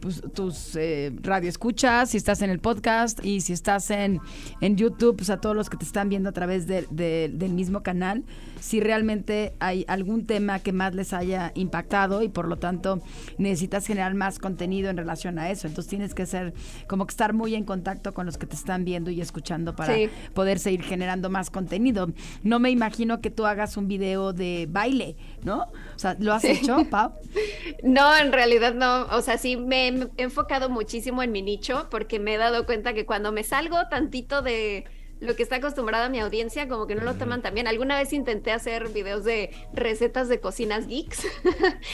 pues, 0.00 0.22
tus 0.34 0.74
eh, 0.76 1.12
radioescuchas, 1.22 2.10
si 2.10 2.16
estás 2.16 2.42
en 2.42 2.50
el 2.50 2.58
podcast 2.58 3.24
y 3.24 3.40
si 3.42 3.52
estás 3.52 3.90
en, 3.90 4.20
en 4.60 4.76
YouTube, 4.76 5.16
pues 5.16 5.30
a 5.30 5.40
todos 5.40 5.54
los 5.54 5.68
que 5.70 5.76
te 5.76 5.84
están 5.84 6.08
viendo 6.08 6.28
a 6.30 6.32
través 6.32 6.66
de- 6.66 6.86
de- 6.90 7.30
del 7.32 7.52
mismo 7.52 7.82
canal, 7.82 8.24
si 8.60 8.80
realmente 8.80 9.54
hay 9.60 9.84
algún 9.88 10.26
tema 10.26 10.58
que 10.58 10.72
más 10.72 10.94
les 10.94 11.12
haya 11.12 11.52
impactado 11.54 12.22
y 12.22 12.28
por 12.28 12.46
lo 12.48 12.56
tanto 12.56 13.00
necesitas 13.38 13.86
generar 13.86 14.14
más 14.14 14.38
contenido 14.38 14.90
en 14.90 14.96
relación 14.96 15.38
a 15.38 15.50
eso. 15.50 15.66
Entonces 15.66 15.88
tienes 15.88 16.14
que 16.14 16.26
ser 16.26 16.52
como 16.86 17.06
que 17.06 17.10
estar 17.12 17.32
muy 17.32 17.54
en 17.54 17.64
contacto 17.64 18.12
con 18.12 18.26
los 18.26 18.36
que 18.38 18.46
te 18.46 18.56
están 18.56 18.84
viendo 18.84 19.10
y 19.10 19.20
escuchando 19.20 19.74
para 19.76 19.94
Sí. 19.94 20.08
poder 20.34 20.58
seguir 20.58 20.82
generando 20.82 21.30
más 21.30 21.50
contenido. 21.50 22.10
No 22.42 22.58
me 22.58 22.70
imagino 22.70 23.20
que 23.20 23.30
tú 23.30 23.46
hagas 23.46 23.76
un 23.76 23.88
video 23.88 24.32
de 24.32 24.66
baile, 24.70 25.16
¿no? 25.42 25.62
O 25.62 25.98
sea, 25.98 26.16
¿lo 26.18 26.32
has 26.34 26.44
hecho, 26.44 26.84
Pau? 26.90 27.12
No, 27.82 28.16
en 28.16 28.32
realidad 28.32 28.74
no. 28.74 29.04
O 29.16 29.22
sea, 29.22 29.38
sí 29.38 29.56
me 29.56 29.89
he 29.90 30.22
enfocado 30.22 30.68
muchísimo 30.68 31.22
en 31.22 31.32
mi 31.32 31.42
nicho 31.42 31.88
porque 31.90 32.18
me 32.18 32.34
he 32.34 32.38
dado 32.38 32.66
cuenta 32.66 32.94
que 32.94 33.06
cuando 33.06 33.32
me 33.32 33.44
salgo 33.44 33.76
tantito 33.88 34.42
de 34.42 34.86
lo 35.20 35.36
que 35.36 35.42
está 35.42 35.56
acostumbrada 35.56 36.08
mi 36.08 36.18
audiencia, 36.18 36.66
como 36.66 36.86
que 36.86 36.94
no 36.94 37.02
lo 37.02 37.14
toman 37.14 37.42
tan 37.42 37.54
bien. 37.54 37.66
Alguna 37.66 37.98
vez 37.98 38.12
intenté 38.12 38.52
hacer 38.52 38.88
videos 38.88 39.24
de 39.24 39.50
recetas 39.72 40.28
de 40.28 40.40
cocinas 40.40 40.86
geeks 40.86 41.26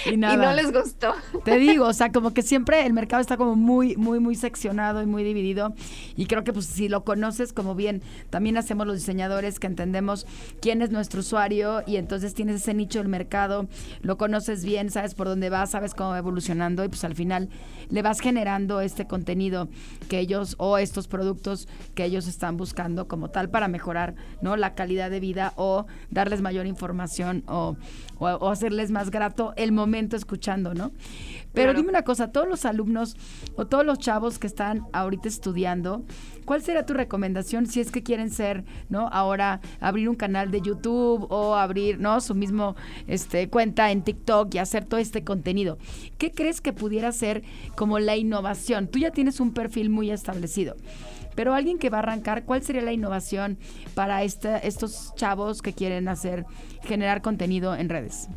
Y 0.07 0.17
no 0.17 0.53
les 0.53 0.73
gustó. 0.73 1.15
Te 1.45 1.59
digo, 1.59 1.87
o 1.87 1.93
sea, 1.93 2.13
como 2.13 2.33
que 2.33 2.43
siempre 2.43 2.87
el 2.87 2.93
mercado 2.93 3.21
está 3.21 3.37
como 3.37 3.57
muy, 3.57 3.97
muy, 3.97 4.21
muy 4.21 4.37
seccionado 4.37 5.03
y 5.03 5.07
muy 5.07 5.25
dividido. 5.25 5.75
Y 6.17 6.27
creo 6.27 6.45
que 6.45 6.53
pues 6.53 6.67
si 6.67 6.89
lo 6.89 7.05
conoces, 7.05 7.53
como 7.53 7.75
bien, 7.75 8.03
también 8.31 8.57
hacemos 8.57 8.87
los 8.87 8.97
diseñadores 8.97 9.59
que 9.59 9.67
entendemos 9.67 10.27
quién 10.61 10.81
es 10.81 10.91
nuestro 10.91 11.21
usuario 11.21 11.83
y 11.87 11.97
entonces 11.97 12.35
tienes 12.35 12.57
ese 12.63 12.75
nicho 12.75 13.01
del 13.01 13.09
mercado, 13.09 13.67
lo 14.03 14.17
conoces 14.17 14.65
bien, 14.65 14.91
sabes 14.91 15.15
por 15.15 15.27
dónde 15.27 15.51
vas, 15.51 15.71
sabes 15.71 15.95
cómo 15.95 16.11
va 16.11 16.19
evolucionando 16.19 16.85
y 16.85 16.89
pues 16.89 17.03
al 17.05 17.15
final 17.15 17.49
le 17.89 18.03
vas 18.03 18.21
generando 18.21 18.81
este 18.81 19.07
contenido 19.07 19.69
que 20.09 20.19
ellos 20.19 20.55
o 20.59 20.79
estos 20.79 21.09
productos 21.09 21.69
que 21.95 22.05
ellos 22.05 22.27
están 22.27 22.57
buscando 22.57 23.09
como 23.09 23.16
tal 23.31 23.51
para 23.51 23.69
mejorar, 23.69 24.15
¿no? 24.41 24.57
La 24.57 24.75
calidad 24.75 25.11
de 25.11 25.21
vida 25.21 25.53
o 25.57 25.87
darles 26.11 26.41
mayor 26.43 26.67
información 26.67 27.43
o, 27.47 27.77
o- 28.19 28.27
o 28.27 28.51
hacerles 28.51 28.91
más 28.91 29.11
grato 29.11 29.53
el 29.57 29.73
momento 29.73 30.17
escuchando, 30.17 30.75
¿no? 30.75 30.93
Pero 31.53 31.69
Claro. 31.73 31.79
dime 31.79 31.89
una 31.91 32.03
cosa, 32.03 32.31
todos 32.33 32.49
los 32.49 32.65
alumnos 32.65 33.17
o 33.57 33.67
todos 33.67 33.85
los 33.85 33.99
chavos 33.99 34.39
que 34.39 34.47
están 34.47 34.83
ahorita 34.93 35.29
estudiando, 35.29 36.05
¿cuál 36.47 36.63
será 36.63 36.87
tu 36.87 36.95
recomendación 36.95 37.67
si 37.67 37.81
es 37.81 37.91
que 37.91 38.03
quieren 38.03 38.31
ser, 38.31 38.65
¿no? 38.89 39.09
Ahora 39.09 39.61
abrir 39.81 40.09
un 40.09 40.17
canal 40.17 40.51
de 40.51 40.63
YouTube 40.63 41.27
o 41.29 41.57
abrir, 41.57 42.01
¿no? 42.01 42.21
Su 42.23 42.35
mismo 42.35 42.75
este, 43.07 43.51
cuenta 43.51 43.91
en 43.91 44.01
TikTok 44.03 44.55
y 44.55 44.59
hacer 44.59 44.87
todo 44.87 44.99
este 44.99 45.25
contenido. 45.25 45.77
¿Qué 46.17 46.31
crees 46.33 46.63
que 46.63 46.73
pudiera 46.73 47.13
ser 47.13 47.43
como 47.77 47.99
la 47.99 48.17
innovación? 48.17 48.89
Tú 48.89 48.99
ya 48.99 49.11
tienes 49.11 49.41
un 49.41 49.53
perfil 49.53 49.91
muy 49.91 50.11
establecido. 50.11 50.77
Pero 51.35 51.53
alguien 51.53 51.79
que 51.79 51.91
va 51.91 51.99
a 51.99 52.01
arrancar, 52.01 52.45
¿cuál 52.47 52.63
sería 52.63 52.81
la 52.81 52.95
innovación 52.95 53.59
para 53.95 54.23
esta- 54.23 54.57
estos 54.57 55.13
chavos 55.17 55.61
que 55.61 55.75
quieren 55.75 56.09
hacer, 56.09 56.47
generar 56.83 57.21
contenido 57.21 57.77
en 57.77 57.91
redes? 57.91 58.29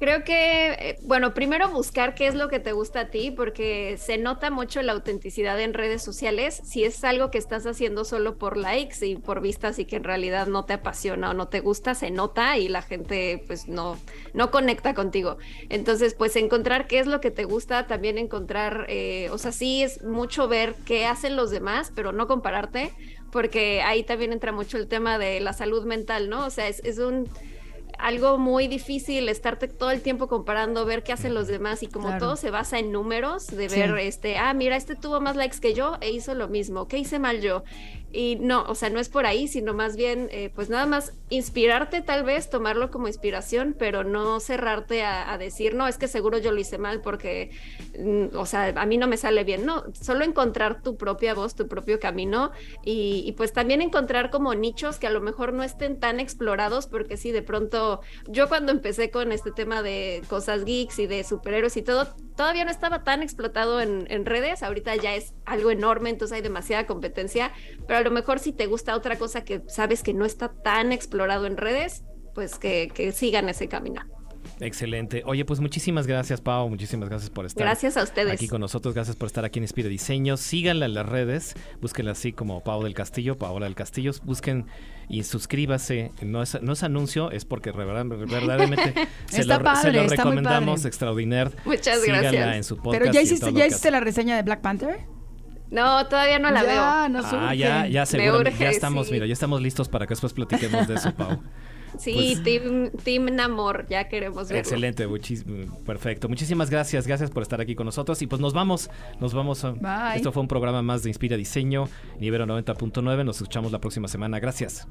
Creo 0.00 0.24
que, 0.24 0.70
eh, 0.70 0.98
bueno, 1.02 1.34
primero 1.34 1.68
buscar 1.68 2.14
qué 2.14 2.26
es 2.26 2.34
lo 2.34 2.48
que 2.48 2.58
te 2.58 2.72
gusta 2.72 3.00
a 3.00 3.10
ti, 3.10 3.30
porque 3.30 3.98
se 3.98 4.16
nota 4.16 4.50
mucho 4.50 4.80
la 4.80 4.92
autenticidad 4.92 5.60
en 5.60 5.74
redes 5.74 6.02
sociales. 6.02 6.58
Si 6.64 6.84
es 6.84 7.04
algo 7.04 7.30
que 7.30 7.36
estás 7.36 7.66
haciendo 7.66 8.06
solo 8.06 8.38
por 8.38 8.56
likes 8.56 9.04
y 9.06 9.16
por 9.16 9.42
vistas 9.42 9.78
y 9.78 9.84
que 9.84 9.96
en 9.96 10.04
realidad 10.04 10.46
no 10.46 10.64
te 10.64 10.72
apasiona 10.72 11.28
o 11.28 11.34
no 11.34 11.48
te 11.48 11.60
gusta, 11.60 11.94
se 11.94 12.10
nota 12.10 12.56
y 12.56 12.68
la 12.68 12.80
gente 12.80 13.44
pues 13.46 13.68
no, 13.68 13.98
no 14.32 14.50
conecta 14.50 14.94
contigo. 14.94 15.36
Entonces, 15.68 16.14
pues 16.14 16.34
encontrar 16.36 16.86
qué 16.86 16.98
es 16.98 17.06
lo 17.06 17.20
que 17.20 17.30
te 17.30 17.44
gusta, 17.44 17.86
también 17.86 18.16
encontrar, 18.16 18.86
eh, 18.88 19.28
o 19.32 19.36
sea, 19.36 19.52
sí 19.52 19.82
es 19.82 20.02
mucho 20.02 20.48
ver 20.48 20.76
qué 20.86 21.04
hacen 21.04 21.36
los 21.36 21.50
demás, 21.50 21.92
pero 21.94 22.12
no 22.12 22.26
compararte, 22.26 22.94
porque 23.30 23.82
ahí 23.82 24.02
también 24.02 24.32
entra 24.32 24.50
mucho 24.50 24.78
el 24.78 24.88
tema 24.88 25.18
de 25.18 25.40
la 25.40 25.52
salud 25.52 25.84
mental, 25.84 26.30
¿no? 26.30 26.46
O 26.46 26.50
sea, 26.50 26.68
es, 26.68 26.80
es 26.84 26.98
un 26.98 27.28
algo 28.02 28.38
muy 28.38 28.68
difícil 28.68 29.28
estarte 29.28 29.68
todo 29.68 29.90
el 29.90 30.00
tiempo 30.00 30.28
comparando, 30.28 30.84
ver 30.84 31.02
qué 31.02 31.12
hacen 31.12 31.34
los 31.34 31.46
demás 31.46 31.82
y 31.82 31.86
como 31.86 32.18
todo 32.18 32.36
se 32.36 32.50
basa 32.50 32.78
en 32.78 32.92
números, 32.92 33.46
de 33.46 33.68
ver, 33.68 33.96
este, 33.98 34.38
ah, 34.38 34.54
mira, 34.54 34.76
este 34.76 34.96
tuvo 34.96 35.20
más 35.20 35.36
likes 35.36 35.58
que 35.60 35.74
yo 35.74 35.96
e 36.00 36.10
hizo 36.10 36.34
lo 36.34 36.48
mismo, 36.48 36.88
¿qué 36.88 36.98
hice 36.98 37.18
mal 37.18 37.40
yo? 37.40 37.64
Y 38.12 38.36
no, 38.40 38.64
o 38.64 38.74
sea, 38.74 38.90
no 38.90 38.98
es 38.98 39.08
por 39.08 39.24
ahí, 39.24 39.46
sino 39.46 39.72
más 39.72 39.94
bien, 39.94 40.28
eh, 40.32 40.50
pues 40.52 40.68
nada 40.68 40.84
más 40.84 41.12
inspirarte 41.28 42.00
tal 42.00 42.24
vez, 42.24 42.50
tomarlo 42.50 42.90
como 42.90 43.06
inspiración, 43.06 43.76
pero 43.78 44.02
no 44.02 44.40
cerrarte 44.40 45.04
a, 45.04 45.38
decir, 45.38 45.74
no, 45.74 45.86
es 45.86 45.96
que 45.96 46.08
seguro 46.08 46.38
yo 46.38 46.50
lo 46.50 46.58
hice 46.58 46.76
mal 46.76 47.02
porque, 47.02 47.50
mm, 47.96 48.36
o 48.36 48.46
sea, 48.46 48.74
a 48.76 48.86
mí 48.86 48.98
no 48.98 49.06
me 49.06 49.16
sale 49.16 49.44
bien. 49.44 49.64
No, 49.64 49.84
solo 49.92 50.24
encontrar 50.24 50.82
tu 50.82 50.96
propia 50.96 51.34
voz, 51.34 51.54
tu 51.54 51.68
propio 51.68 52.00
camino 52.00 52.50
y, 52.84 53.22
y, 53.26 53.32
pues 53.32 53.52
también 53.52 53.80
encontrar 53.80 54.30
como 54.30 54.54
nichos 54.54 54.98
que 54.98 55.06
a 55.06 55.10
lo 55.10 55.20
mejor 55.20 55.52
no 55.52 55.62
estén 55.62 56.00
tan 56.00 56.18
explorados, 56.18 56.88
porque 56.88 57.16
sí, 57.16 57.30
de 57.30 57.42
pronto, 57.42 57.89
yo 58.28 58.48
cuando 58.48 58.72
empecé 58.72 59.10
con 59.10 59.32
este 59.32 59.50
tema 59.50 59.82
de 59.82 60.22
cosas 60.28 60.64
geeks 60.64 60.98
y 60.98 61.06
de 61.06 61.24
superhéroes 61.24 61.76
y 61.76 61.82
todo, 61.82 62.06
todavía 62.36 62.64
no 62.64 62.70
estaba 62.70 63.04
tan 63.04 63.22
explotado 63.22 63.80
en, 63.80 64.26
redes, 64.26 64.62
ahorita 64.62 64.96
ya 64.96 65.14
es 65.14 65.34
algo 65.44 65.70
enorme, 65.70 66.10
entonces 66.10 66.36
hay 66.36 66.42
demasiada 66.42 66.86
competencia, 66.86 67.52
pero 67.86 67.98
a 67.98 68.02
lo 68.02 68.10
mejor 68.10 68.38
si 68.38 68.52
te 68.52 68.66
gusta 68.66 68.96
otra 68.96 69.16
cosa 69.16 69.44
que 69.44 69.62
sabes 69.68 70.02
que 70.02 70.14
no 70.14 70.24
está 70.24 70.52
tan 70.52 70.92
explorado 70.92 71.46
en 71.46 71.56
redes, 71.56 72.04
pues 72.34 72.58
que, 72.58 73.12
sigan 73.14 73.48
ese 73.48 73.68
camino. 73.68 74.02
Excelente. 74.60 75.22
Oye, 75.24 75.44
pues 75.44 75.60
muchísimas 75.60 76.06
gracias, 76.06 76.40
Pau. 76.40 76.68
Muchísimas 76.68 77.08
gracias 77.08 77.30
por 77.30 77.46
estar 77.46 77.64
gracias 77.64 77.96
a 77.96 78.02
ustedes. 78.02 78.32
aquí 78.34 78.48
con 78.48 78.60
nosotros. 78.60 78.94
Gracias 78.94 79.16
por 79.16 79.26
estar 79.26 79.44
aquí 79.44 79.58
en 79.58 79.64
Inspira 79.64 79.88
Diseño. 79.88 80.36
Síganla 80.36 80.86
en 80.86 80.94
las 80.94 81.06
redes. 81.06 81.54
Búsquenla 81.80 82.12
así 82.12 82.32
como 82.32 82.62
Pau 82.62 82.82
del 82.82 82.94
Castillo, 82.94 83.38
Paola 83.38 83.66
del 83.66 83.74
Castillo. 83.74 84.12
Busquen 84.24 84.66
y 85.08 85.24
suscríbase. 85.24 86.12
No 86.22 86.42
es, 86.42 86.60
no 86.62 86.72
es 86.72 86.82
anuncio, 86.82 87.30
es 87.30 87.44
porque 87.44 87.72
verdaderamente 87.72 88.94
se, 89.26 89.44
lo, 89.44 89.76
se, 89.76 89.92
lo, 89.92 90.06
recomendamos. 90.06 90.84
Extraordinario. 90.84 91.52
Muchas 91.64 92.00
Síganla 92.02 92.30
gracias. 92.30 92.56
en 92.56 92.64
su 92.64 92.76
podcast. 92.76 93.00
Pero 93.00 93.12
ya 93.12 93.22
hiciste, 93.22 93.52
¿ya 93.52 93.66
hiciste 93.66 93.90
la 93.90 94.00
reseña 94.00 94.36
de 94.36 94.42
Black 94.42 94.60
Panther? 94.60 95.00
No, 95.70 96.06
todavía 96.08 96.38
no 96.38 96.50
la 96.50 96.62
ya, 96.62 96.68
veo. 96.68 97.22
ah, 97.22 97.54
ya, 97.54 97.86
ya 97.86 98.04
seguro, 98.04 98.50
ya 98.50 98.70
estamos, 98.70 99.10
mira, 99.10 99.26
ya 99.26 99.32
estamos 99.32 99.62
listos 99.62 99.88
para 99.88 100.06
que 100.06 100.12
después 100.12 100.32
platiquemos 100.32 100.88
de 100.88 100.94
eso, 100.94 101.14
Pau. 101.14 101.40
Sí, 101.98 102.12
pues 102.14 102.42
team, 102.42 102.90
team 103.02 103.34
Namor, 103.34 103.86
ya 103.88 104.08
queremos 104.08 104.48
verlo. 104.48 104.58
Excelente, 104.58 105.06
perfecto. 105.84 106.28
Muchísimas 106.28 106.70
gracias, 106.70 107.06
gracias 107.06 107.30
por 107.30 107.42
estar 107.42 107.60
aquí 107.60 107.74
con 107.74 107.86
nosotros 107.86 108.20
y 108.22 108.26
pues 108.26 108.40
nos 108.40 108.54
vamos, 108.54 108.90
nos 109.20 109.34
vamos. 109.34 109.62
Bye. 109.62 110.16
Esto 110.16 110.32
fue 110.32 110.42
un 110.42 110.48
programa 110.48 110.82
más 110.82 111.02
de 111.02 111.10
Inspira 111.10 111.36
Diseño, 111.36 111.88
Nivero 112.18 112.46
90.9. 112.46 113.24
Nos 113.24 113.36
escuchamos 113.36 113.72
la 113.72 113.80
próxima 113.80 114.08
semana. 114.08 114.40
Gracias. 114.40 114.86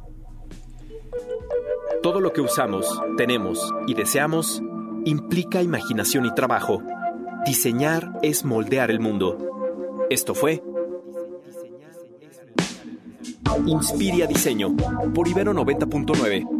Todo 2.02 2.22
lo 2.22 2.32
que 2.32 2.42
usamos, 2.42 3.02
tenemos 3.18 3.74
y 3.88 3.94
deseamos 3.94 4.62
implica 5.06 5.62
imaginación 5.62 6.26
y 6.26 6.34
trabajo. 6.34 6.82
Diseñar 7.46 8.20
es 8.22 8.46
moldear 8.46 8.92
el 8.92 9.00
mundo. 9.00 9.38
Esto 10.10 10.34
fue 10.34 10.62
Inspiria 13.66 14.28
Diseño 14.28 14.76
por 15.14 15.28
Ibero 15.28 15.54
90.9. 15.54 16.60